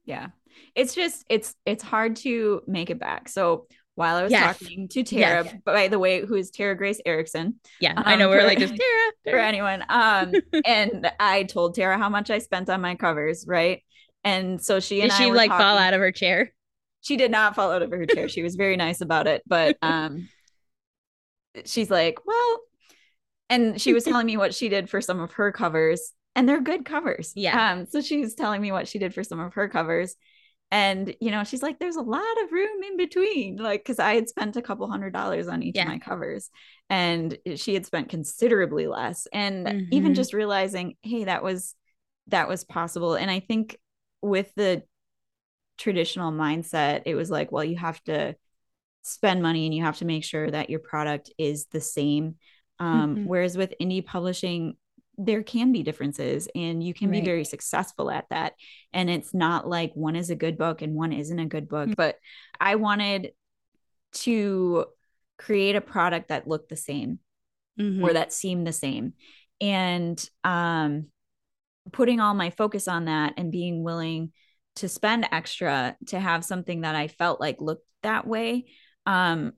Yeah. 0.04 0.28
It's 0.74 0.94
just 0.94 1.24
it's 1.28 1.54
it's 1.66 1.82
hard 1.82 2.16
to 2.16 2.62
make 2.66 2.88
it 2.90 2.98
back. 2.98 3.28
So 3.28 3.66
while 3.94 4.16
I 4.16 4.22
was 4.22 4.32
Yes. 4.32 4.58
talking 4.58 4.88
to 4.88 5.02
Tara, 5.02 5.44
Yes. 5.44 5.54
by 5.64 5.88
the 5.88 5.98
way, 5.98 6.24
who 6.24 6.34
is 6.34 6.50
Tara 6.50 6.74
Grace 6.76 7.00
Ericson, 7.06 7.56
yeah 7.80 7.94
i 7.96 8.16
know 8.16 8.26
Um, 8.26 8.30
we're 8.30 8.40
for- 8.40 8.46
like 8.46 8.58
just 8.58 8.74
Tara, 8.80 9.12
for 9.34 9.38
anyone. 9.38 9.84
Um, 9.88 10.32
and 10.66 11.10
I 11.20 11.44
told 11.44 11.74
Tara 11.74 11.98
how 11.98 12.08
much 12.08 12.30
I 12.30 12.38
spent 12.38 12.68
on 12.70 12.80
my 12.80 12.94
covers, 12.94 13.44
right? 13.46 13.82
And 14.24 14.60
so 14.62 14.80
she 14.80 15.00
and 15.02 15.10
did 15.10 15.20
I 15.20 15.24
she 15.24 15.30
like 15.32 15.50
fall 15.50 15.78
out 15.78 15.94
of 15.94 16.00
her 16.00 16.12
chair 16.12 16.52
She 17.02 17.16
did 17.16 17.30
not 17.30 17.54
fall 17.54 17.70
out 17.70 17.82
of 17.82 17.90
her 17.90 18.06
chair. 18.06 18.28
She 18.28 18.42
was 18.42 18.56
very 18.56 18.76
nice 18.76 19.00
about 19.02 19.26
it, 19.26 19.42
but 19.46 19.76
um, 19.82 20.28
she's 21.64 21.90
like, 21.90 22.18
well, 22.26 22.60
and 23.48 23.80
she 23.80 23.92
was 23.92 24.04
telling 24.04 24.26
me 24.26 24.36
what 24.36 24.54
she 24.54 24.68
did 24.68 24.88
for 24.90 25.00
some 25.00 25.20
of 25.20 25.32
her 25.32 25.52
covers, 25.52 26.12
and 26.36 26.48
they're 26.48 26.60
good 26.60 26.84
covers. 26.84 27.32
Yeah. 27.34 27.72
Um, 27.72 27.86
so 27.86 28.00
she's 28.00 28.34
telling 28.34 28.62
me 28.62 28.70
what 28.70 28.86
she 28.86 29.00
did 29.00 29.12
for 29.14 29.24
some 29.24 29.40
of 29.40 29.54
her 29.54 29.68
covers. 29.68 30.14
And 30.70 31.14
you 31.20 31.30
know, 31.30 31.44
she's 31.44 31.62
like, 31.62 31.78
there's 31.78 31.96
a 31.96 32.02
lot 32.02 32.42
of 32.44 32.52
room 32.52 32.82
in 32.84 32.96
between, 32.96 33.56
like, 33.56 33.80
because 33.80 33.98
I 33.98 34.14
had 34.14 34.28
spent 34.28 34.56
a 34.56 34.62
couple 34.62 34.88
hundred 34.88 35.12
dollars 35.12 35.48
on 35.48 35.62
each 35.62 35.76
Yeah. 35.76 35.82
of 35.82 35.88
my 35.88 35.98
covers, 35.98 36.50
and 36.90 37.36
she 37.56 37.74
had 37.74 37.86
spent 37.86 38.08
considerably 38.08 38.86
less. 38.86 39.26
And 39.32 39.74
even 39.90 40.12
Mhm. 40.12 40.16
just 40.16 40.32
realizing, 40.34 40.96
hey, 41.02 41.24
that 41.24 41.42
was 41.42 41.74
that 42.28 42.48
was 42.48 42.64
possible. 42.64 43.14
And 43.14 43.30
I 43.30 43.40
think 43.40 43.78
with 44.22 44.52
the 44.56 44.82
traditional 45.78 46.32
mindset, 46.32 47.02
it 47.06 47.14
was 47.14 47.30
like, 47.30 47.52
well, 47.52 47.64
you 47.64 47.76
have 47.76 48.02
to 48.04 48.34
spend 49.02 49.42
money 49.42 49.66
and 49.66 49.74
you 49.74 49.84
have 49.84 49.98
to 49.98 50.04
make 50.04 50.24
sure 50.24 50.50
that 50.50 50.68
your 50.68 50.80
product 50.80 51.30
is 51.38 51.66
the 51.66 51.80
same. 51.80 52.36
Um, 52.80 53.14
Mhm. 53.16 53.26
Whereas 53.26 53.56
with 53.56 53.74
indie 53.80 54.04
publishing, 54.04 54.76
there 55.18 55.42
can 55.42 55.72
be 55.72 55.82
differences 55.82 56.48
and 56.54 56.82
you 56.82 56.92
can 56.92 57.10
be 57.10 57.22
very 57.22 57.44
successful 57.44 58.10
at 58.10 58.26
that. 58.30 58.52
And 58.92 59.08
it's 59.08 59.32
not 59.32 59.66
like 59.66 59.92
one 59.94 60.14
is 60.16 60.28
a 60.28 60.36
good 60.36 60.58
book 60.58 60.82
and 60.82 60.94
one 60.94 61.12
isn't 61.12 61.38
a 61.38 61.46
good 61.46 61.68
book. 61.68 61.88
Mm. 61.90 61.96
But 61.96 62.16
I 62.60 62.74
wanted 62.74 63.32
to 64.14 64.86
create 65.38 65.76
a 65.76 65.80
product 65.80 66.28
that 66.28 66.46
looked 66.46 66.68
the 66.68 66.76
same 66.76 67.18
Mhm. 67.78 68.02
or 68.02 68.12
that 68.12 68.32
seemed 68.32 68.66
the 68.66 68.72
same. 68.72 69.14
And 69.60 70.22
um, 70.44 71.06
putting 71.92 72.20
all 72.20 72.34
my 72.34 72.50
focus 72.50 72.88
on 72.88 73.06
that 73.06 73.34
and 73.36 73.52
being 73.52 73.82
willing 73.82 74.32
to 74.76 74.88
spend 74.88 75.26
extra 75.32 75.96
to 76.08 76.20
have 76.20 76.44
something 76.44 76.82
that 76.82 76.94
I 76.94 77.08
felt 77.08 77.40
like 77.40 77.60
looked 77.60 77.86
that 78.02 78.26
way. 78.26 78.66
Um, 79.06 79.52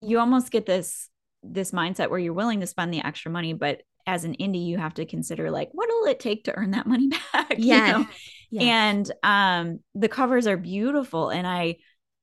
you 0.00 0.18
almost 0.18 0.50
get 0.50 0.64
this 0.66 1.08
this 1.42 1.70
mindset 1.70 2.10
where 2.10 2.18
you're 2.18 2.34
willing 2.34 2.60
to 2.60 2.66
spend 2.66 2.92
the 2.92 3.04
extra 3.04 3.30
money, 3.30 3.54
but 3.54 3.80
as 4.06 4.24
an 4.24 4.34
indie, 4.36 4.66
you 4.66 4.78
have 4.78 4.94
to 4.94 5.04
consider 5.06 5.50
like, 5.50 5.68
what 5.72 5.88
will 5.88 6.06
it 6.06 6.20
take 6.20 6.44
to 6.44 6.56
earn 6.56 6.72
that 6.72 6.86
money 6.86 7.08
back? 7.32 7.58
you 7.58 7.76
know? 7.76 8.06
Yes. 8.50 8.64
And 8.64 9.12
um, 9.22 9.80
the 9.94 10.08
covers 10.08 10.46
are 10.46 10.56
beautiful, 10.56 11.30
and 11.30 11.46
I, 11.46 11.76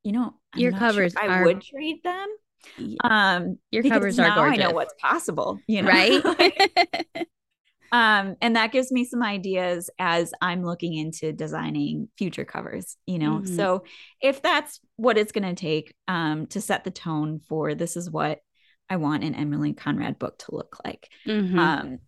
you 0.04 0.12
know, 0.12 0.34
I'm 0.54 0.60
Your 0.60 0.72
not 0.72 0.80
sure 0.80 0.88
covers 0.90 1.16
I 1.16 1.28
are- 1.28 1.46
would 1.46 1.62
trade 1.62 2.04
them. 2.04 2.28
Um, 3.02 3.60
Your 3.72 3.84
covers 3.84 4.20
are 4.20 4.28
now 4.28 4.42
I 4.42 4.58
know 4.58 4.72
what's 4.72 4.94
possible, 5.00 5.60
you 5.68 5.84
know, 5.84 5.88
right 5.90 6.26
Like, 6.26 7.18
um, 7.94 8.36
and 8.42 8.58
that 8.58 8.74
gives 8.74 8.92
me 8.92 9.06
some 9.06 9.24
ideas 9.24 9.90
as 10.00 10.34
I'm 10.42 10.64
looking 10.66 10.94
into 10.94 11.32
designing 11.32 12.10
future 12.18 12.44
covers, 12.44 12.98
you 13.06 13.20
know. 13.20 13.40
Mhm. 13.40 13.56
So 13.56 13.84
if 14.22 14.42
that's 14.42 14.82
what 14.98 15.18
it's 15.18 15.32
going 15.32 15.48
to 15.48 15.60
take 15.60 15.94
um, 16.10 16.48
to 16.48 16.60
set 16.60 16.84
the 16.84 16.92
tone 16.92 17.40
for 17.48 17.74
this 17.74 17.96
is 17.96 18.12
what 18.12 18.40
I 18.90 18.98
want 18.98 19.24
an 19.24 19.36
Emily 19.36 19.74
Conrad 19.74 20.18
book 20.20 20.38
to 20.40 20.56
look 20.56 20.78
like, 20.84 21.10
Mhm. 21.26 21.58
um, 21.58 22.00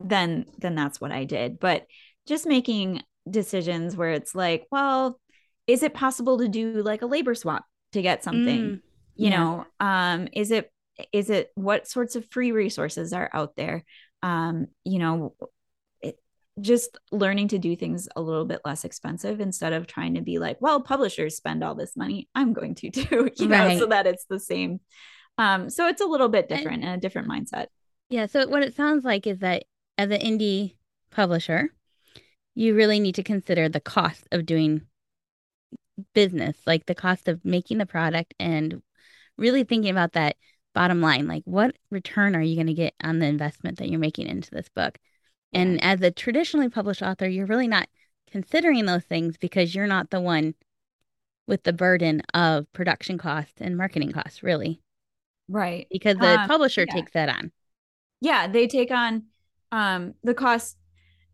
then 0.00 0.46
then 0.58 0.74
that's 0.74 1.00
what 1.00 1.12
I 1.12 1.24
did. 1.24 1.58
But 1.60 1.86
just 2.26 2.46
making 2.46 3.02
decisions 3.28 3.96
where 3.96 4.10
it's 4.12 4.34
like, 4.34 4.66
well, 4.70 5.20
is 5.66 5.82
it 5.82 5.94
possible 5.94 6.38
to 6.38 6.48
do 6.48 6.82
like 6.82 7.02
a 7.02 7.06
labor 7.06 7.34
swap 7.34 7.64
to 7.92 8.02
get 8.02 8.24
something? 8.24 8.60
Mm, 8.62 8.80
you 9.16 9.30
yeah. 9.30 9.36
know 9.36 9.66
um 9.80 10.28
is 10.32 10.50
it 10.50 10.70
is 11.12 11.30
it 11.30 11.50
what 11.54 11.86
sorts 11.86 12.16
of 12.16 12.26
free 12.30 12.52
resources 12.52 13.12
are 13.12 13.30
out 13.32 13.54
there 13.56 13.84
um 14.22 14.66
you 14.84 14.98
know 14.98 15.34
it, 16.02 16.18
just 16.60 16.98
learning 17.12 17.48
to 17.48 17.58
do 17.58 17.76
things 17.76 18.08
a 18.16 18.20
little 18.20 18.44
bit 18.44 18.60
less 18.64 18.84
expensive 18.84 19.40
instead 19.40 19.72
of 19.72 19.86
trying 19.86 20.14
to 20.14 20.20
be 20.20 20.38
like 20.40 20.56
well 20.60 20.80
publishers 20.82 21.36
spend 21.36 21.62
all 21.62 21.76
this 21.76 21.96
money 21.96 22.28
i'm 22.34 22.52
going 22.52 22.74
to 22.74 22.90
do, 22.90 23.30
you 23.36 23.46
know 23.48 23.78
so 23.78 23.86
that 23.86 24.06
it's 24.06 24.26
the 24.28 24.40
same 24.40 24.80
um 25.38 25.70
so 25.70 25.86
it's 25.88 26.00
a 26.00 26.06
little 26.06 26.28
bit 26.28 26.48
different 26.48 26.84
and 26.84 26.94
a 26.94 27.00
different 27.00 27.28
mindset 27.28 27.66
Yeah, 28.08 28.26
so 28.26 28.46
what 28.46 28.62
it 28.62 28.74
sounds 28.74 29.04
like 29.04 29.26
is 29.26 29.38
that 29.38 29.64
as 29.98 30.10
an 30.10 30.20
indie 30.20 30.74
publisher, 31.10 31.72
you 32.54 32.74
really 32.74 33.00
need 33.00 33.14
to 33.16 33.22
consider 33.22 33.68
the 33.68 33.80
cost 33.80 34.28
of 34.32 34.46
doing 34.46 34.82
business, 36.12 36.56
like 36.66 36.86
the 36.86 36.94
cost 36.94 37.28
of 37.28 37.44
making 37.44 37.78
the 37.78 37.86
product 37.86 38.34
and 38.38 38.82
really 39.36 39.64
thinking 39.64 39.90
about 39.90 40.12
that 40.12 40.36
bottom 40.74 41.00
line. 41.00 41.26
Like, 41.26 41.42
what 41.44 41.76
return 41.90 42.34
are 42.36 42.42
you 42.42 42.56
going 42.56 42.66
to 42.66 42.74
get 42.74 42.94
on 43.02 43.18
the 43.18 43.26
investment 43.26 43.78
that 43.78 43.88
you're 43.88 44.00
making 44.00 44.26
into 44.26 44.50
this 44.50 44.68
book? 44.68 44.98
And 45.52 45.82
as 45.82 46.00
a 46.02 46.10
traditionally 46.10 46.68
published 46.68 47.02
author, 47.02 47.28
you're 47.28 47.46
really 47.46 47.68
not 47.68 47.88
considering 48.30 48.86
those 48.86 49.04
things 49.04 49.36
because 49.36 49.74
you're 49.74 49.86
not 49.86 50.10
the 50.10 50.20
one 50.20 50.54
with 51.46 51.62
the 51.62 51.72
burden 51.72 52.22
of 52.32 52.72
production 52.72 53.18
costs 53.18 53.54
and 53.60 53.76
marketing 53.76 54.10
costs, 54.10 54.42
really, 54.42 54.80
right 55.48 55.86
because 55.90 56.18
the 56.18 56.40
Um, 56.40 56.48
publisher 56.48 56.86
yeah. 56.86 56.94
takes 56.94 57.12
that 57.12 57.28
on. 57.28 57.52
yeah 58.20 58.46
they 58.46 58.66
take 58.66 58.90
on 58.90 59.24
um 59.72 60.14
the 60.22 60.34
cost 60.34 60.76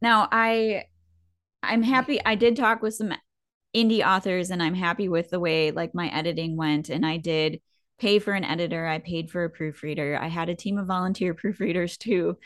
now 0.03 0.29
i 0.33 0.85
i'm 1.63 1.83
happy 1.83 2.21
i 2.25 2.35
did 2.35 2.57
talk 2.57 2.83
with 2.83 2.95
some 2.95 3.13
indie 3.77 4.05
authors 4.07 4.51
and 4.51 4.63
i'm 4.63 4.75
happy 4.75 5.09
with 5.09 5.31
the 5.31 5.41
way 5.41 5.71
like 5.71 5.95
my 5.95 6.09
editing 6.09 6.57
went 6.57 6.89
and 6.89 7.07
i 7.07 7.17
did 7.17 7.61
pay 7.99 8.19
for 8.19 8.33
an 8.33 8.45
editor 8.45 8.87
i 8.87 8.99
paid 8.99 9.31
for 9.31 9.45
a 9.45 9.51
proofreader 9.51 10.19
i 10.21 10.29
had 10.29 10.49
a 10.49 10.55
team 10.55 10.79
of 10.79 10.87
volunteer 10.87 11.35
proofreaders 11.37 11.99
too 11.99 12.37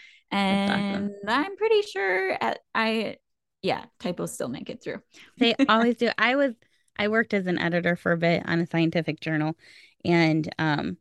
That's 0.49 0.63
awesome. 0.71 0.83
and 0.89 1.11
i'm 1.29 1.57
pretty 1.57 1.83
sure 1.83 2.33
at, 2.41 2.61
i 2.75 3.17
yeah 3.63 3.85
typos 4.01 4.33
still 4.35 4.49
make 4.49 4.69
it 4.69 4.83
through 4.83 5.01
They 5.39 5.55
always 5.69 5.97
do. 5.97 6.11
I 6.19 6.37
was 6.37 6.55
I 6.99 7.09
worked 7.09 7.35
as 7.35 7.47
an 7.47 7.59
editor 7.59 7.97
for 7.97 8.13
a 8.13 8.19
bit 8.19 8.43
on 8.47 8.61
a 8.61 8.67
scientific 8.67 9.21
journal 9.21 9.57
and 10.05 10.49
um 10.59 10.99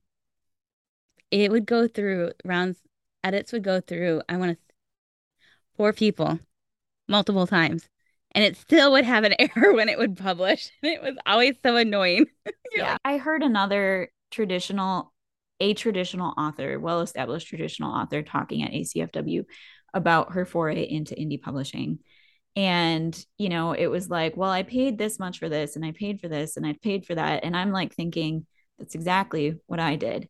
it 1.41 1.51
would 1.51 1.65
go 1.65 1.87
through 1.87 2.31
rounds 2.45 2.77
edits 3.23 3.51
would 3.51 3.63
go 3.63 3.79
through 3.81 4.21
I 4.29 4.37
want 4.37 4.51
to 4.57 4.57
four 5.75 5.93
people 5.93 6.39
multiple 7.07 7.47
times 7.47 7.89
and 8.31 8.43
it 8.43 8.55
still 8.57 8.91
would 8.91 9.05
have 9.05 9.23
an 9.23 9.35
error 9.39 9.73
when 9.73 9.89
it 9.89 9.97
would 9.97 10.17
publish. 10.17 10.69
And 10.81 10.93
it 10.93 11.01
was 11.01 11.15
always 11.25 11.55
so 11.63 11.75
annoying. 11.75 12.25
Yeah 12.75 12.97
i 13.05 13.17
heard 13.17 13.43
another 13.43 14.11
traditional 14.31 15.13
a 15.59 15.75
traditional 15.75 16.33
author 16.35 16.79
well 16.79 17.01
established 17.01 17.47
traditional 17.47 17.93
author 17.93 18.23
talking 18.23 18.63
at 18.63 18.71
acfw 18.71 19.45
about 19.93 20.33
her 20.33 20.43
foray 20.43 20.81
into 20.81 21.13
indie 21.13 21.39
publishing 21.39 21.99
and 22.55 23.25
you 23.37 23.47
know 23.47 23.73
it 23.73 23.85
was 23.85 24.09
like 24.09 24.35
well 24.35 24.49
i 24.49 24.63
paid 24.63 24.97
this 24.97 25.19
much 25.19 25.37
for 25.37 25.49
this 25.49 25.75
and 25.75 25.85
i 25.85 25.91
paid 25.91 26.19
for 26.19 26.27
this 26.27 26.57
and 26.57 26.65
i 26.65 26.75
paid 26.81 27.05
for 27.05 27.13
that 27.13 27.43
and 27.43 27.55
i'm 27.55 27.71
like 27.71 27.93
thinking 27.93 28.47
that's 28.79 28.95
exactly 28.95 29.59
what 29.67 29.79
i 29.79 29.95
did 29.95 30.27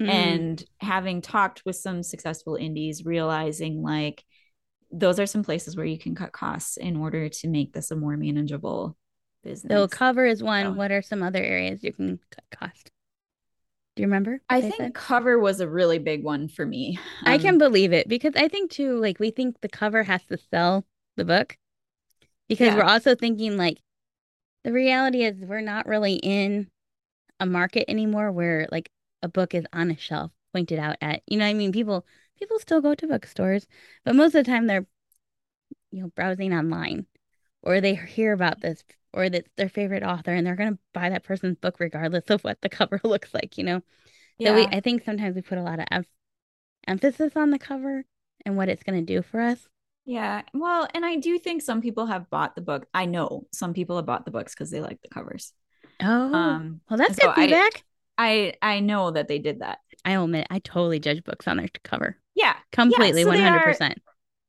Mm. 0.00 0.08
and 0.08 0.64
having 0.80 1.20
talked 1.20 1.62
with 1.66 1.76
some 1.76 2.02
successful 2.02 2.54
indies 2.54 3.04
realizing 3.04 3.82
like 3.82 4.24
those 4.92 5.18
are 5.20 5.26
some 5.26 5.42
places 5.44 5.76
where 5.76 5.84
you 5.86 5.98
can 5.98 6.14
cut 6.14 6.32
costs 6.32 6.76
in 6.76 6.96
order 6.96 7.28
to 7.28 7.48
make 7.48 7.72
this 7.72 7.90
a 7.90 7.96
more 7.96 8.16
manageable 8.16 8.96
business 9.42 9.70
so 9.72 9.88
cover 9.88 10.24
is 10.26 10.42
one. 10.42 10.64
So- 10.66 10.72
What 10.72 10.90
are 10.92 11.02
some 11.02 11.22
other 11.22 11.42
areas 11.42 11.82
you 11.82 11.92
can 11.92 12.18
cut 12.30 12.44
cost? 12.50 12.90
Do 13.96 14.02
you 14.02 14.06
remember? 14.06 14.40
I 14.48 14.60
think 14.62 14.76
said? 14.76 14.94
cover 14.94 15.38
was 15.38 15.60
a 15.60 15.68
really 15.68 15.98
big 15.98 16.22
one 16.22 16.48
for 16.48 16.64
me. 16.64 16.98
I 17.24 17.34
Um, 17.34 17.40
can 17.40 17.58
believe 17.58 17.92
it 17.92 18.08
because 18.08 18.34
I 18.36 18.48
think 18.48 18.70
too, 18.70 18.96
like 18.98 19.18
we 19.18 19.30
think 19.30 19.60
the 19.60 19.68
cover 19.68 20.02
has 20.04 20.22
to 20.26 20.38
sell 20.50 20.86
the 21.16 21.24
book 21.24 21.56
because 22.48 22.68
Yeah. 22.68 22.76
we're 22.76 22.84
also 22.84 23.14
thinking 23.14 23.56
like 23.56 23.78
the 24.64 24.72
reality 24.72 25.24
is 25.24 25.36
we're 25.44 25.60
not 25.60 25.86
really 25.86 26.14
in 26.14 26.68
a 27.40 27.46
market 27.46 27.90
anymore 27.90 28.30
where 28.32 28.66
like 28.70 28.90
a 29.22 29.28
book 29.28 29.54
is 29.54 29.64
on 29.72 29.90
a 29.90 29.96
shelf 29.96 30.32
pointed 30.52 30.78
out 30.78 30.96
at, 31.00 31.22
you 31.26 31.38
know, 31.38 31.46
I 31.46 31.54
mean, 31.54 31.72
people 31.72 32.06
people 32.38 32.58
still 32.58 32.80
go 32.80 32.94
to 32.94 33.06
bookstores, 33.06 33.66
but 34.04 34.16
most 34.16 34.34
of 34.34 34.44
the 34.44 34.50
time 34.50 34.66
they're, 34.66 34.86
you 35.90 36.02
know, 36.02 36.08
browsing 36.14 36.52
online, 36.54 37.06
or 37.62 37.80
they 37.80 37.94
hear 37.94 38.32
about 38.32 38.60
this, 38.60 38.84
or 39.12 39.28
that's 39.30 39.48
their 39.56 39.68
favorite 39.68 40.02
author, 40.02 40.32
and 40.32 40.46
they're 40.46 40.56
gonna 40.56 40.78
buy 40.94 41.10
that 41.10 41.24
person's 41.24 41.58
book 41.58 41.80
regardless 41.80 42.24
of 42.30 42.42
what 42.44 42.60
the 42.62 42.68
cover 42.70 43.00
looks 43.04 43.34
like, 43.34 43.58
you 43.58 43.64
know. 43.64 43.82
Yeah. 44.38 44.50
So 44.50 44.54
we, 44.56 44.62
I 44.66 44.80
think 44.80 45.04
sometimes 45.04 45.36
we 45.36 45.42
put 45.42 45.58
a 45.58 45.62
lot 45.62 45.80
of 45.80 45.86
em- 45.90 46.06
emphasis 46.86 47.36
on 47.36 47.50
the 47.50 47.58
cover 47.58 48.04
and 48.46 48.56
what 48.56 48.68
it's 48.68 48.82
gonna 48.82 49.02
do 49.02 49.22
for 49.22 49.40
us. 49.40 49.68
Yeah. 50.06 50.42
Well, 50.54 50.88
and 50.94 51.04
I 51.04 51.16
do 51.16 51.38
think 51.38 51.62
some 51.62 51.80
people 51.80 52.06
have 52.06 52.30
bought 52.30 52.54
the 52.54 52.62
book. 52.62 52.86
I 52.94 53.06
know 53.06 53.46
some 53.52 53.74
people 53.74 53.96
have 53.96 54.06
bought 54.06 54.24
the 54.24 54.30
books 54.30 54.54
because 54.54 54.70
they 54.70 54.80
like 54.80 55.00
the 55.02 55.08
covers. 55.08 55.52
Oh, 56.02 56.34
um, 56.34 56.80
well, 56.88 56.98
that's 56.98 57.16
good 57.18 57.34
feedback. 57.34 57.72
I, 57.76 57.89
I 58.20 58.52
I 58.60 58.80
know 58.80 59.10
that 59.10 59.28
they 59.28 59.38
did 59.38 59.60
that. 59.60 59.78
I 60.04 60.12
admit 60.12 60.46
I 60.50 60.58
totally 60.58 61.00
judge 61.00 61.24
books 61.24 61.48
on 61.48 61.56
their 61.56 61.68
cover. 61.82 62.18
Yeah, 62.34 62.54
completely, 62.70 63.24
one 63.24 63.38
hundred 63.38 63.62
percent. 63.62 63.98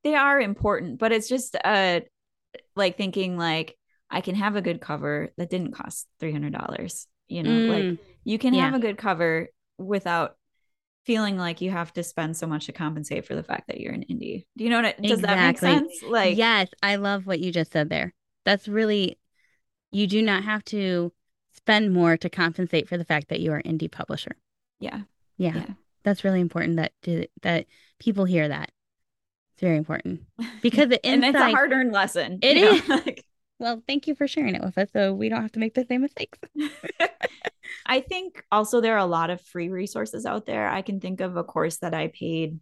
They 0.04 0.14
are 0.14 0.38
important, 0.38 0.98
but 0.98 1.10
it's 1.10 1.28
just 1.28 1.56
uh 1.64 2.00
like 2.76 2.98
thinking 2.98 3.38
like 3.38 3.78
I 4.10 4.20
can 4.20 4.34
have 4.34 4.56
a 4.56 4.62
good 4.62 4.82
cover 4.82 5.32
that 5.38 5.48
didn't 5.48 5.72
cost 5.72 6.06
three 6.20 6.32
hundred 6.32 6.52
dollars. 6.52 7.06
You 7.28 7.44
know, 7.44 7.50
mm, 7.50 7.68
like 7.68 8.00
you 8.24 8.38
can 8.38 8.52
yeah. 8.52 8.66
have 8.66 8.74
a 8.74 8.78
good 8.78 8.98
cover 8.98 9.48
without 9.78 10.36
feeling 11.06 11.38
like 11.38 11.62
you 11.62 11.70
have 11.70 11.94
to 11.94 12.02
spend 12.02 12.36
so 12.36 12.46
much 12.46 12.66
to 12.66 12.72
compensate 12.72 13.26
for 13.26 13.34
the 13.34 13.42
fact 13.42 13.68
that 13.68 13.80
you're 13.80 13.94
an 13.94 14.04
indie. 14.10 14.44
Do 14.56 14.64
you 14.64 14.70
know 14.70 14.82
what? 14.82 14.96
It, 14.98 15.02
does 15.02 15.20
exactly. 15.20 15.36
that 15.36 15.46
make 15.46 15.58
sense? 15.58 15.92
Like, 16.06 16.36
yes, 16.36 16.68
I 16.82 16.96
love 16.96 17.26
what 17.26 17.40
you 17.40 17.52
just 17.52 17.72
said 17.72 17.88
there. 17.88 18.12
That's 18.44 18.68
really, 18.68 19.18
you 19.90 20.06
do 20.06 20.20
not 20.20 20.44
have 20.44 20.62
to 20.66 21.12
spend 21.64 21.92
more 21.92 22.16
to 22.16 22.28
compensate 22.28 22.88
for 22.88 22.96
the 22.96 23.04
fact 23.04 23.28
that 23.28 23.40
you 23.40 23.52
are 23.52 23.62
indie 23.62 23.90
publisher. 23.90 24.36
Yeah. 24.80 25.02
Yeah. 25.36 25.56
yeah. 25.56 25.66
That's 26.02 26.24
really 26.24 26.40
important 26.40 26.76
that 26.76 26.92
that 27.42 27.66
people 27.98 28.24
hear 28.24 28.48
that. 28.48 28.72
It's 29.54 29.60
very 29.60 29.76
important 29.76 30.22
because 30.62 30.88
the 30.88 31.04
and 31.06 31.24
it's 31.24 31.38
a 31.38 31.50
hard 31.50 31.72
earned 31.72 31.92
lesson. 31.92 32.38
It 32.42 32.56
is. 32.56 33.14
well, 33.58 33.82
thank 33.86 34.08
you 34.08 34.14
for 34.14 34.26
sharing 34.26 34.54
it 34.54 34.62
with 34.62 34.76
us, 34.76 34.88
so 34.92 35.14
we 35.14 35.28
don't 35.28 35.42
have 35.42 35.52
to 35.52 35.60
make 35.60 35.74
the 35.74 35.86
same 35.88 36.02
mistakes. 36.02 36.38
I 37.86 38.00
think 38.00 38.42
also 38.50 38.80
there 38.80 38.94
are 38.94 38.98
a 38.98 39.06
lot 39.06 39.30
of 39.30 39.40
free 39.40 39.68
resources 39.68 40.26
out 40.26 40.46
there. 40.46 40.68
I 40.68 40.82
can 40.82 41.00
think 41.00 41.20
of 41.20 41.36
a 41.36 41.44
course 41.44 41.78
that 41.78 41.94
I 41.94 42.08
paid, 42.08 42.58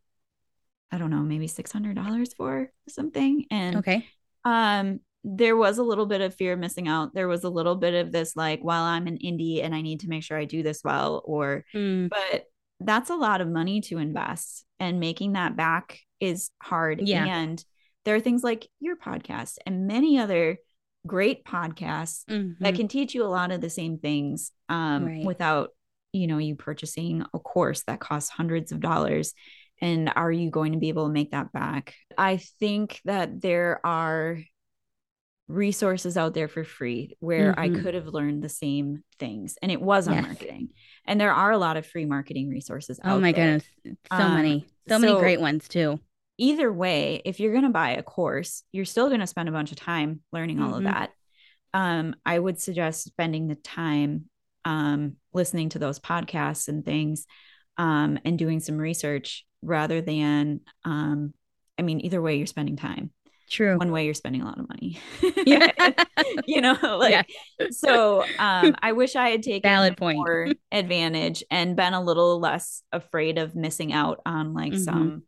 I 0.93 0.99
don't 0.99 1.11
know, 1.11 1.21
maybe 1.21 1.47
six 1.47 1.73
hundred 1.73 1.97
dollars 1.97 2.35
for 2.35 2.71
something, 2.89 3.47
and 3.51 3.77
okay, 3.77 4.07
um, 4.45 5.01
there 5.23 5.57
was 5.57 5.79
a 5.79 5.83
little 5.83 6.07
bit 6.07 6.21
of 6.21 6.35
fear 6.35 6.55
of 6.55 6.59
missing 6.59 6.89
out. 6.89 7.15
There 7.15 7.29
was 7.29 7.45
a 7.45 7.51
little 7.51 7.77
bit 7.77 7.95
of 7.95 8.13
this 8.13 8.37
like, 8.37 8.61
while 8.63 8.85
I'm 8.85 9.07
an 9.07 9.19
indie 9.19 9.63
and 9.63 9.75
I 9.75 9.83
need 9.83 10.01
to 10.01 10.09
make 10.09 10.23
sure 10.23 10.39
I 10.39 10.47
do 10.47 10.63
this 10.63 10.83
well, 10.83 11.23
or 11.25 11.65
mm. 11.75 12.09
but 12.09 12.45
that's 12.81 13.11
a 13.11 13.17
lot 13.17 13.41
of 13.41 13.49
money 13.49 13.83
to 13.83 13.99
invest 13.99 14.65
and 14.79 15.01
making 15.01 15.35
that 15.35 15.57
back 15.57 16.01
is 16.21 16.51
hard. 16.63 17.03
Yeah. 17.03 17.27
And 17.27 17.63
there 18.07 18.15
are 18.15 18.21
things 18.21 18.43
like 18.43 18.67
your 18.81 18.97
podcast 18.97 19.57
and 19.67 19.87
many 19.87 20.19
other 20.19 20.57
great 21.07 21.45
podcasts 21.45 22.25
mm-hmm. 22.25 22.65
that 22.65 22.75
can 22.75 22.89
teach 22.89 23.15
you 23.15 23.25
a 23.25 23.29
lot 23.29 23.51
of 23.51 23.61
the 23.61 23.71
same 23.71 23.99
things 23.99 24.53
um, 24.71 25.05
right. 25.05 25.25
without, 25.25 25.71
you 26.13 26.27
know, 26.27 26.39
you 26.39 26.57
purchasing 26.57 27.25
a 27.35 27.39
course 27.39 27.83
that 27.87 28.01
costs 28.01 28.31
hundreds 28.31 28.73
of 28.73 28.81
dollars. 28.81 29.35
And 29.83 30.13
are 30.15 30.33
you 30.33 30.51
going 30.51 30.73
to 30.73 30.79
be 30.79 30.89
able 30.89 31.07
to 31.07 31.13
make 31.13 31.33
that 31.33 31.53
back? 31.53 31.95
I 32.17 32.39
think 32.59 33.01
that 33.05 33.41
there 33.41 33.81
are 33.85 34.41
resources 35.51 36.17
out 36.17 36.35
there 36.35 36.49
for 36.49 36.65
free 36.65 37.17
where 37.21 37.53
mm-hmm. 37.53 37.79
I 37.79 37.83
could 37.83 37.95
have 37.95 38.07
learned 38.07 38.43
the 38.43 38.49
same 38.49 39.03
things. 39.19 39.57
And 39.61 39.71
it 39.73 39.81
was 39.81 40.07
on 40.09 40.15
yes. 40.15 40.27
marketing. 40.27 40.69
And 41.07 41.21
there 41.21 41.33
are 41.33 41.51
a 41.51 41.59
lot 41.59 41.77
of 41.77 41.87
free 41.87 42.05
marketing 42.05 42.49
resources 42.49 43.01
Oh 43.05 43.19
my 43.21 43.33
there. 43.33 43.59
goodness. 43.59 43.99
So 44.13 44.19
um, 44.19 44.35
many. 44.37 44.67
So, 44.89 44.95
so 44.95 44.99
many 44.99 45.19
great 45.19 45.41
ones 45.41 45.69
too. 45.69 46.01
Either 46.39 46.73
way, 46.73 47.21
if 47.25 47.41
you're 47.41 47.53
going 47.53 47.65
to 47.65 47.71
buy 47.71 47.91
a 47.91 48.03
course, 48.03 48.63
you're 48.73 48.85
still 48.85 49.09
going 49.09 49.21
to 49.21 49.27
spend 49.27 49.49
a 49.49 49.53
bunch 49.53 49.73
of 49.73 49.77
time 49.77 50.21
learning 50.33 50.57
mm-hmm. 50.57 50.67
all 50.67 50.75
of 50.75 50.85
mm-hmm. 50.85 50.93
that. 50.93 51.11
Um, 51.75 52.17
I 52.25 52.39
would 52.39 52.61
suggest 52.61 53.05
spending 53.05 53.49
the 53.49 53.57
time 53.57 54.27
um, 54.65 55.17
listening 55.33 55.71
to 55.71 55.79
those 55.79 55.99
podcasts 55.99 56.69
and 56.69 56.85
things 56.85 57.27
um, 57.77 58.19
and 58.25 58.39
doing 58.39 58.61
some 58.61 58.79
research 58.79 59.45
rather 59.63 60.01
than, 60.01 60.61
um, 60.85 61.35
I 61.79 61.83
mean, 61.83 62.01
either 62.01 62.21
way, 62.21 62.37
you're 62.37 62.47
spending 62.47 62.77
time. 62.77 63.11
True. 63.51 63.77
One 63.79 63.91
way 63.91 64.05
you're 64.05 64.15
spending 64.15 64.43
a 64.43 64.45
lot 64.45 64.61
of 64.61 64.69
money. 64.69 65.01
Yeah. 65.45 65.73
you 66.47 66.61
know, 66.61 66.79
like 66.83 67.29
yeah. 67.59 67.67
so 67.71 68.23
um 68.39 68.77
I 68.81 68.93
wish 68.93 69.17
I 69.17 69.31
had 69.31 69.43
taken 69.43 69.69
valid 69.69 69.97
point 69.97 70.19
more 70.19 70.49
advantage 70.73 71.43
and 71.51 71.75
been 71.75 71.93
a 71.93 72.03
little 72.03 72.39
less 72.39 72.83
afraid 72.93 73.39
of 73.39 73.57
missing 73.57 73.93
out 73.93 74.21
on 74.25 74.55
like 74.55 74.73
mm-hmm. 74.73 74.85
some 74.85 75.23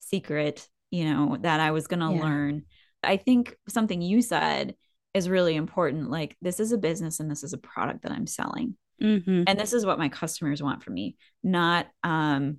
secret, 0.00 0.68
you 0.90 1.04
know, 1.04 1.36
that 1.40 1.60
I 1.60 1.70
was 1.70 1.86
gonna 1.86 2.12
yeah. 2.12 2.22
learn. 2.22 2.64
I 3.04 3.16
think 3.16 3.56
something 3.68 4.02
you 4.02 4.20
said 4.20 4.74
is 5.14 5.28
really 5.28 5.54
important. 5.54 6.10
Like 6.10 6.36
this 6.42 6.58
is 6.58 6.72
a 6.72 6.78
business 6.78 7.20
and 7.20 7.30
this 7.30 7.44
is 7.44 7.52
a 7.52 7.58
product 7.58 8.02
that 8.02 8.12
I'm 8.12 8.26
selling. 8.26 8.76
Mm-hmm. 9.00 9.44
And 9.46 9.58
this 9.58 9.72
is 9.72 9.86
what 9.86 9.98
my 9.98 10.08
customers 10.08 10.60
want 10.60 10.82
from 10.82 10.94
me, 10.94 11.16
not 11.44 11.86
um 12.02 12.58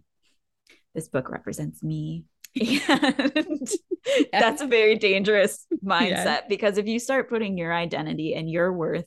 this 0.96 1.10
book 1.10 1.30
represents 1.30 1.84
me 1.84 2.26
and 2.90 3.68
that's 4.32 4.62
a 4.62 4.68
very 4.68 4.96
dangerous 4.96 5.66
mindset 5.84 6.26
yeah. 6.26 6.42
because 6.50 6.78
if 6.78 6.88
you 6.88 7.00
start 7.00 7.30
putting 7.30 7.58
your 7.58 7.74
identity 7.74 8.34
and 8.34 8.50
your 8.50 8.74
worth 8.74 9.06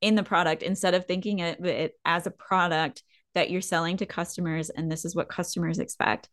in 0.00 0.14
the 0.14 0.22
product 0.22 0.62
instead 0.62 0.94
of 0.94 1.04
thinking 1.04 1.42
of 1.42 1.64
it 1.64 1.94
as 2.04 2.26
a 2.26 2.30
product 2.30 3.02
that 3.34 3.50
you're 3.50 3.60
selling 3.60 3.96
to 3.96 4.06
customers 4.06 4.70
and 4.70 4.90
this 4.90 5.04
is 5.04 5.14
what 5.14 5.28
customers 5.28 5.78
expect 5.78 6.28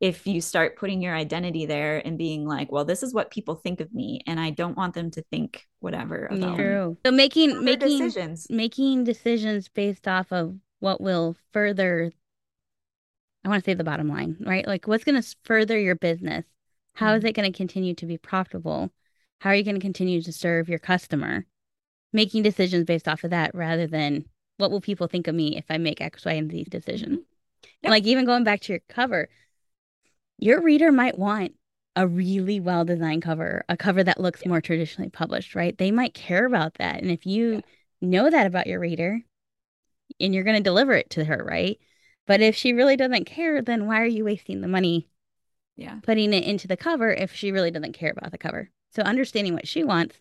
if 0.00 0.26
you 0.26 0.40
start 0.40 0.76
putting 0.76 1.00
your 1.00 1.14
identity 1.14 1.66
there 1.66 2.04
and 2.04 2.18
being 2.18 2.46
like 2.46 2.70
well 2.70 2.84
this 2.84 3.02
is 3.02 3.14
what 3.14 3.30
people 3.30 3.54
think 3.54 3.80
of 3.80 3.92
me 3.94 4.20
and 4.26 4.38
i 4.40 4.50
don't 4.50 4.76
want 4.76 4.94
them 4.94 5.10
to 5.10 5.22
think 5.30 5.64
whatever 5.80 6.26
about 6.26 6.56
True. 6.56 6.90
Me. 6.90 6.96
so 7.06 7.12
making 7.12 7.64
making 7.64 7.98
decisions 8.00 8.46
making 8.50 9.04
decisions 9.04 9.68
based 9.68 10.08
off 10.08 10.32
of 10.32 10.54
what 10.80 11.00
will 11.00 11.36
further 11.52 12.12
I 13.44 13.48
want 13.48 13.62
to 13.62 13.70
say 13.70 13.74
the 13.74 13.84
bottom 13.84 14.08
line, 14.08 14.36
right? 14.40 14.66
Like 14.66 14.86
what's 14.86 15.04
going 15.04 15.20
to 15.20 15.36
further 15.44 15.78
your 15.78 15.96
business? 15.96 16.44
How 16.94 17.08
mm-hmm. 17.08 17.18
is 17.18 17.24
it 17.24 17.34
going 17.34 17.52
to 17.52 17.56
continue 17.56 17.94
to 17.94 18.06
be 18.06 18.16
profitable? 18.16 18.90
How 19.40 19.50
are 19.50 19.54
you 19.54 19.64
going 19.64 19.74
to 19.74 19.80
continue 19.80 20.22
to 20.22 20.32
serve 20.32 20.68
your 20.68 20.78
customer? 20.78 21.46
Making 22.12 22.42
decisions 22.42 22.84
based 22.84 23.08
off 23.08 23.24
of 23.24 23.30
that 23.30 23.54
rather 23.54 23.86
than 23.86 24.24
what 24.56 24.70
will 24.70 24.80
people 24.80 25.08
think 25.08 25.26
of 25.26 25.34
me 25.34 25.56
if 25.56 25.64
I 25.68 25.78
make 25.78 26.00
X, 26.00 26.24
Y, 26.24 26.32
and 26.32 26.50
Z 26.50 26.64
decision. 26.70 27.10
Mm-hmm. 27.10 27.68
Yep. 27.82 27.90
Like 27.90 28.04
even 28.04 28.24
going 28.24 28.44
back 28.44 28.60
to 28.62 28.72
your 28.72 28.80
cover, 28.88 29.28
your 30.38 30.62
reader 30.62 30.92
might 30.92 31.18
want 31.18 31.54
a 31.96 32.06
really 32.06 32.60
well 32.60 32.84
designed 32.84 33.22
cover, 33.22 33.64
a 33.68 33.76
cover 33.76 34.02
that 34.02 34.20
looks 34.20 34.44
more 34.46 34.60
traditionally 34.60 35.10
published, 35.10 35.54
right? 35.54 35.76
They 35.76 35.90
might 35.90 36.14
care 36.14 36.46
about 36.46 36.74
that. 36.74 37.00
And 37.00 37.10
if 37.10 37.24
you 37.26 37.54
yeah. 37.54 37.60
know 38.00 38.30
that 38.30 38.46
about 38.46 38.66
your 38.66 38.80
reader 38.80 39.20
and 40.20 40.34
you're 40.34 40.44
going 40.44 40.56
to 40.56 40.62
deliver 40.62 40.92
it 40.92 41.10
to 41.10 41.24
her, 41.24 41.44
right? 41.44 41.78
But 42.26 42.40
if 42.40 42.56
she 42.56 42.72
really 42.72 42.96
doesn't 42.96 43.26
care, 43.26 43.60
then 43.60 43.86
why 43.86 44.00
are 44.00 44.06
you 44.06 44.24
wasting 44.24 44.60
the 44.60 44.68
money? 44.68 45.08
Yeah. 45.76 45.98
Putting 46.02 46.32
it 46.32 46.44
into 46.44 46.68
the 46.68 46.76
cover 46.76 47.12
if 47.12 47.34
she 47.34 47.52
really 47.52 47.70
doesn't 47.70 47.92
care 47.94 48.14
about 48.16 48.30
the 48.30 48.38
cover. 48.38 48.70
So 48.94 49.02
understanding 49.02 49.54
what 49.54 49.68
she 49.68 49.84
wants 49.84 50.20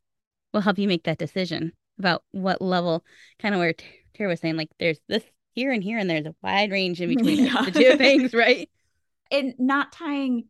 will 0.54 0.62
help 0.62 0.78
you 0.78 0.88
make 0.88 1.04
that 1.04 1.18
decision 1.18 1.74
about 2.00 2.24
what 2.32 2.62
level, 2.62 3.06
kind 3.40 3.54
of 3.54 3.60
where 3.60 3.74
Tara 4.14 4.30
was 4.30 4.40
saying, 4.40 4.58
like 4.58 4.70
there's 4.80 5.00
this 5.08 5.24
here 5.54 5.72
and 5.72 5.84
here, 5.84 5.98
and 5.98 6.10
there's 6.10 6.26
a 6.26 6.36
wide 6.42 6.72
range 6.72 7.02
in 7.02 7.10
between 7.16 7.46
yeah. 7.46 7.66
the 7.66 7.72
two 7.72 7.98
things, 7.98 8.34
right? 8.34 8.70
And 9.32 9.54
not 9.58 9.92
tying, 9.92 10.46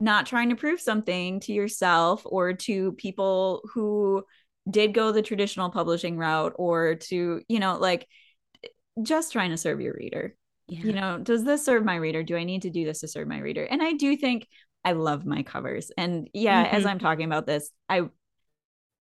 not 0.00 0.26
trying 0.26 0.50
to 0.50 0.56
prove 0.56 0.80
something 0.80 1.40
to 1.40 1.52
yourself 1.52 2.22
or 2.24 2.54
to 2.54 2.92
people 2.92 3.62
who 3.72 4.24
did 4.70 4.94
go 4.94 5.12
the 5.12 5.22
traditional 5.22 5.70
publishing 5.70 6.16
route 6.16 6.52
or 6.56 6.96
to, 6.96 7.42
you 7.48 7.58
know, 7.58 7.78
like 7.78 8.06
just 9.00 9.32
trying 9.32 9.50
to 9.50 9.56
serve 9.56 9.80
your 9.80 9.94
reader. 9.94 10.34
Yeah. 10.68 10.80
You 10.80 10.92
know, 10.92 11.18
does 11.18 11.44
this 11.44 11.64
serve 11.64 11.84
my 11.84 11.96
reader? 11.96 12.22
Do 12.22 12.36
I 12.36 12.44
need 12.44 12.62
to 12.62 12.70
do 12.70 12.84
this 12.84 13.00
to 13.00 13.08
serve 13.08 13.28
my 13.28 13.38
reader? 13.38 13.64
And 13.64 13.82
I 13.82 13.92
do 13.92 14.16
think 14.16 14.46
I 14.84 14.92
love 14.92 15.24
my 15.24 15.42
covers. 15.42 15.90
And 15.96 16.28
yeah, 16.32 16.64
mm-hmm. 16.64 16.76
as 16.76 16.86
I'm 16.86 16.98
talking 16.98 17.24
about 17.24 17.46
this, 17.46 17.70
I 17.88 18.02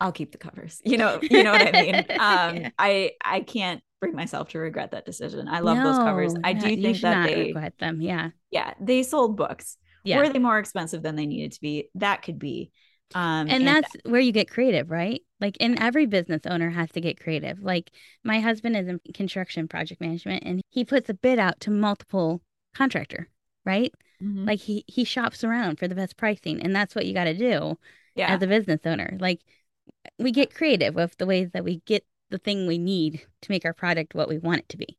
I'll 0.00 0.12
keep 0.12 0.32
the 0.32 0.38
covers. 0.38 0.80
You 0.84 0.96
know, 0.96 1.18
you 1.22 1.44
know 1.44 1.52
what 1.52 1.74
I 1.74 1.82
mean? 1.82 1.94
Um 1.94 2.56
yeah. 2.56 2.70
I 2.78 3.12
I 3.22 3.40
can't 3.40 3.82
bring 4.00 4.14
myself 4.14 4.48
to 4.50 4.58
regret 4.58 4.92
that 4.92 5.04
decision. 5.04 5.48
I 5.48 5.60
love 5.60 5.76
no, 5.76 5.84
those 5.84 5.98
covers. 5.98 6.34
I 6.42 6.54
do 6.54 6.80
think 6.80 7.00
that 7.00 7.26
they 7.26 7.36
regret 7.46 7.74
them. 7.78 8.00
Yeah. 8.00 8.30
Yeah, 8.50 8.72
they 8.80 9.02
sold 9.02 9.36
books. 9.36 9.76
Yeah. 10.04 10.18
Were 10.18 10.28
they 10.30 10.38
more 10.38 10.58
expensive 10.58 11.02
than 11.02 11.16
they 11.16 11.26
needed 11.26 11.52
to 11.52 11.60
be? 11.60 11.90
That 11.96 12.22
could 12.22 12.38
be. 12.38 12.72
Um, 13.14 13.48
and, 13.48 13.52
and 13.52 13.66
that's 13.66 13.96
where 14.04 14.20
you 14.20 14.32
get 14.32 14.50
creative, 14.50 14.90
right? 14.90 15.22
Like, 15.40 15.56
and 15.61 15.80
every 15.80 16.06
business 16.06 16.42
owner 16.46 16.70
has 16.70 16.90
to 16.92 17.00
get 17.00 17.20
creative. 17.20 17.61
Like, 17.61 17.90
my 18.22 18.40
husband 18.40 18.76
is 18.76 18.88
in 18.88 19.00
construction 19.14 19.68
project 19.68 20.00
management, 20.00 20.44
and 20.44 20.61
he 20.70 20.84
puts 20.84 21.08
a 21.08 21.14
bid 21.14 21.38
out 21.38 21.61
to 21.61 21.70
multiple 21.70 22.42
contractor, 22.74 23.28
right? 23.64 23.92
Mm-hmm. 24.22 24.44
Like 24.44 24.61
he 24.61 24.84
he 24.86 25.04
shops 25.04 25.42
around 25.42 25.78
for 25.78 25.88
the 25.88 25.94
best 25.94 26.16
pricing, 26.16 26.61
and 26.62 26.74
that's 26.76 26.94
what 26.94 27.06
you 27.06 27.14
got 27.14 27.24
to 27.24 27.34
do 27.34 27.78
yeah. 28.14 28.34
as 28.34 28.42
a 28.42 28.46
business 28.46 28.80
owner. 28.84 29.16
Like, 29.18 29.40
we 30.18 30.30
get 30.30 30.54
creative 30.54 30.94
with 30.94 31.16
the 31.16 31.26
ways 31.26 31.50
that 31.52 31.64
we 31.64 31.82
get 31.86 32.04
the 32.30 32.38
thing 32.38 32.66
we 32.66 32.78
need 32.78 33.26
to 33.42 33.50
make 33.50 33.64
our 33.64 33.74
product 33.74 34.14
what 34.14 34.28
we 34.28 34.38
want 34.38 34.61
it 34.61 34.68
to 34.68 34.76
be. 34.76 34.96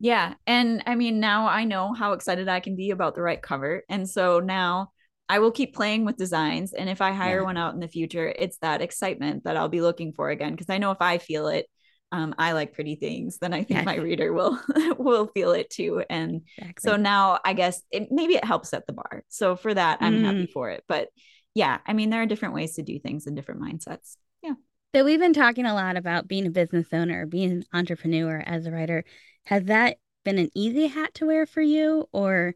Yeah. 0.00 0.34
And 0.46 0.82
I 0.86 0.96
mean, 0.96 1.18
now 1.18 1.46
I 1.46 1.64
know 1.64 1.94
how 1.94 2.12
excited 2.12 2.48
I 2.48 2.60
can 2.60 2.76
be 2.76 2.90
about 2.90 3.14
the 3.14 3.22
right 3.22 3.40
cover. 3.40 3.84
And 3.88 4.08
so 4.08 4.40
now 4.40 4.90
I 5.28 5.38
will 5.38 5.50
keep 5.50 5.74
playing 5.74 6.04
with 6.04 6.16
designs. 6.16 6.72
And 6.72 6.88
if 6.88 7.00
I 7.00 7.12
hire 7.12 7.38
yeah. 7.38 7.44
one 7.44 7.56
out 7.56 7.74
in 7.74 7.80
the 7.80 7.88
future, 7.88 8.26
it's 8.26 8.58
that 8.58 8.82
excitement 8.82 9.44
that 9.44 9.56
I'll 9.56 9.68
be 9.68 9.80
looking 9.80 10.12
for 10.12 10.30
again. 10.30 10.52
Because 10.52 10.68
I 10.68 10.78
know 10.78 10.90
if 10.90 11.00
I 11.00 11.18
feel 11.18 11.48
it, 11.48 11.66
um, 12.12 12.34
I 12.38 12.52
like 12.52 12.74
pretty 12.74 12.94
things, 12.94 13.38
then 13.38 13.52
I 13.52 13.64
think 13.64 13.80
yeah. 13.80 13.84
my 13.84 13.96
reader 13.96 14.32
will 14.32 14.58
will 14.98 15.26
feel 15.28 15.52
it 15.52 15.70
too. 15.70 16.04
And 16.08 16.42
exactly. 16.58 16.90
so 16.90 16.96
now 16.96 17.40
I 17.44 17.54
guess 17.54 17.82
it, 17.90 18.08
maybe 18.10 18.34
it 18.34 18.44
helps 18.44 18.68
set 18.68 18.86
the 18.86 18.92
bar. 18.92 19.24
So 19.28 19.56
for 19.56 19.74
that, 19.74 19.98
I'm 20.00 20.18
mm. 20.18 20.24
happy 20.24 20.46
for 20.46 20.70
it. 20.70 20.84
But 20.86 21.08
yeah, 21.54 21.78
I 21.86 21.92
mean, 21.92 22.10
there 22.10 22.22
are 22.22 22.26
different 22.26 22.54
ways 22.54 22.76
to 22.76 22.82
do 22.82 22.98
things 22.98 23.26
and 23.26 23.34
different 23.34 23.62
mindsets. 23.62 24.16
Yeah. 24.42 24.54
So 24.94 25.04
we've 25.04 25.18
been 25.18 25.32
talking 25.32 25.66
a 25.66 25.74
lot 25.74 25.96
about 25.96 26.28
being 26.28 26.46
a 26.46 26.50
business 26.50 26.86
owner, 26.92 27.26
being 27.26 27.50
an 27.50 27.64
entrepreneur 27.72 28.42
as 28.46 28.66
a 28.66 28.70
writer. 28.70 29.04
Has 29.46 29.64
that 29.64 29.96
been 30.24 30.38
an 30.38 30.50
easy 30.54 30.86
hat 30.86 31.14
to 31.14 31.26
wear 31.26 31.46
for 31.46 31.62
you, 31.62 32.08
or 32.12 32.54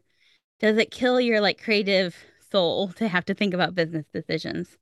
does 0.59 0.77
it 0.77 0.91
kill 0.91 1.19
your 1.19 1.41
like 1.41 1.61
creative 1.61 2.15
soul 2.51 2.89
to 2.93 3.07
have 3.07 3.25
to 3.25 3.33
think 3.33 3.53
about 3.53 3.75
business 3.75 4.05
decisions? 4.13 4.77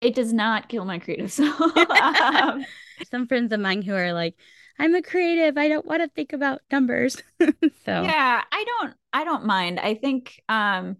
It 0.00 0.14
does 0.14 0.32
not 0.32 0.68
kill 0.68 0.84
my 0.84 0.98
creative 0.98 1.32
soul. 1.32 1.52
um, 2.00 2.64
Some 3.10 3.26
friends 3.26 3.52
of 3.52 3.60
mine 3.60 3.82
who 3.82 3.94
are 3.94 4.12
like, 4.12 4.34
I'm 4.78 4.94
a 4.94 5.02
creative. 5.02 5.58
I 5.58 5.68
don't 5.68 5.84
want 5.84 6.02
to 6.02 6.08
think 6.08 6.32
about 6.32 6.62
numbers. 6.72 7.22
so 7.40 7.52
yeah, 7.86 8.42
I 8.50 8.64
don't. 8.64 8.94
I 9.12 9.24
don't 9.24 9.44
mind. 9.44 9.78
I 9.78 9.94
think 9.94 10.40
um, 10.48 10.96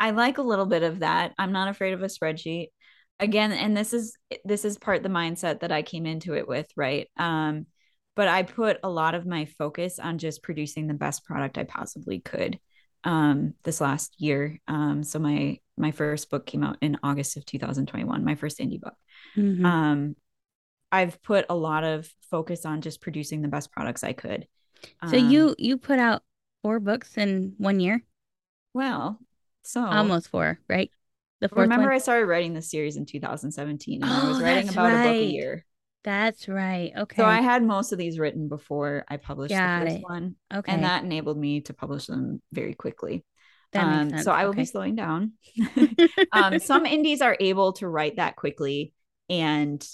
I 0.00 0.10
like 0.10 0.38
a 0.38 0.42
little 0.42 0.66
bit 0.66 0.82
of 0.82 1.00
that. 1.00 1.34
I'm 1.38 1.52
not 1.52 1.68
afraid 1.68 1.92
of 1.92 2.02
a 2.02 2.06
spreadsheet. 2.06 2.68
Again, 3.20 3.52
and 3.52 3.76
this 3.76 3.92
is 3.92 4.16
this 4.44 4.64
is 4.64 4.78
part 4.78 5.04
the 5.04 5.08
mindset 5.08 5.60
that 5.60 5.70
I 5.70 5.82
came 5.82 6.06
into 6.06 6.34
it 6.34 6.48
with, 6.48 6.66
right? 6.76 7.08
Um, 7.16 7.66
but 8.16 8.26
I 8.26 8.42
put 8.42 8.78
a 8.82 8.90
lot 8.90 9.14
of 9.14 9.26
my 9.26 9.44
focus 9.44 10.00
on 10.00 10.18
just 10.18 10.42
producing 10.42 10.88
the 10.88 10.94
best 10.94 11.24
product 11.24 11.56
I 11.56 11.64
possibly 11.64 12.18
could 12.18 12.58
um, 13.04 13.54
this 13.64 13.80
last 13.80 14.20
year. 14.20 14.60
Um, 14.68 15.02
so 15.02 15.18
my 15.18 15.58
my 15.76 15.90
first 15.92 16.30
book 16.30 16.46
came 16.46 16.64
out 16.64 16.76
in 16.80 16.98
August 17.02 17.36
of 17.36 17.46
2021, 17.46 18.24
my 18.24 18.34
first 18.34 18.58
indie 18.58 18.80
book. 18.80 18.94
Mm-hmm. 19.36 19.64
Um, 19.64 20.16
I've 20.90 21.22
put 21.22 21.46
a 21.48 21.54
lot 21.54 21.84
of 21.84 22.12
focus 22.30 22.64
on 22.64 22.80
just 22.80 23.00
producing 23.00 23.42
the 23.42 23.48
best 23.48 23.70
products 23.70 24.02
I 24.02 24.12
could. 24.12 24.46
So 25.08 25.16
you 25.16 25.48
um, 25.48 25.54
you 25.58 25.76
put 25.76 25.98
out 25.98 26.22
four 26.62 26.80
books 26.80 27.16
in 27.16 27.54
one 27.58 27.80
year? 27.80 28.02
Well, 28.74 29.18
so 29.62 29.84
almost 29.84 30.28
four, 30.28 30.58
right? 30.68 30.90
The 31.40 31.48
fourth 31.48 31.62
remember 31.62 31.86
one? 31.86 31.94
I 31.94 31.98
started 31.98 32.26
writing 32.26 32.54
the 32.54 32.62
series 32.62 32.96
in 32.96 33.06
2017 33.06 34.02
and 34.02 34.10
oh, 34.10 34.14
I 34.14 34.28
was 34.28 34.42
writing 34.42 34.70
about 34.70 34.92
right. 34.92 35.00
a 35.00 35.08
book 35.08 35.14
a 35.14 35.24
year. 35.24 35.64
That's 36.08 36.48
right. 36.48 36.90
Okay. 36.96 37.16
So 37.20 37.26
I 37.26 37.42
had 37.42 37.62
most 37.62 37.92
of 37.92 37.98
these 37.98 38.18
written 38.18 38.48
before 38.48 39.04
I 39.08 39.18
published 39.18 39.52
Got 39.52 39.80
the 39.80 39.84
first 39.84 39.96
it. 39.98 40.02
one. 40.04 40.36
Okay. 40.54 40.72
And 40.72 40.82
that 40.82 41.04
enabled 41.04 41.36
me 41.36 41.60
to 41.62 41.74
publish 41.74 42.06
them 42.06 42.40
very 42.50 42.72
quickly. 42.72 43.26
That 43.72 43.84
um. 43.84 44.18
So 44.22 44.32
I 44.32 44.44
will 44.44 44.52
okay. 44.52 44.62
be 44.62 44.64
slowing 44.64 44.94
down. 44.94 45.32
um, 46.32 46.60
some 46.60 46.86
indies 46.86 47.20
are 47.20 47.36
able 47.38 47.74
to 47.74 47.86
write 47.86 48.16
that 48.16 48.36
quickly 48.36 48.94
and 49.28 49.86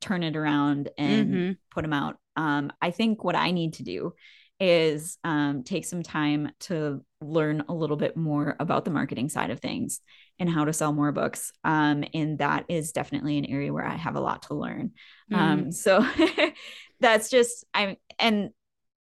turn 0.00 0.22
it 0.22 0.36
around 0.36 0.88
and 0.96 1.34
mm-hmm. 1.34 1.52
put 1.72 1.82
them 1.82 1.92
out. 1.92 2.16
Um, 2.36 2.70
I 2.80 2.92
think 2.92 3.24
what 3.24 3.34
I 3.34 3.50
need 3.50 3.72
to 3.74 3.82
do 3.82 4.14
is 4.58 5.18
um, 5.24 5.62
take 5.62 5.84
some 5.84 6.02
time 6.02 6.50
to 6.60 7.04
learn 7.20 7.64
a 7.68 7.74
little 7.74 7.96
bit 7.96 8.16
more 8.16 8.56
about 8.58 8.84
the 8.84 8.90
marketing 8.90 9.28
side 9.28 9.50
of 9.50 9.60
things 9.60 10.00
and 10.38 10.48
how 10.50 10.64
to 10.64 10.72
sell 10.72 10.92
more 10.92 11.12
books. 11.12 11.52
Um, 11.64 12.04
and 12.14 12.38
that 12.38 12.64
is 12.68 12.92
definitely 12.92 13.38
an 13.38 13.46
area 13.46 13.72
where 13.72 13.86
I 13.86 13.96
have 13.96 14.16
a 14.16 14.20
lot 14.20 14.42
to 14.44 14.54
learn. 14.54 14.92
Mm. 15.32 15.36
Um, 15.36 15.72
so 15.72 16.06
that's 17.00 17.28
just 17.28 17.64
I'm 17.74 17.96
and 18.18 18.50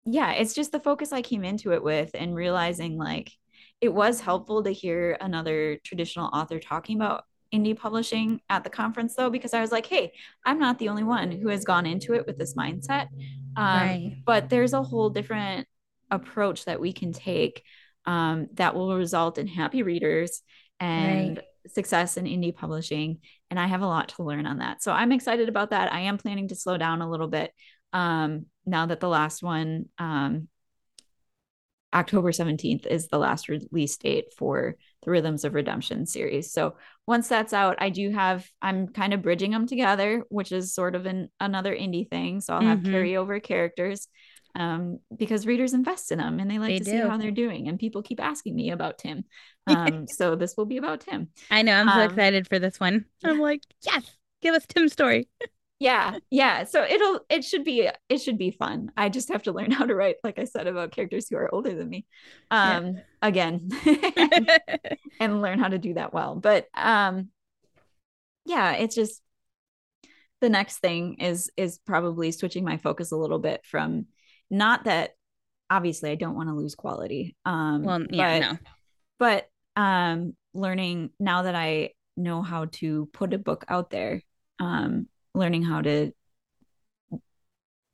yeah, 0.05 0.31
it's 0.33 0.53
just 0.53 0.71
the 0.71 0.79
focus 0.79 1.13
I 1.13 1.21
came 1.21 1.43
into 1.43 1.71
it 1.73 1.83
with 1.83 2.11
and 2.13 2.35
realizing 2.35 2.97
like 2.97 3.31
it 3.79 3.93
was 3.93 4.21
helpful 4.21 4.63
to 4.63 4.71
hear 4.71 5.17
another 5.19 5.77
traditional 5.83 6.27
author 6.27 6.59
talking 6.59 6.97
about 6.97 7.23
indie 7.53 7.77
publishing 7.77 8.41
at 8.49 8.63
the 8.63 8.69
conference 8.69 9.15
though 9.15 9.29
because 9.29 9.53
i 9.53 9.61
was 9.61 9.71
like 9.71 9.85
hey 9.85 10.11
i'm 10.45 10.59
not 10.59 10.79
the 10.79 10.89
only 10.89 11.03
one 11.03 11.31
who 11.31 11.49
has 11.49 11.63
gone 11.63 11.85
into 11.85 12.13
it 12.13 12.25
with 12.25 12.37
this 12.37 12.55
mindset 12.55 13.07
um, 13.55 13.65
right. 13.65 14.15
but 14.25 14.49
there's 14.49 14.73
a 14.73 14.81
whole 14.81 15.09
different 15.09 15.67
approach 16.09 16.65
that 16.65 16.79
we 16.79 16.91
can 16.91 17.13
take 17.13 17.63
um, 18.05 18.47
that 18.53 18.75
will 18.75 18.97
result 18.97 19.37
in 19.37 19.47
happy 19.47 19.83
readers 19.83 20.41
and 20.79 21.37
right. 21.37 21.45
success 21.71 22.17
in 22.17 22.25
indie 22.25 22.55
publishing 22.55 23.19
and 23.49 23.59
i 23.59 23.67
have 23.67 23.81
a 23.81 23.87
lot 23.87 24.09
to 24.09 24.23
learn 24.23 24.45
on 24.45 24.57
that 24.57 24.81
so 24.81 24.91
i'm 24.91 25.11
excited 25.11 25.47
about 25.47 25.69
that 25.69 25.93
i 25.93 26.01
am 26.01 26.17
planning 26.17 26.47
to 26.47 26.55
slow 26.55 26.77
down 26.77 27.01
a 27.01 27.09
little 27.09 27.27
bit 27.27 27.51
um, 27.93 28.47
now 28.65 28.87
that 28.87 28.99
the 28.99 29.07
last 29.07 29.43
one 29.43 29.85
um, 29.99 30.47
October 31.93 32.31
17th 32.31 32.85
is 32.87 33.07
the 33.07 33.19
last 33.19 33.49
release 33.49 33.97
date 33.97 34.33
for 34.35 34.75
the 35.03 35.11
Rhythms 35.11 35.45
of 35.45 35.53
Redemption 35.53 36.05
series. 36.05 36.51
So 36.51 36.75
once 37.05 37.27
that's 37.27 37.53
out, 37.53 37.75
I 37.79 37.89
do 37.89 38.11
have, 38.11 38.47
I'm 38.61 38.87
kind 38.87 39.13
of 39.13 39.21
bridging 39.21 39.51
them 39.51 39.67
together, 39.67 40.23
which 40.29 40.51
is 40.51 40.73
sort 40.73 40.95
of 40.95 41.05
an 41.05 41.29
another 41.39 41.75
indie 41.75 42.09
thing. 42.09 42.41
So 42.41 42.53
I'll 42.53 42.61
have 42.61 42.79
mm-hmm. 42.79 42.93
carryover 42.93 43.43
characters 43.43 44.07
um, 44.55 44.99
because 45.15 45.47
readers 45.47 45.73
invest 45.73 46.11
in 46.11 46.19
them 46.19 46.39
and 46.39 46.49
they 46.49 46.59
like 46.59 46.69
they 46.69 46.79
to 46.79 46.83
do. 46.83 46.91
see 46.91 46.97
how 46.97 47.17
they're 47.17 47.31
doing. 47.31 47.67
And 47.67 47.79
people 47.79 48.03
keep 48.03 48.21
asking 48.21 48.55
me 48.55 48.71
about 48.71 48.97
Tim. 48.97 49.25
Um, 49.65 50.07
so 50.09 50.35
this 50.35 50.57
will 50.57 50.65
be 50.65 50.75
about 50.75 50.99
Tim. 50.99 51.29
I 51.49 51.61
know. 51.61 51.73
I'm 51.73 51.87
so 51.87 51.93
um, 51.93 52.09
excited 52.09 52.49
for 52.49 52.59
this 52.59 52.81
one. 52.81 53.05
I'm 53.23 53.39
like, 53.39 53.61
yes, 53.81 54.03
give 54.41 54.53
us 54.53 54.65
Tim's 54.65 54.91
story. 54.91 55.29
yeah 55.83 56.17
yeah. 56.29 56.63
So 56.63 56.83
it'll 56.83 57.19
it 57.29 57.43
should 57.43 57.63
be 57.63 57.89
it 58.09 58.17
should 58.19 58.37
be 58.37 58.51
fun. 58.51 58.91
I 58.95 59.09
just 59.09 59.31
have 59.31 59.43
to 59.43 59.51
learn 59.51 59.71
how 59.77 59.85
to 59.85 59.95
write 59.95 60.15
like 60.23 60.39
i 60.39 60.45
said 60.45 60.67
about 60.67 60.91
characters 60.91 61.27
who 61.29 61.37
are 61.37 61.53
older 61.53 61.75
than 61.75 61.89
me 61.89 62.05
um 62.51 62.95
yeah. 62.95 63.01
again 63.21 63.69
and, 63.85 64.51
and 65.19 65.41
learn 65.41 65.59
how 65.59 65.67
to 65.67 65.77
do 65.77 65.93
that 65.95 66.13
well. 66.13 66.35
But 66.35 66.67
um 66.73 67.29
yeah 68.45 68.73
it's 68.73 68.95
just 68.95 69.21
the 70.41 70.49
next 70.49 70.79
thing 70.79 71.15
is 71.19 71.49
is 71.55 71.79
probably 71.85 72.31
switching 72.31 72.65
my 72.65 72.77
focus 72.77 73.11
a 73.11 73.17
little 73.17 73.39
bit 73.39 73.61
from 73.65 74.05
not 74.49 74.83
that 74.83 75.11
obviously 75.69 76.11
i 76.11 76.15
don't 76.15 76.35
want 76.35 76.49
to 76.49 76.55
lose 76.55 76.75
quality 76.75 77.35
um 77.45 77.83
well 77.83 78.03
yeah 78.09 78.39
but, 78.39 78.51
no. 78.51 78.57
but 79.75 79.81
um 79.81 80.35
learning 80.53 81.11
now 81.17 81.43
that 81.43 81.55
i 81.55 81.91
know 82.17 82.41
how 82.41 82.65
to 82.65 83.07
put 83.13 83.33
a 83.33 83.37
book 83.37 83.63
out 83.69 83.89
there 83.89 84.21
um 84.59 85.07
learning 85.33 85.63
how 85.63 85.81
to 85.81 86.11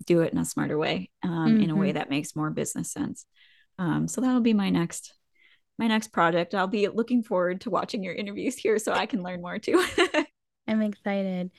do 0.06 0.22
it 0.22 0.34
in 0.34 0.40
a 0.40 0.46
smarter 0.46 0.78
way 0.78 1.10
um, 1.24 1.32
mm-hmm. 1.32 1.62
in 1.62 1.70
a 1.70 1.76
way 1.76 1.90
mm-hmm. 1.90 1.98
that 1.98 2.10
makes 2.10 2.36
more 2.36 2.50
business 2.50 2.92
sense. 2.92 3.26
Um, 3.78 4.08
so 4.08 4.22
that'll 4.22 4.42
be 4.42 4.54
my 4.54 4.70
next 4.70 5.14
my 5.78 5.88
next 5.88 6.10
project. 6.10 6.54
I'll 6.54 6.68
be 6.68 6.88
looking 6.90 7.24
forward 7.24 7.62
to 7.62 7.70
watching 7.70 8.04
your 8.04 8.14
interviews 8.14 8.58
here 8.58 8.78
so 8.78 8.92
i 8.92 9.06
can 9.06 9.24
learn 9.24 9.42
more 9.42 9.60
too. 9.60 9.84
I'm 10.68 10.82
excited. 10.82 11.52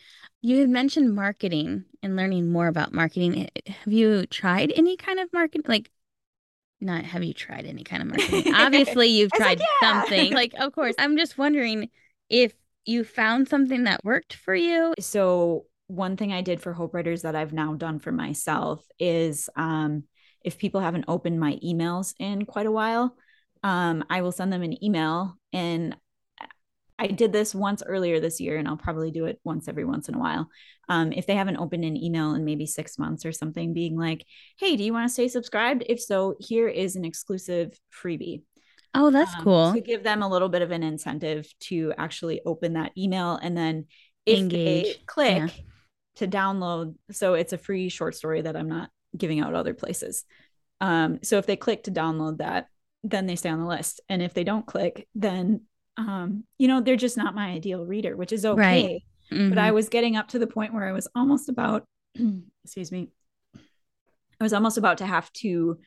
You 0.43 0.61
had 0.61 0.69
mentioned 0.69 1.15
marketing 1.15 1.85
and 2.03 2.17
learning 2.17 2.53
more 2.53 2.69
about 2.69 2.93
marketing. 2.93 3.49
Have 3.67 3.93
you 3.93 4.27
tried 4.27 4.73
any 4.77 4.97
kind 4.97 5.19
of 5.19 5.33
marketing 5.33 5.65
like 5.67 5.91
not 6.83 7.05
have 7.05 7.23
you 7.23 7.35
tried 7.35 7.67
any 7.67 7.83
kind 7.83 8.03
of 8.03 8.09
marketing? 8.09 8.55
Obviously 8.57 9.09
you've 9.09 9.33
tried 9.33 9.59
like, 9.59 9.69
yeah. 9.83 9.91
something. 9.91 10.33
Like 10.41 10.55
of 10.59 10.73
course. 10.73 10.95
I'm 10.99 11.17
just 11.17 11.39
wondering 11.39 11.89
if 12.29 12.53
you 12.85 13.05
found 13.05 13.49
something 13.49 13.85
that 13.85 14.05
worked 14.05 14.35
for 14.35 14.55
you. 14.55 14.95
So 15.01 15.67
one 15.91 16.17
thing 16.17 16.33
I 16.33 16.41
did 16.41 16.61
for 16.61 16.73
Hope 16.73 16.95
Writers 16.95 17.23
that 17.23 17.35
I've 17.35 17.53
now 17.53 17.75
done 17.75 17.99
for 17.99 18.13
myself 18.13 18.85
is 18.99 19.49
um, 19.57 20.05
if 20.45 20.57
people 20.57 20.81
haven't 20.81 21.07
opened 21.09 21.41
my 21.41 21.59
emails 21.65 22.15
in 22.19 22.47
quite 22.47 22.67
a 22.67 22.73
while, 22.73 23.17
um, 23.63 24.05
I 24.09 24.23
will 24.23 24.33
send 24.33 24.53
them 24.53 24.63
an 24.63 24.83
email. 24.83 25.37
And 25.53 25.97
I 26.99 27.09
did 27.09 27.33
this 27.33 27.55
once 27.55 27.83
earlier 27.85 28.21
this 28.21 28.41
year, 28.41 28.57
and 28.57 28.69
I'll 28.69 28.77
probably 28.77 29.11
do 29.11 29.25
it 29.25 29.41
once 29.43 29.67
every 29.69 29.85
once 29.85 30.09
in 30.09 30.15
a 30.15 30.19
while. 30.19 30.49
Um, 30.89 31.13
if 31.13 31.27
they 31.27 31.35
haven't 31.35 31.57
opened 31.57 31.85
an 31.85 31.97
email 31.97 32.35
in 32.35 32.45
maybe 32.45 32.67
six 32.67 32.99
months 32.99 33.25
or 33.25 33.33
something, 33.33 33.75
being 33.75 33.99
like, 33.99 34.25
hey, 34.59 34.77
do 34.77 34.85
you 34.85 34.93
want 34.93 35.09
to 35.09 35.13
stay 35.13 35.27
subscribed? 35.27 35.83
If 35.89 36.01
so, 36.01 36.37
here 36.39 36.69
is 36.69 36.95
an 36.95 37.05
exclusive 37.05 37.77
freebie. 37.93 38.43
Oh, 38.95 39.11
that's 39.11 39.35
um, 39.35 39.45
cool. 39.45 39.73
To 39.73 39.81
give 39.81 40.05
them 40.05 40.23
a 40.23 40.29
little 40.29 40.49
bit 40.49 40.63
of 40.63 40.71
an 40.71 40.83
incentive 40.83 41.53
to 41.61 41.93
actually 41.99 42.43
open 42.47 42.75
that 42.75 42.93
email. 42.97 43.39
And 43.43 43.57
then 43.57 43.87
if 44.27 44.39
Engage. 44.39 44.85
they 44.85 45.03
click, 45.07 45.37
yeah 45.39 45.65
to 46.21 46.29
download. 46.29 46.95
So 47.11 47.35
it's 47.35 47.53
a 47.53 47.59
free 47.59 47.89
short 47.89 48.15
story 48.15 48.43
that 48.43 48.57
I'm 48.57 48.69
not 48.69 48.91
giving 49.17 49.41
out 49.41 49.55
other 49.55 49.75
places. 49.75 50.25
Um, 50.81 51.19
so 51.23 51.39
if 51.39 51.47
they 51.47 51.57
click 51.57 51.85
to 51.85 51.91
download 51.91 52.39
that, 52.39 52.69
then 53.03 53.27
they 53.27 53.37
stay 53.37 53.49
on 53.49 53.59
the 53.59 53.67
list. 53.67 54.01
And 54.09 54.23
if 54.23 54.35
they 54.35 54.45
don't 54.45 54.67
click, 54.67 55.09
then 55.15 55.63
um, 55.97 56.45
you 56.59 56.69
know, 56.69 56.81
they're 56.81 56.97
just 56.97 57.17
not 57.17 57.35
my 57.35 57.51
ideal 57.51 57.85
reader, 57.85 58.17
which 58.17 58.33
is 58.33 58.47
okay. 58.47 58.61
Right. 58.61 59.03
Mm-hmm. 59.33 59.49
But 59.51 59.59
I 59.59 59.67
mm-hmm. 59.67 59.75
was 59.75 59.89
getting 59.89 60.17
up 60.17 60.29
to 60.29 60.39
the 60.39 60.47
point 60.47 60.73
where 60.73 60.87
I 60.87 60.93
was 60.93 61.09
almost 61.15 61.49
about, 61.49 61.85
excuse 62.65 62.93
me, 62.93 63.11
I 63.55 64.45
was 64.45 64.53
almost 64.53 64.79
about 64.79 64.99
to 64.99 65.07
have 65.07 65.33
to 65.35 65.79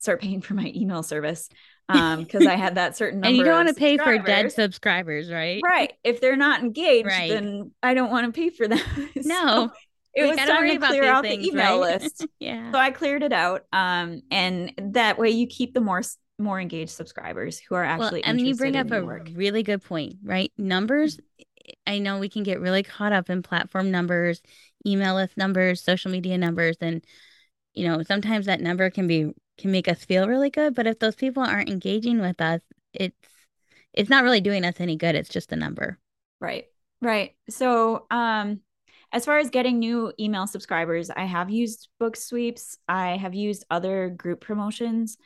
start 0.00 0.20
paying 0.20 0.40
for 0.40 0.54
my 0.54 0.72
email 0.74 1.02
service 1.02 1.48
um 1.88 2.22
because 2.24 2.46
I 2.46 2.56
had 2.56 2.74
that 2.76 2.96
certain 2.96 3.24
and 3.24 3.36
you 3.36 3.44
don't 3.44 3.54
want 3.64 3.68
to 3.68 3.74
pay 3.74 3.96
for 3.98 4.18
dead 4.18 4.52
subscribers. 4.52 5.30
right? 5.30 5.62
Right. 5.62 5.92
If 6.04 6.20
they're 6.20 6.36
not 6.36 6.60
engaged, 6.62 7.06
Right. 7.06 7.30
then 7.30 7.72
I 7.82 7.94
don't 7.94 8.10
want 8.10 8.26
to 8.26 8.32
pay 8.32 8.50
for 8.50 8.68
them. 8.68 8.78
So 9.22 9.28
No, 9.28 9.70
it 10.14 10.22
we 10.22 10.28
was 10.28 10.36
time 10.38 10.68
to 10.68 10.76
about 10.76 10.88
clear 10.90 11.04
out 11.04 11.22
things, 11.22 11.44
the 11.44 11.48
email 11.52 11.80
right? 11.80 12.00
list. 12.00 12.26
yeah. 12.40 12.72
So 12.72 12.78
I 12.78 12.90
cleared 12.90 13.22
it 13.22 13.32
out. 13.32 13.64
Um, 13.72 14.22
and 14.30 14.72
that 14.94 15.18
way 15.18 15.30
you 15.30 15.46
keep 15.46 15.74
the 15.74 15.80
more 15.80 16.02
more 16.38 16.58
engaged 16.60 16.92
subscribers 16.92 17.58
who 17.58 17.74
are 17.74 17.84
Well, 17.84 18.06
actually 18.06 18.24
and 18.24 18.40
you 18.40 18.54
bring 18.54 18.76
up 18.76 18.90
a 18.92 19.04
work. 19.04 19.28
really 19.34 19.62
good 19.62 19.82
point, 19.84 20.14
right? 20.24 20.50
Numbers. 20.56 21.18
I 21.86 21.98
know 21.98 22.18
we 22.18 22.28
can 22.28 22.42
get 22.42 22.60
really 22.60 22.82
caught 22.82 23.12
up 23.12 23.30
in 23.30 23.42
platform 23.42 23.90
numbers, 23.90 24.40
email 24.86 25.14
list 25.14 25.36
numbers, 25.36 25.82
social 25.82 26.10
media 26.10 26.38
numbers, 26.38 26.76
and 26.80 27.04
you 27.74 27.86
know 27.86 28.02
sometimes 28.02 28.46
that 28.46 28.60
number 28.60 28.90
can 28.90 29.06
be 29.06 29.32
can 29.60 29.70
make 29.70 29.88
us 29.88 30.04
feel 30.04 30.26
really 30.26 30.50
good. 30.50 30.74
But 30.74 30.86
if 30.86 30.98
those 30.98 31.14
people 31.14 31.42
aren't 31.42 31.68
engaging 31.68 32.20
with 32.20 32.40
us, 32.40 32.60
it's 32.92 33.16
it's 33.92 34.10
not 34.10 34.24
really 34.24 34.40
doing 34.40 34.64
us 34.64 34.80
any 34.80 34.96
good. 34.96 35.14
It's 35.14 35.28
just 35.28 35.52
a 35.52 35.56
number. 35.56 35.98
Right. 36.40 36.66
Right. 37.02 37.32
So, 37.48 38.06
um, 38.10 38.60
as 39.12 39.24
far 39.24 39.38
as 39.38 39.50
getting 39.50 39.78
new 39.78 40.12
email 40.20 40.46
subscribers, 40.46 41.10
I 41.10 41.24
have 41.24 41.50
used 41.50 41.88
BookSweeps. 42.00 42.76
I 42.88 43.16
have 43.16 43.34
used 43.34 43.64
other 43.70 44.08
group 44.10 44.40
promotions 44.40 45.16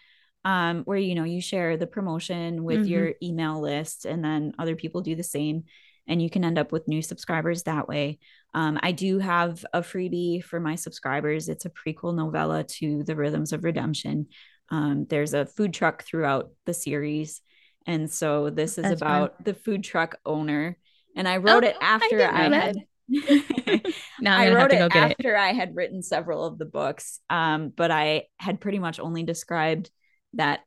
um, 0.45 0.83
where 0.85 0.99
you 0.99 1.15
know 1.15 1.25
you 1.25 1.41
share 1.41 1.77
the 1.77 1.87
promotion 1.87 2.65
with 2.65 2.81
Mhm. 2.81 2.89
your 2.89 3.13
email 3.23 3.61
list, 3.61 4.05
and 4.05 4.25
then 4.25 4.55
other 4.59 4.77
people 4.77 5.01
do 5.01 5.15
the 5.15 5.23
same, 5.23 5.65
and 6.07 6.21
you 6.23 6.31
can 6.31 6.45
end 6.45 6.59
up 6.59 6.73
with 6.73 6.89
new 6.89 7.03
subscribers 7.03 7.65
that 7.65 7.89
way. 7.89 8.19
Um, 8.55 8.79
I 8.83 8.93
do 8.93 9.19
have 9.19 9.65
a 9.73 9.81
freebie 9.83 10.43
for 10.43 10.61
my 10.61 10.77
subscribers. 10.77 11.49
It's 11.49 11.65
a 11.65 11.71
prequel 11.71 12.15
novella 12.15 12.65
to 12.65 13.03
The 13.03 13.17
Rhythms 13.17 13.53
of 13.53 13.65
Redemption. 13.65 14.29
Um, 14.71 15.07
there's 15.11 15.35
a 15.35 15.45
food 15.47 15.75
truck 15.75 16.05
throughout 16.05 16.51
the 16.65 16.73
series, 16.75 17.41
and 17.87 18.11
so 18.11 18.51
this 18.51 18.79
is 18.79 18.85
That's 18.85 19.01
fun. 19.01 19.11
about 19.11 19.45
the 19.45 19.55
food 19.55 19.85
truck 19.85 20.17
owner. 20.25 20.79
And 21.17 21.29
I 21.29 21.37
wrote 21.39 21.65
Oh, 21.65 21.69
it 21.69 21.77
after 21.81 22.17
didn't 22.19 22.35
I, 22.35 22.57
had. 22.57 22.77
Now 24.21 24.39
I 24.39 24.53
wrote 24.55 24.73
it 24.73 24.91
get 24.93 25.11
it. 25.11 25.17
after 25.19 25.37
I 25.37 25.53
had 25.53 25.77
written 25.77 26.03
several 26.03 26.45
of 26.45 26.59
the 26.59 26.65
books, 26.65 27.21
um, 27.29 27.69
but 27.77 27.91
I 27.91 28.25
had 28.39 28.61
pretty 28.61 28.79
much 28.79 28.99
only 28.99 29.23
described 29.23 29.91
that 30.35 30.61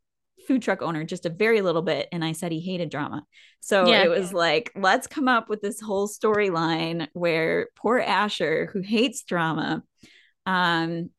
food 0.48 0.62
truck 0.62 0.82
owner 0.82 1.04
just 1.04 1.26
a 1.26 1.30
very 1.30 1.62
little 1.62 1.82
bit, 1.82 2.08
and 2.12 2.24
I 2.24 2.32
said 2.32 2.52
he 2.52 2.60
hated 2.62 2.89
drama. 2.89 3.24
So 3.60 3.88
Yeah. 3.88 4.04
it 4.04 4.10
was 4.10 4.34
like, 4.34 4.72
let's 4.76 5.08
come 5.08 5.28
up 5.28 5.50
with 5.50 5.62
this 5.62 5.80
whole 5.82 6.08
storyline 6.08 7.08
where 7.14 7.68
poor 7.76 8.00
Asher, 8.00 8.70
who 8.72 8.82
hates 8.82 9.24
drama, 9.24 9.84
um, 10.45 11.10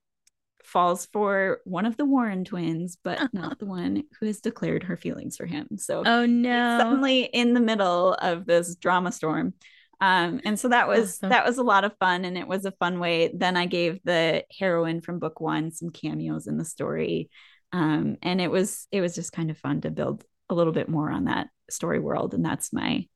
falls 0.65 1.07
for 1.13 1.61
one 1.65 1.87
of 1.87 1.97
the 1.97 2.05
Warren 2.05 2.45
twins, 2.45 2.99
but 3.03 3.29
not 3.33 3.59
the 3.59 3.67
one 3.67 4.05
who 4.21 4.27
has 4.27 4.41
declared 4.41 4.83
her 4.85 4.97
feelings 4.97 5.37
for 5.37 5.47
him. 5.47 5.69
So 5.77 6.03
Oh 6.05 6.27
no. 6.27 6.79
suddenly 6.79 7.23
in 7.23 7.55
the 7.55 7.61
middle 7.61 8.15
of 8.15 8.47
this 8.47 8.75
drama 8.77 9.13
storm 9.13 9.55
um 10.01 10.41
and 10.45 10.61
so 10.61 10.69
that 10.69 10.87
was 10.87 11.17
Awesome. 11.19 11.31
that 11.31 11.45
was 11.45 11.59
a 11.59 11.63
lot 11.65 11.83
of 11.83 11.93
fun 11.99 12.25
and 12.25 12.39
it 12.39 12.47
was 12.47 12.65
a 12.65 12.71
fun 12.71 13.01
way 13.01 13.33
then 13.35 13.57
i 13.57 13.67
gave 13.67 13.99
the 14.05 14.45
heroine 14.57 15.01
from 15.01 15.19
book 15.19 15.41
one 15.41 15.73
some 15.73 15.91
cameos 15.91 16.47
in 16.47 16.57
the 16.57 16.65
story 16.65 17.31
um 17.73 18.17
and 18.23 18.41
it 18.41 18.51
was 18.51 18.87
it 18.91 19.01
was 19.01 19.15
just 19.15 19.33
kind 19.33 19.51
of 19.51 19.59
fun 19.59 19.81
to 19.81 19.91
build 19.91 20.25
a 20.49 20.55
little 20.55 20.73
bit 20.73 20.89
more 20.89 21.11
on 21.11 21.25
that 21.25 21.49
story 21.71 22.01
world 22.01 22.35
and 22.35 22.45
that's 22.45 22.73
my 22.73 23.07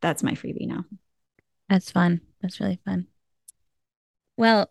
that's 0.00 0.22
my 0.22 0.32
freebie 0.32 0.66
now 0.66 0.84
That's 1.68 1.90
fun. 1.90 2.20
That's 2.40 2.60
really 2.60 2.80
fun. 2.84 3.06
Well, 4.36 4.70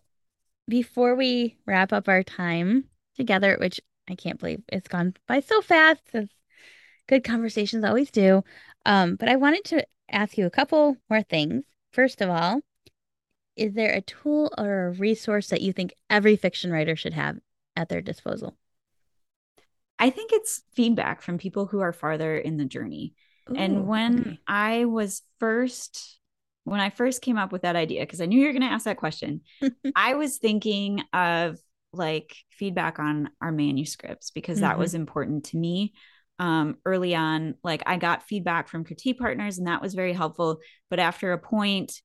before 0.67 1.15
we 1.15 1.57
wrap 1.65 1.93
up 1.93 2.07
our 2.07 2.23
time 2.23 2.89
together, 3.15 3.57
which 3.59 3.79
I 4.09 4.15
can't 4.15 4.39
believe 4.39 4.63
it's 4.69 4.87
gone 4.87 5.15
by 5.27 5.39
so 5.41 5.61
fast, 5.61 6.03
as 6.13 6.29
good 7.07 7.23
conversations 7.23 7.83
always 7.83 8.11
do. 8.11 8.43
Um, 8.85 9.15
but 9.15 9.29
I 9.29 9.35
wanted 9.37 9.65
to 9.65 9.87
ask 10.11 10.37
you 10.37 10.45
a 10.45 10.51
couple 10.51 10.97
more 11.09 11.23
things. 11.23 11.65
First 11.91 12.21
of 12.21 12.29
all, 12.29 12.61
is 13.55 13.73
there 13.73 13.93
a 13.93 14.01
tool 14.01 14.53
or 14.57 14.87
a 14.87 14.91
resource 14.91 15.49
that 15.49 15.61
you 15.61 15.73
think 15.73 15.93
every 16.09 16.35
fiction 16.35 16.71
writer 16.71 16.95
should 16.95 17.13
have 17.13 17.39
at 17.75 17.89
their 17.89 18.01
disposal? 18.01 18.57
I 20.01 20.09
think 20.09 20.31
it's 20.33 20.63
feedback 20.75 21.21
from 21.21 21.37
people 21.39 21.67
who 21.67 21.79
are 21.81 21.93
farther 21.93 22.37
in 22.37 22.57
the 22.57 22.65
journey 22.65 23.15
Ooh, 23.49 23.55
and 23.55 23.87
when 23.87 24.17
okay. 24.19 24.41
i 24.47 24.85
was 24.85 25.21
first 25.39 26.19
when 26.65 26.81
i 26.81 26.89
first 26.89 27.21
came 27.21 27.37
up 27.37 27.53
with 27.53 27.63
that 27.63 27.77
idea 27.77 28.01
because 28.01 28.21
i 28.21 28.25
knew 28.27 28.39
you 28.39 28.47
were 28.47 28.53
going 28.53 28.61
to 28.61 28.67
ask 28.75 28.85
that 28.85 28.97
question 28.97 29.41
I 29.95 30.15
was 30.15 30.37
thinking 30.37 31.03
of 31.13 31.59
like 31.93 32.35
feedback 32.51 32.99
on 32.99 33.29
our 33.41 33.51
manuscripts 33.51 34.31
because 34.31 34.61
that 34.61 34.77
Mhm. 34.77 34.79
was 34.79 34.93
important 34.95 35.45
to 35.45 35.57
me. 35.57 35.93
Um, 36.39 36.77
early 36.85 37.13
on, 37.13 37.55
like 37.63 37.83
I 37.85 37.97
got 37.97 38.23
feedback 38.23 38.69
from 38.69 38.85
critique 38.85 39.19
partners, 39.19 39.57
and 39.59 39.67
that 39.67 39.81
was 39.81 39.93
very 39.93 40.13
helpful. 40.13 40.59
But 40.89 40.99
after 40.99 41.33
a 41.33 41.37
point, 41.37 42.01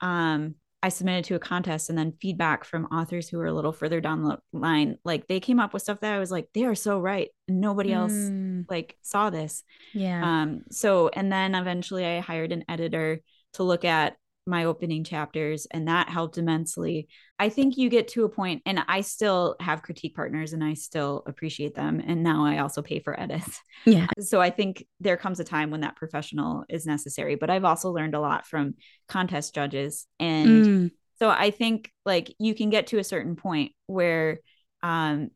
um, 0.00 0.54
I 0.84 0.90
submitted 0.90 1.24
to 1.26 1.34
a 1.34 1.38
contest, 1.40 1.88
and 1.90 1.98
then 1.98 2.12
feedback 2.20 2.64
from 2.64 2.86
authors 2.86 3.28
who 3.28 3.38
were 3.38 3.46
a 3.46 3.54
little 3.54 3.72
further 3.72 4.00
down 4.00 4.22
the 4.22 4.38
line, 4.52 4.98
like 5.04 5.26
they 5.26 5.40
came 5.40 5.58
up 5.60 5.72
with 5.72 5.82
stuff 5.82 6.00
that 6.00 6.12
I 6.14 6.18
was 6.18 6.30
like, 6.30 6.48
they 6.54 6.64
are 6.64 6.74
so 6.74 7.00
right, 7.00 7.30
and 7.48 7.60
nobody 7.60 7.92
else 7.92 8.30
Mm, 8.30 8.66
like 8.68 8.96
saw 9.02 9.30
this. 9.30 9.64
yeah. 9.92 10.22
Um, 10.42 10.64
so 10.70 11.08
and 11.08 11.32
then 11.32 11.54
eventually 11.54 12.04
I 12.04 12.20
hired 12.20 12.52
an 12.52 12.64
editor 12.68 13.20
to 13.54 13.62
look 13.62 13.84
at 13.84 14.16
my 14.46 14.64
opening 14.64 15.04
chapters 15.04 15.66
and 15.70 15.88
that 15.88 16.08
helped 16.08 16.38
immensely. 16.38 17.08
I 17.38 17.48
think 17.48 17.76
you 17.76 17.88
get 17.88 18.08
to 18.08 18.24
a 18.24 18.28
point 18.28 18.62
and 18.66 18.80
I 18.88 19.00
still 19.00 19.56
have 19.60 19.82
critique 19.82 20.14
partners 20.14 20.52
and 20.52 20.62
I 20.62 20.74
still 20.74 21.22
appreciate 21.26 21.74
them 21.74 22.02
and 22.06 22.22
now 22.22 22.44
I 22.44 22.58
also 22.58 22.82
pay 22.82 23.00
for 23.00 23.18
edits. 23.18 23.60
Yeah. 23.84 24.06
So 24.20 24.40
I 24.40 24.50
think 24.50 24.84
there 25.00 25.16
comes 25.16 25.40
a 25.40 25.44
time 25.44 25.70
when 25.70 25.80
that 25.80 25.96
professional 25.96 26.64
is 26.68 26.86
necessary, 26.86 27.34
but 27.34 27.50
I've 27.50 27.64
also 27.64 27.90
learned 27.90 28.14
a 28.14 28.20
lot 28.20 28.46
from 28.46 28.74
contest 29.08 29.54
judges 29.54 30.06
and 30.20 30.68
Mm, 30.68 30.90
so 31.18 31.30
I 31.30 31.50
think 31.50 31.90
like 32.04 32.32
you 32.38 32.54
can 32.54 32.70
get 32.70 32.88
to 32.88 32.98
a 32.98 33.04
certain 33.04 33.34
point 33.34 33.72
where 33.86 34.40
um 34.82 35.30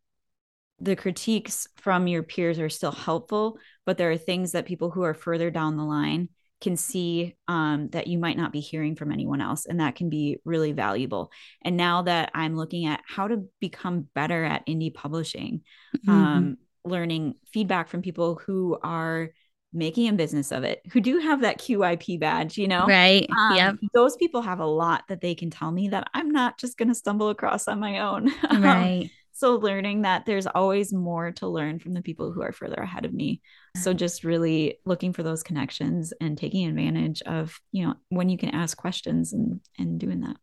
the 0.80 0.96
critiques 0.96 1.66
from 1.76 2.06
your 2.06 2.22
peers 2.22 2.58
are 2.58 2.68
still 2.68 2.92
helpful, 2.92 3.58
but 3.84 3.98
there 3.98 4.10
are 4.12 4.16
things 4.18 4.52
that 4.52 4.66
people 4.66 4.90
who 4.90 5.02
are 5.02 5.14
further 5.14 5.50
down 5.50 5.76
the 5.76 5.84
line 5.84 6.28
can 6.60 6.76
see 6.76 7.36
um, 7.46 7.88
that 7.90 8.06
you 8.06 8.18
might 8.18 8.36
not 8.36 8.52
be 8.52 8.60
hearing 8.60 8.96
from 8.96 9.12
anyone 9.12 9.40
else. 9.40 9.66
And 9.66 9.80
that 9.80 9.94
can 9.94 10.10
be 10.10 10.38
really 10.44 10.72
valuable. 10.72 11.30
And 11.62 11.76
now 11.76 12.02
that 12.02 12.30
I'm 12.34 12.56
looking 12.56 12.86
at 12.86 13.00
how 13.06 13.28
to 13.28 13.44
become 13.60 14.08
better 14.14 14.44
at 14.44 14.66
indie 14.66 14.92
publishing, 14.92 15.62
mhm. 16.06 16.12
um, 16.12 16.56
learning 16.84 17.34
feedback 17.52 17.88
from 17.88 18.02
people 18.02 18.40
who 18.44 18.78
are 18.82 19.30
making 19.72 20.08
a 20.08 20.12
business 20.14 20.50
of 20.50 20.64
it, 20.64 20.80
who 20.92 21.00
do 21.00 21.18
have 21.18 21.42
that 21.42 21.58
QIP 21.58 22.18
badge, 22.18 22.56
you 22.56 22.66
know? 22.66 22.86
Right. 22.86 23.28
Um, 23.30 23.56
Yep. 23.56 23.76
Those 23.94 24.16
people 24.16 24.42
have 24.42 24.60
a 24.60 24.66
lot 24.66 25.04
that 25.08 25.20
they 25.20 25.34
can 25.34 25.50
tell 25.50 25.70
me 25.70 25.88
that 25.88 26.08
I'm 26.14 26.30
not 26.30 26.58
just 26.58 26.78
going 26.78 26.88
to 26.88 26.94
stumble 26.94 27.28
across 27.28 27.68
on 27.68 27.78
my 27.78 28.00
own. 28.00 28.32
Um, 28.48 28.62
Right. 28.62 29.10
So 29.38 29.56
learning 29.56 30.02
that 30.02 30.26
there's 30.26 30.46
always 30.46 30.92
more 30.92 31.32
to 31.32 31.46
learn 31.48 31.78
from 31.78 31.94
the 31.94 32.02
people 32.02 32.32
who 32.32 32.42
are 32.42 32.52
further 32.52 32.74
ahead 32.82 33.04
of 33.04 33.12
me. 33.12 33.40
So 33.76 33.94
just 33.94 34.24
really 34.24 34.78
looking 34.84 35.12
for 35.12 35.22
those 35.22 35.42
connections 35.44 36.12
and 36.20 36.36
taking 36.36 36.66
advantage 36.68 37.22
of, 37.22 37.60
you 37.70 37.86
know, 37.86 37.94
when 38.08 38.28
you 38.28 38.36
can 38.36 38.50
ask 38.50 38.76
questions 38.76 39.32
and 39.32 39.60
and 39.78 40.00
doing 40.00 40.20
that. 40.20 40.36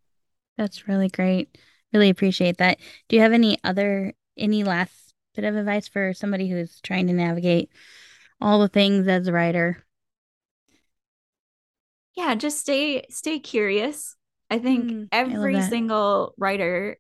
That's 0.58 0.88
really 0.88 1.10
great. 1.10 1.58
Really 1.94 2.10
appreciate 2.10 2.58
that. 2.58 2.80
Do 3.08 3.16
you 3.16 3.22
have 3.22 3.34
any 3.34 3.58
other, 3.64 4.14
any 4.38 4.64
last 4.64 5.14
bit 5.34 5.46
of 5.46 5.56
advice 5.56 5.88
for 5.88 6.14
somebody 6.14 6.50
who's 6.50 6.80
trying 6.82 7.08
to 7.08 7.14
navigate 7.14 7.70
all 8.42 8.60
the 8.60 8.68
things 8.70 9.08
as 9.08 9.28
a 9.28 9.34
writer? 9.34 9.86
Yeah, 12.16 12.36
just 12.36 12.60
stay 12.60 13.06
stay 13.10 13.40
curious. 13.40 14.16
I 14.50 14.60
think 14.60 14.96
Mm, 14.96 15.10
every 15.12 15.54
that. 15.54 15.70
single 15.70 16.34
writer, 16.38 16.98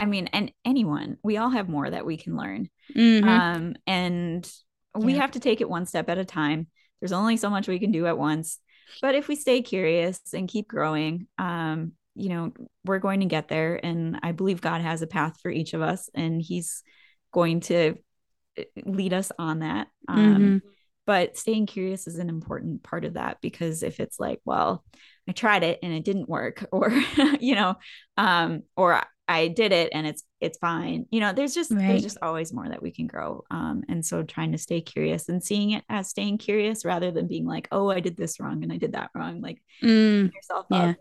I 0.00 0.06
mean, 0.06 0.28
and 0.28 0.50
anyone, 0.64 1.18
we 1.22 1.36
all 1.36 1.50
have 1.50 1.68
more 1.68 1.88
that 1.88 2.06
we 2.06 2.16
can 2.16 2.36
learn. 2.36 2.68
Mhm. 2.96 3.28
Um, 3.28 3.76
and 3.86 4.52
we 4.94 5.12
Yeah. 5.12 5.20
have 5.20 5.32
to 5.32 5.40
take 5.40 5.60
it 5.60 5.68
one 5.68 5.86
step 5.86 6.08
at 6.08 6.18
a 6.18 6.24
time. 6.24 6.66
There's 7.00 7.12
only 7.12 7.36
so 7.36 7.50
much 7.50 7.68
we 7.68 7.78
can 7.78 7.92
do 7.92 8.06
at 8.06 8.18
once. 8.18 8.58
But 9.02 9.14
if 9.14 9.28
we 9.28 9.36
stay 9.36 9.62
curious 9.62 10.20
and 10.34 10.48
keep 10.48 10.66
growing, 10.68 11.28
um, 11.38 11.92
you 12.14 12.28
know, 12.30 12.52
we're 12.84 12.98
going 12.98 13.20
to 13.20 13.26
get 13.26 13.48
there. 13.48 13.78
And 13.82 14.18
I 14.22 14.32
believe 14.32 14.60
God 14.60 14.80
has 14.80 15.00
a 15.00 15.06
path 15.06 15.38
for 15.40 15.50
each 15.50 15.74
of 15.74 15.80
us, 15.82 16.10
and 16.14 16.42
He's 16.42 16.82
going 17.32 17.60
to 17.60 17.94
uh, 18.58 18.62
lead 18.84 19.12
us 19.12 19.30
on 19.38 19.60
that. 19.60 19.88
Um, 20.08 20.42
Mhm. 20.42 20.62
but 21.06 21.36
staying 21.38 21.66
curious 21.66 22.06
is 22.06 22.18
an 22.18 22.28
important 22.28 22.82
part 22.82 23.04
of 23.04 23.14
that 23.14 23.40
because 23.40 23.82
if 23.82 24.00
it's 24.00 24.18
like, 24.18 24.40
well, 24.44 24.84
I 25.28 25.32
tried 25.32 25.62
it 25.62 25.78
and 25.82 25.92
it 25.92 26.04
didn't 26.04 26.28
work, 26.28 26.66
or 26.72 26.90
you 27.40 27.54
know, 27.54 27.76
um, 28.16 28.62
or 28.76 29.02
I 29.30 29.48
did 29.48 29.72
it 29.72 29.90
and 29.94 30.06
it's 30.06 30.24
it's 30.40 30.58
fine. 30.58 31.06
You 31.10 31.20
know, 31.20 31.32
there's 31.32 31.54
just 31.54 31.76
Right. 31.76 31.86
there's 31.86 32.02
just 32.02 32.18
always 32.22 32.52
more 32.52 32.68
that 32.68 32.82
we 32.82 32.90
can 32.90 33.06
grow. 33.06 33.44
Um, 33.50 33.84
and 33.88 34.04
so 34.04 34.22
trying 34.22 34.52
to 34.52 34.58
stay 34.58 34.80
curious 34.80 35.28
and 35.28 35.42
seeing 35.42 35.70
it 35.72 35.84
as 35.88 36.08
staying 36.10 36.38
curious 36.38 36.84
rather 36.84 37.10
than 37.12 37.28
being 37.28 37.46
like, 37.46 37.68
oh, 37.72 37.90
I 37.90 38.00
did 38.00 38.16
this 38.16 38.40
wrong 38.40 38.62
and 38.62 38.72
I 38.72 38.78
did 38.78 38.92
that 38.92 39.10
wrong. 39.14 39.40
Like 39.40 39.62
Mm, 39.82 40.32
yourself 40.34 40.66
yeah. 40.68 40.94
up 40.94 40.96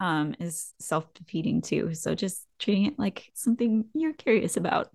um 0.00 0.34
is 0.40 0.74
self-defeating 0.80 1.62
too. 1.62 1.94
So 1.94 2.14
just 2.14 2.46
treating 2.58 2.86
it 2.86 2.98
like 2.98 3.30
something 3.34 3.86
you're 3.94 4.14
curious 4.14 4.56
about. 4.56 4.90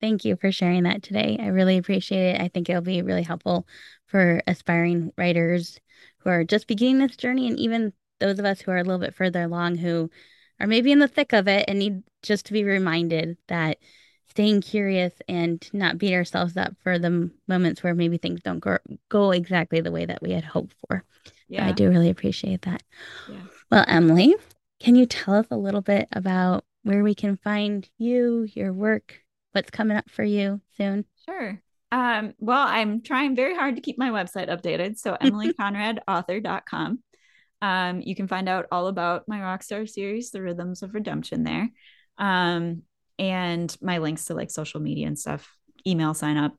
Thank 0.00 0.24
you 0.24 0.36
for 0.36 0.52
sharing 0.52 0.82
that 0.82 1.02
today. 1.02 1.38
I 1.40 1.46
really 1.46 1.78
appreciate 1.78 2.34
it. 2.34 2.40
I 2.40 2.48
think 2.48 2.68
it'll 2.68 2.82
be 2.82 3.00
really 3.02 3.22
helpful 3.22 3.66
for 4.06 4.42
aspiring 4.46 5.12
writers 5.16 5.80
who 6.18 6.30
are 6.30 6.44
just 6.44 6.66
beginning 6.66 6.98
this 6.98 7.16
journey 7.16 7.48
and 7.48 7.58
even 7.58 7.92
those 8.20 8.38
of 8.38 8.44
us 8.44 8.60
who 8.60 8.70
are 8.70 8.78
a 8.78 8.84
little 8.84 8.98
bit 8.98 9.14
further 9.14 9.42
along 9.42 9.76
who 9.76 10.10
are 10.60 10.66
maybe 10.66 10.92
in 10.92 10.98
the 10.98 11.08
thick 11.08 11.32
of 11.32 11.48
it 11.48 11.64
and 11.68 11.78
need 11.78 12.02
just 12.22 12.46
to 12.46 12.52
be 12.52 12.64
reminded 12.64 13.36
that 13.48 13.78
staying 14.28 14.60
curious 14.60 15.12
and 15.28 15.68
not 15.72 15.98
beat 15.98 16.14
ourselves 16.14 16.56
up 16.56 16.74
for 16.82 16.98
the 16.98 17.30
moments 17.46 17.82
where 17.82 17.94
maybe 17.94 18.18
things 18.18 18.40
don't 18.42 18.60
go, 18.60 18.78
go 19.08 19.30
exactly 19.30 19.80
the 19.80 19.92
way 19.92 20.04
that 20.04 20.22
we 20.22 20.32
had 20.32 20.44
hoped 20.44 20.74
for. 20.86 21.04
Yeah. 21.48 21.66
I 21.66 21.72
do 21.72 21.88
really 21.88 22.10
appreciate 22.10 22.62
that. 22.62 22.82
Yeah. 23.30 23.42
Well, 23.70 23.84
Emily, 23.86 24.34
can 24.80 24.96
you 24.96 25.06
tell 25.06 25.34
us 25.34 25.46
a 25.50 25.56
little 25.56 25.82
bit 25.82 26.08
about 26.12 26.64
where 26.82 27.02
we 27.02 27.14
can 27.14 27.36
find 27.36 27.88
you, 27.98 28.46
your 28.54 28.72
work, 28.72 29.20
what's 29.52 29.70
coming 29.70 29.96
up 29.96 30.10
for 30.10 30.24
you 30.24 30.60
soon? 30.76 31.04
Sure. 31.26 31.60
Um, 31.92 32.34
well, 32.38 32.66
I'm 32.66 33.02
trying 33.02 33.36
very 33.36 33.54
hard 33.54 33.76
to 33.76 33.82
keep 33.82 33.98
my 33.98 34.10
website 34.10 34.48
updated. 34.48 34.98
So 34.98 35.16
emilyconradauthor.com. 35.22 36.98
Um, 37.64 38.02
you 38.02 38.14
can 38.14 38.28
find 38.28 38.46
out 38.46 38.66
all 38.70 38.88
about 38.88 39.26
my 39.26 39.38
Rockstar 39.38 39.88
series, 39.88 40.30
The 40.30 40.42
Rhythms 40.42 40.82
of 40.82 40.92
Redemption 40.92 41.44
there. 41.44 41.70
Um, 42.18 42.82
and 43.18 43.74
my 43.80 43.98
links 43.98 44.26
to 44.26 44.34
like 44.34 44.50
social 44.50 44.80
media 44.80 45.06
and 45.06 45.18
stuff, 45.18 45.50
email 45.86 46.12
sign 46.12 46.36
up, 46.36 46.54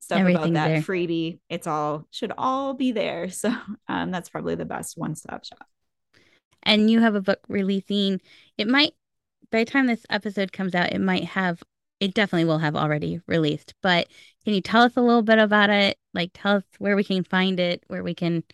stuff 0.00 0.20
about 0.28 0.52
that 0.52 0.68
there. 0.68 0.82
freebie. 0.82 1.40
It's 1.48 1.66
all 1.66 2.06
should 2.10 2.32
all 2.36 2.74
be 2.74 2.92
there. 2.92 3.28
So 3.30 3.50
um, 3.88 4.10
that's 4.10 4.28
probably 4.28 4.56
the 4.56 4.66
best 4.66 4.98
one 4.98 5.14
stop 5.14 5.46
shop. 5.46 5.66
And 6.62 6.90
you 6.90 7.00
have 7.00 7.14
a 7.14 7.22
book 7.22 7.40
releasing. 7.48 8.20
It 8.58 8.68
might 8.68 8.92
by 9.50 9.64
the 9.64 9.70
time 9.70 9.86
this 9.86 10.04
episode 10.10 10.52
comes 10.52 10.74
out, 10.74 10.92
it 10.92 11.00
might 11.00 11.24
have 11.24 11.62
it 11.98 12.12
definitely 12.12 12.44
will 12.44 12.58
have 12.58 12.76
already 12.76 13.22
released. 13.26 13.72
But 13.82 14.08
can 14.44 14.52
you 14.52 14.60
tell 14.60 14.82
us 14.82 14.98
a 14.98 15.00
little 15.00 15.22
bit 15.22 15.38
about 15.38 15.70
it? 15.70 15.96
Like 16.12 16.32
tell 16.34 16.56
us 16.56 16.64
where 16.76 16.94
we 16.94 17.04
can 17.04 17.24
find 17.24 17.58
it, 17.58 17.84
where 17.86 18.04
we 18.04 18.14
can 18.14 18.44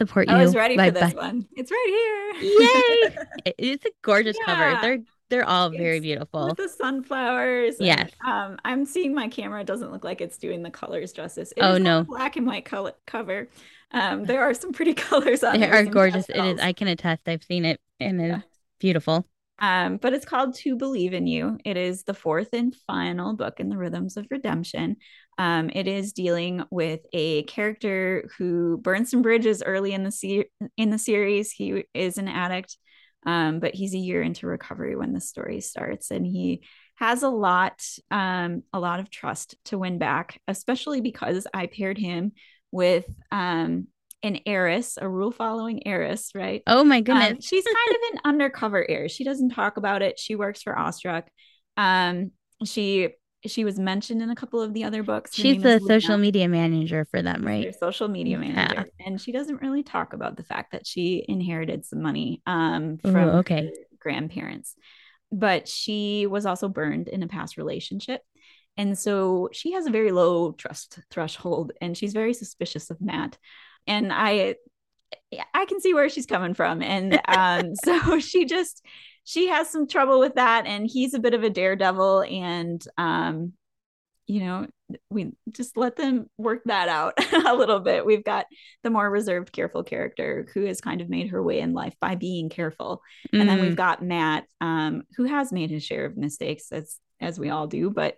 support 0.00 0.28
you. 0.28 0.34
I 0.34 0.42
was 0.42 0.54
ready 0.54 0.76
for 0.76 0.90
this 0.90 1.14
one. 1.14 1.46
It's 1.52 1.70
right 1.70 2.34
here. 2.40 2.50
Yay! 3.44 3.52
it's 3.58 3.84
a 3.84 3.90
gorgeous 4.02 4.36
yeah. 4.40 4.54
cover. 4.54 4.78
They're 4.80 4.98
they're 5.28 5.48
all 5.48 5.68
it's 5.68 5.76
very 5.76 6.00
beautiful. 6.00 6.48
With 6.48 6.56
the 6.56 6.68
sunflowers. 6.68 7.76
Yes. 7.78 8.10
And, 8.24 8.52
um, 8.52 8.58
I'm 8.64 8.84
seeing 8.84 9.14
my 9.14 9.28
camera. 9.28 9.60
It 9.60 9.66
doesn't 9.66 9.92
look 9.92 10.02
like 10.02 10.20
it's 10.20 10.38
doing 10.38 10.62
the 10.62 10.70
colors 10.70 11.12
justice. 11.12 11.52
It 11.56 11.62
oh 11.62 11.78
no, 11.78 12.04
black 12.04 12.36
and 12.36 12.46
white 12.46 12.64
color 12.64 12.92
cover. 13.06 13.48
Um, 13.92 14.24
there 14.24 14.42
are 14.42 14.54
some 14.54 14.72
pretty 14.72 14.94
colors 15.08 15.44
on 15.44 15.60
there. 15.60 15.70
There 15.70 15.82
are 15.82 15.84
gorgeous. 15.84 16.28
It 16.28 16.36
is. 16.36 16.60
I 16.60 16.72
can 16.72 16.88
attest. 16.88 17.28
I've 17.28 17.44
seen 17.44 17.64
it, 17.64 17.80
and 18.00 18.20
it's 18.20 18.30
yeah. 18.30 18.40
beautiful. 18.80 19.26
Um, 19.60 19.98
but 19.98 20.14
it's 20.14 20.24
called 20.24 20.54
To 20.56 20.74
Believe 20.76 21.12
in 21.12 21.26
You. 21.26 21.58
It 21.64 21.76
is 21.76 22.04
the 22.04 22.14
fourth 22.14 22.48
and 22.54 22.74
final 22.86 23.34
book 23.34 23.60
in 23.60 23.68
the 23.68 23.76
Rhythms 23.76 24.16
of 24.16 24.26
Redemption. 24.30 24.96
Um, 25.38 25.70
it 25.72 25.86
is 25.86 26.12
dealing 26.12 26.62
with 26.70 27.00
a 27.12 27.42
character 27.44 28.30
who 28.38 28.78
burns 28.78 29.10
some 29.10 29.22
bridges 29.22 29.62
early 29.62 29.92
in 29.92 30.02
the 30.02 30.12
se- 30.12 30.50
in 30.76 30.90
the 30.90 30.98
series. 30.98 31.52
He 31.52 31.84
is 31.92 32.16
an 32.16 32.28
addict, 32.28 32.76
um, 33.26 33.60
but 33.60 33.74
he's 33.74 33.94
a 33.94 33.98
year 33.98 34.22
into 34.22 34.46
recovery 34.46 34.96
when 34.96 35.12
the 35.12 35.20
story 35.20 35.60
starts, 35.60 36.10
and 36.10 36.26
he 36.26 36.62
has 36.96 37.22
a 37.22 37.28
lot 37.28 37.82
um, 38.10 38.62
a 38.72 38.80
lot 38.80 39.00
of 39.00 39.10
trust 39.10 39.56
to 39.66 39.78
win 39.78 39.98
back, 39.98 40.40
especially 40.48 41.00
because 41.00 41.46
I 41.52 41.66
paired 41.66 41.98
him 41.98 42.32
with 42.70 43.06
um, 43.30 43.88
an 44.22 44.40
heiress, 44.46 44.98
a 45.00 45.08
rule 45.08 45.30
following 45.30 45.86
heiress, 45.86 46.32
right? 46.34 46.62
Oh 46.66 46.84
my 46.84 46.98
um, 46.98 47.04
goodness. 47.04 47.30
Um, 47.30 47.40
she's 47.40 47.64
kind 47.64 47.90
of 47.90 47.96
an 48.12 48.20
undercover 48.24 48.88
heiress. 48.88 49.12
She 49.12 49.24
doesn't 49.24 49.50
talk 49.50 49.76
about 49.76 50.02
it. 50.02 50.18
She 50.18 50.34
works 50.34 50.62
for 50.62 50.74
Ostruck. 50.74 51.24
Um, 51.76 52.32
she 52.64 53.10
she 53.46 53.64
was 53.64 53.78
mentioned 53.78 54.20
in 54.20 54.28
a 54.28 54.34
couple 54.34 54.60
of 54.60 54.74
the 54.74 54.84
other 54.84 55.02
books. 55.02 55.34
Her 55.36 55.42
she's 55.42 55.62
the 55.62 55.80
social 55.86 56.18
media 56.18 56.48
manager 56.48 57.06
for 57.10 57.22
them, 57.22 57.46
right? 57.46 57.74
social 57.78 58.08
media 58.08 58.38
manager. 58.38 58.86
Yeah. 58.98 59.06
And 59.06 59.20
she 59.20 59.32
doesn't 59.32 59.62
really 59.62 59.82
talk 59.82 60.12
about 60.12 60.36
the 60.36 60.42
fact 60.42 60.72
that 60.72 60.86
she 60.86 61.24
inherited 61.26 61.86
some 61.86 62.02
money 62.02 62.42
um, 62.46 62.98
from 62.98 63.16
Ooh, 63.16 63.38
okay. 63.38 63.72
grandparents. 63.98 64.74
But 65.32 65.68
she 65.68 66.26
was 66.26 66.44
also 66.44 66.68
burned 66.68 67.08
in 67.08 67.22
a 67.22 67.28
past 67.28 67.56
relationship. 67.56 68.20
And 68.76 68.98
so 68.98 69.48
she 69.52 69.72
has 69.72 69.86
a 69.86 69.90
very 69.90 70.12
low 70.12 70.52
trust 70.52 70.98
threshold 71.10 71.72
and 71.80 71.96
she's 71.96 72.12
very 72.12 72.34
suspicious 72.34 72.90
of 72.90 73.00
Matt 73.00 73.38
and 73.90 74.12
I 74.12 74.54
I 75.54 75.64
can 75.66 75.80
see 75.80 75.94
where 75.94 76.08
she's 76.08 76.26
coming 76.26 76.54
from. 76.54 76.82
And 76.82 77.20
um, 77.28 77.74
so 77.84 78.20
she 78.20 78.46
just 78.46 78.84
she 79.24 79.48
has 79.48 79.68
some 79.68 79.86
trouble 79.86 80.20
with 80.20 80.36
that, 80.36 80.66
and 80.66 80.86
he's 80.86 81.14
a 81.14 81.20
bit 81.20 81.34
of 81.34 81.42
a 81.42 81.50
daredevil, 81.50 82.22
and 82.22 82.82
um, 82.96 83.52
you 84.26 84.40
know, 84.40 84.66
we 85.10 85.32
just 85.50 85.76
let 85.76 85.96
them 85.96 86.30
work 86.38 86.62
that 86.66 86.88
out 86.88 87.14
a 87.46 87.54
little 87.54 87.80
bit. 87.80 88.06
We've 88.06 88.24
got 88.24 88.46
the 88.82 88.90
more 88.90 89.10
reserved, 89.10 89.52
careful 89.52 89.82
character 89.82 90.48
who 90.54 90.64
has 90.64 90.80
kind 90.80 91.00
of 91.00 91.08
made 91.08 91.30
her 91.30 91.42
way 91.42 91.60
in 91.60 91.74
life 91.74 91.94
by 92.00 92.14
being 92.14 92.48
careful, 92.48 93.02
mm. 93.32 93.40
and 93.40 93.48
then 93.48 93.60
we've 93.60 93.72
mm. 93.72 93.76
got 93.76 94.02
Matt, 94.02 94.44
um, 94.60 95.02
who 95.16 95.24
has 95.24 95.52
made 95.52 95.70
his 95.70 95.84
share 95.84 96.06
of 96.06 96.16
mistakes, 96.16 96.72
as 96.72 96.96
as 97.20 97.38
we 97.38 97.50
all 97.50 97.66
do, 97.66 97.90
but 97.90 98.16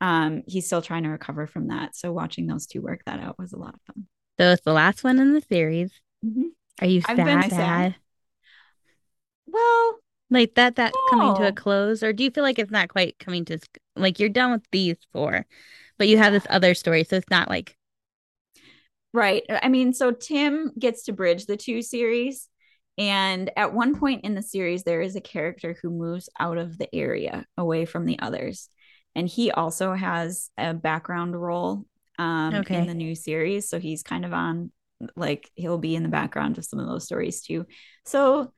um, 0.00 0.42
he's 0.46 0.66
still 0.66 0.80
trying 0.80 1.02
to 1.02 1.10
recover 1.10 1.46
from 1.46 1.68
that. 1.68 1.96
So 1.96 2.12
watching 2.12 2.46
those 2.46 2.66
two 2.66 2.80
work 2.80 3.02
that 3.04 3.20
out 3.20 3.38
was 3.38 3.52
a 3.52 3.58
lot 3.58 3.74
of 3.74 3.80
fun. 3.82 4.06
So 4.38 4.52
it's 4.52 4.64
the 4.64 4.72
last 4.72 5.02
one 5.02 5.18
in 5.18 5.34
the 5.34 5.42
series. 5.42 5.90
Mm-hmm. 6.24 6.48
Are 6.80 6.86
you 6.86 7.00
sad, 7.00 7.16
sad? 7.16 7.50
sad? 7.50 7.96
Well, 9.46 9.98
like 10.30 10.54
that 10.54 10.76
that's 10.76 10.94
no. 10.94 11.18
coming 11.18 11.36
to 11.36 11.48
a 11.48 11.52
close, 11.52 12.02
or 12.02 12.12
do 12.12 12.22
you 12.22 12.30
feel 12.30 12.44
like 12.44 12.58
it's 12.58 12.70
not 12.70 12.88
quite 12.88 13.18
coming 13.18 13.44
to 13.46 13.58
like 13.96 14.20
you're 14.20 14.28
done 14.28 14.52
with 14.52 14.64
these 14.70 14.96
four, 15.12 15.46
but 15.96 16.08
you 16.08 16.18
have 16.18 16.32
this 16.32 16.46
other 16.50 16.74
story, 16.74 17.04
so 17.04 17.16
it's 17.16 17.30
not 17.30 17.48
like 17.48 17.76
right. 19.12 19.42
I 19.50 19.68
mean, 19.68 19.92
so 19.92 20.12
Tim 20.12 20.72
gets 20.78 21.04
to 21.04 21.12
bridge 21.12 21.46
the 21.46 21.56
two 21.56 21.82
series. 21.82 22.48
And 22.98 23.50
at 23.56 23.72
one 23.72 23.96
point 23.96 24.24
in 24.24 24.34
the 24.34 24.42
series, 24.42 24.82
there 24.82 25.00
is 25.00 25.14
a 25.14 25.20
character 25.20 25.76
who 25.80 25.88
moves 25.88 26.28
out 26.38 26.58
of 26.58 26.78
the 26.78 26.92
area 26.92 27.46
away 27.56 27.84
from 27.84 28.06
the 28.06 28.18
others. 28.18 28.68
And 29.14 29.28
he 29.28 29.52
also 29.52 29.94
has 29.94 30.50
a 30.58 30.74
background 30.74 31.40
role 31.40 31.84
um, 32.18 32.54
okay. 32.54 32.76
in 32.76 32.86
the 32.86 32.94
new 32.94 33.14
series. 33.14 33.68
So 33.68 33.78
he's 33.78 34.02
kind 34.02 34.24
of 34.24 34.32
on, 34.32 34.70
like, 35.16 35.50
he'll 35.54 35.78
be 35.78 35.94
in 35.94 36.02
the 36.02 36.08
background 36.08 36.58
of 36.58 36.64
some 36.64 36.78
of 36.78 36.86
those 36.86 37.04
stories 37.04 37.42
too. 37.42 37.66
So 38.04 38.52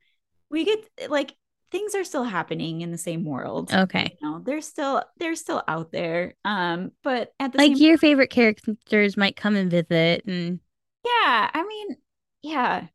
we 0.49 0.65
get 0.65 0.79
like 1.09 1.33
things 1.71 1.95
are 1.95 2.03
still 2.03 2.25
happening 2.25 2.81
in 2.81 2.91
the 2.91 2.97
same 2.97 3.23
world. 3.23 3.73
Okay. 3.73 4.17
You 4.21 4.29
know, 4.29 4.41
they're 4.43 4.61
still 4.61 5.03
they're 5.17 5.35
still 5.35 5.63
out 5.67 5.91
there. 5.91 6.35
Um, 6.43 6.91
but 7.03 7.33
at 7.39 7.53
the 7.53 7.57
like 7.57 7.79
your 7.79 7.97
favorite 7.97 8.29
characters 8.29 9.15
might 9.15 9.35
come 9.35 9.55
and 9.55 9.71
visit 9.71 10.25
and 10.25 10.59
yeah, 11.05 11.49
I 11.53 11.65
mean, 11.67 11.97
yeah. 12.43 12.87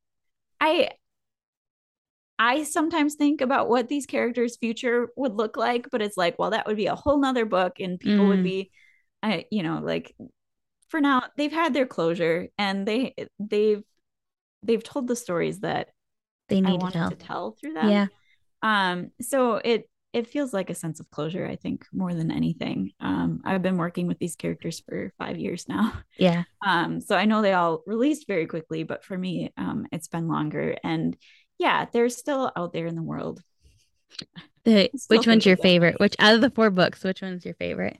I 0.60 0.90
I 2.38 2.64
sometimes 2.64 3.14
think 3.14 3.40
about 3.40 3.68
what 3.68 3.88
these 3.88 4.06
characters' 4.06 4.56
future 4.56 5.08
would 5.16 5.34
look 5.34 5.56
like, 5.56 5.88
but 5.90 6.02
it's 6.02 6.16
like, 6.16 6.38
well, 6.38 6.50
that 6.50 6.66
would 6.66 6.76
be 6.76 6.86
a 6.86 6.94
whole 6.94 7.18
nother 7.18 7.46
book, 7.46 7.80
and 7.80 7.98
people 7.98 8.26
mm. 8.26 8.28
would 8.28 8.44
be, 8.44 8.70
I, 9.22 9.46
you 9.50 9.62
know, 9.62 9.80
like 9.82 10.14
for 10.96 11.00
now 11.02 11.22
they've 11.36 11.52
had 11.52 11.74
their 11.74 11.84
closure 11.84 12.48
and 12.56 12.88
they 12.88 13.14
they've 13.38 13.82
they've 14.62 14.82
told 14.82 15.06
the 15.06 15.16
stories 15.16 15.60
that 15.60 15.90
they 16.48 16.62
need 16.62 16.80
to 16.80 16.90
tell. 16.90 17.10
to 17.10 17.16
tell 17.16 17.50
through 17.52 17.74
them. 17.74 17.90
Yeah. 17.90 18.06
Um 18.62 19.10
so 19.20 19.56
it 19.56 19.90
it 20.14 20.26
feels 20.26 20.54
like 20.54 20.70
a 20.70 20.74
sense 20.74 20.98
of 20.98 21.10
closure 21.10 21.46
I 21.46 21.56
think 21.56 21.84
more 21.92 22.14
than 22.14 22.30
anything. 22.30 22.92
Um 22.98 23.42
I've 23.44 23.60
been 23.60 23.76
working 23.76 24.06
with 24.06 24.18
these 24.18 24.36
characters 24.36 24.82
for 24.88 25.12
5 25.18 25.38
years 25.38 25.68
now. 25.68 25.92
Yeah. 26.18 26.44
Um 26.66 27.02
so 27.02 27.14
I 27.14 27.26
know 27.26 27.42
they 27.42 27.52
all 27.52 27.82
released 27.86 28.26
very 28.26 28.46
quickly 28.46 28.82
but 28.82 29.04
for 29.04 29.18
me 29.18 29.52
um 29.58 29.86
it's 29.92 30.08
been 30.08 30.28
longer 30.28 30.76
and 30.82 31.14
yeah, 31.58 31.86
they're 31.92 32.08
still 32.08 32.50
out 32.56 32.72
there 32.72 32.86
in 32.86 32.96
the 32.96 33.02
world. 33.02 33.42
The, 34.64 34.88
which 35.08 35.26
one's 35.26 35.44
your 35.44 35.58
favorite? 35.58 36.00
Which 36.00 36.16
out 36.18 36.34
of 36.34 36.40
the 36.40 36.50
four 36.50 36.70
books, 36.70 37.04
which 37.04 37.20
one's 37.20 37.44
your 37.44 37.54
favorite? 37.54 37.98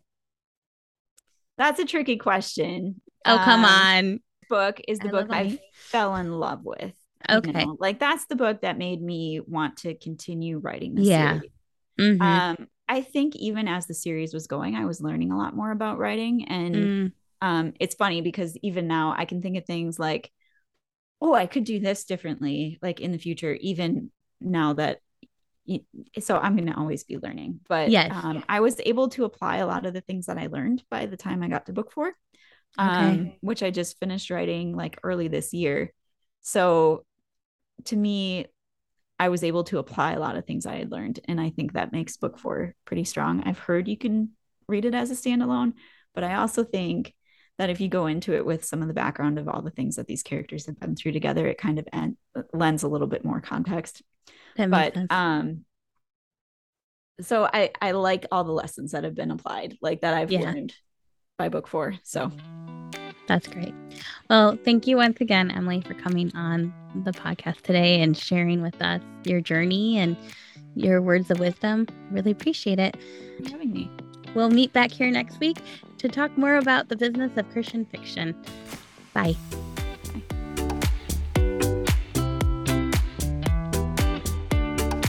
That's 1.59 1.81
a 1.81 1.85
tricky 1.85 2.17
question. 2.17 3.01
Oh, 3.25 3.41
come 3.45 3.65
um, 3.65 3.71
on. 3.71 4.21
Book 4.49 4.81
is 4.87 4.99
the 4.99 5.09
I 5.09 5.11
book 5.11 5.27
I 5.31 5.59
fell 5.73 6.15
in 6.17 6.33
love 6.33 6.65
with. 6.65 6.95
Okay. 7.29 7.61
You 7.61 7.67
know? 7.67 7.77
Like 7.79 7.99
that's 7.99 8.27
the 8.27 8.37
book 8.37 8.61
that 8.61 8.79
made 8.79 9.03
me 9.03 9.41
want 9.41 9.79
to 9.79 9.95
continue 9.95 10.59
writing 10.59 10.95
this 10.95 11.07
yeah. 11.07 11.41
Mm-hmm. 11.99 12.23
Um, 12.23 12.69
I 12.89 13.01
think 13.03 13.35
even 13.37 13.69
as 13.69 13.87
the 13.87 13.95
series 13.95 14.33
was 14.33 14.47
going, 14.47 14.77
I 14.77 14.85
was 14.85 15.01
learning 15.01 15.33
a 15.33 15.39
lot 15.39 15.57
more 15.57 15.73
about 15.73 15.99
writing. 15.99 16.45
And 16.49 16.75
mm. 16.75 17.13
um, 17.41 17.73
it's 17.81 17.95
funny 17.95 18.21
because 18.21 18.57
even 18.63 18.87
now 18.87 19.15
I 19.17 19.25
can 19.25 19.43
think 19.43 19.57
of 19.57 19.65
things 19.65 19.99
like, 19.99 20.31
oh, 21.21 21.35
I 21.35 21.47
could 21.47 21.65
do 21.65 21.81
this 21.81 22.05
differently, 22.05 22.79
like 22.83 23.01
in 23.01 23.13
the 23.13 23.19
future, 23.19 23.55
even 23.55 24.11
now 24.41 24.75
that 24.75 25.01
so 26.21 26.37
I'm 26.37 26.57
going 26.57 26.69
to 26.69 26.79
always 26.79 27.05
be 27.05 27.19
learning. 27.19 27.61
But 27.69 27.91
yes. 27.91 28.13
um, 28.13 28.45
I 28.49 28.61
was 28.61 28.81
able 28.85 29.09
to 29.11 29.25
apply 29.25 29.59
a 29.59 29.67
lot 29.67 29.87
of 29.87 29.95
the 29.95 30.01
things 30.01 30.27
that 30.27 30.39
I 30.39 30.47
learned 30.47 30.83
by 30.91 31.07
the 31.07 31.17
time 31.17 31.43
I 31.43 31.49
got 31.49 31.67
to 31.67 31.73
book 31.73 31.93
four, 31.93 32.13
um, 32.79 33.07
okay. 33.07 33.39
which 33.41 33.63
I 33.63 33.71
just 33.71 33.99
finished 33.99 34.31
writing 34.31 34.77
like 34.77 34.99
early 35.03 35.29
this 35.29 35.53
year. 35.53 35.93
So 36.43 37.05
to 37.85 37.97
me, 37.97 38.47
I 39.19 39.31
was 39.31 39.43
able 39.43 39.65
to 39.65 39.79
apply 39.79 40.13
a 40.13 40.21
lot 40.21 40.37
of 40.37 40.45
things 40.45 40.67
I 40.67 40.77
had 40.77 40.93
learned. 40.93 41.21
And 41.27 41.41
I 41.41 41.51
think 41.51 41.73
that 41.73 41.93
makes 41.93 42.17
book 42.17 42.39
four 42.39 42.75
pretty 42.85 43.05
strong. 43.05 43.43
I've 43.45 43.59
heard 43.59 43.89
you 43.89 43.97
can 43.97 44.31
read 44.69 44.85
it 44.85 44.95
as 44.95 45.11
a 45.11 45.15
standalone. 45.15 45.73
But 46.15 46.25
I 46.25 46.35
also 46.35 46.65
think 46.65 47.15
that 47.59 47.71
if 47.71 47.81
you 47.81 47.89
go 47.89 48.07
into 48.07 48.35
it 48.35 48.45
with 48.45 48.65
some 48.65 48.83
of 48.83 48.89
the 48.89 48.95
background 48.95 49.39
of 49.39 49.49
all 49.49 49.63
the 49.63 49.71
things 49.71 49.97
that 49.97 50.07
these 50.07 50.23
characters 50.23 50.67
have 50.67 50.79
been 50.79 50.97
through 50.97 51.13
together, 51.13 51.47
it 51.47 51.59
kind 51.59 51.79
of 51.79 51.89
en- 51.93 52.17
lends 52.53 52.83
a 52.83 52.89
little 52.89 53.07
bit 53.07 53.25
more 53.25 53.41
context. 53.41 54.03
But 54.57 54.97
um, 55.11 55.65
so 57.21 57.49
I 57.53 57.71
I 57.81 57.93
like 57.93 58.27
all 58.31 58.45
the 58.45 58.53
lessons 58.53 58.93
that 58.93 59.05
have 59.05 59.15
been 59.15 59.31
applied, 59.31 59.79
like 59.81 60.03
that 60.03 60.15
I've 60.15 60.31
yeah. 60.31 60.41
learned 60.41 60.75
by 61.39 61.49
book 61.49 61.69
four. 61.69 61.95
So 62.03 62.31
that's 63.27 63.49
great. 63.49 63.75
Well, 64.31 64.59
thank 64.65 64.87
you 64.87 64.97
once 64.97 65.21
again, 65.21 65.51
Emily, 65.51 65.81
for 65.81 65.95
coming 65.95 66.35
on 66.35 66.73
the 67.05 67.13
podcast 67.13 67.63
today 67.63 68.01
and 68.01 68.17
sharing 68.17 68.63
with 68.63 68.81
us 68.81 69.03
your 69.25 69.41
journey 69.41 69.99
and 69.99 70.17
your 70.75 71.01
words 71.03 71.31
of 71.31 71.41
wisdom. 71.41 71.87
Really 72.11 72.31
appreciate 72.31 72.79
it. 72.79 72.97
Having 73.51 73.73
me. 73.73 73.91
We'll 74.35 74.51
meet 74.51 74.73
back 74.73 74.91
here 74.91 75.11
next 75.11 75.41
week 75.41 75.59
to 75.99 76.09
talk 76.09 76.37
more 76.37 76.57
about 76.57 76.89
the 76.89 76.97
business 76.97 77.37
of 77.37 77.51
Christian 77.51 77.87
fiction. 77.87 78.35
Bye. 79.15 79.35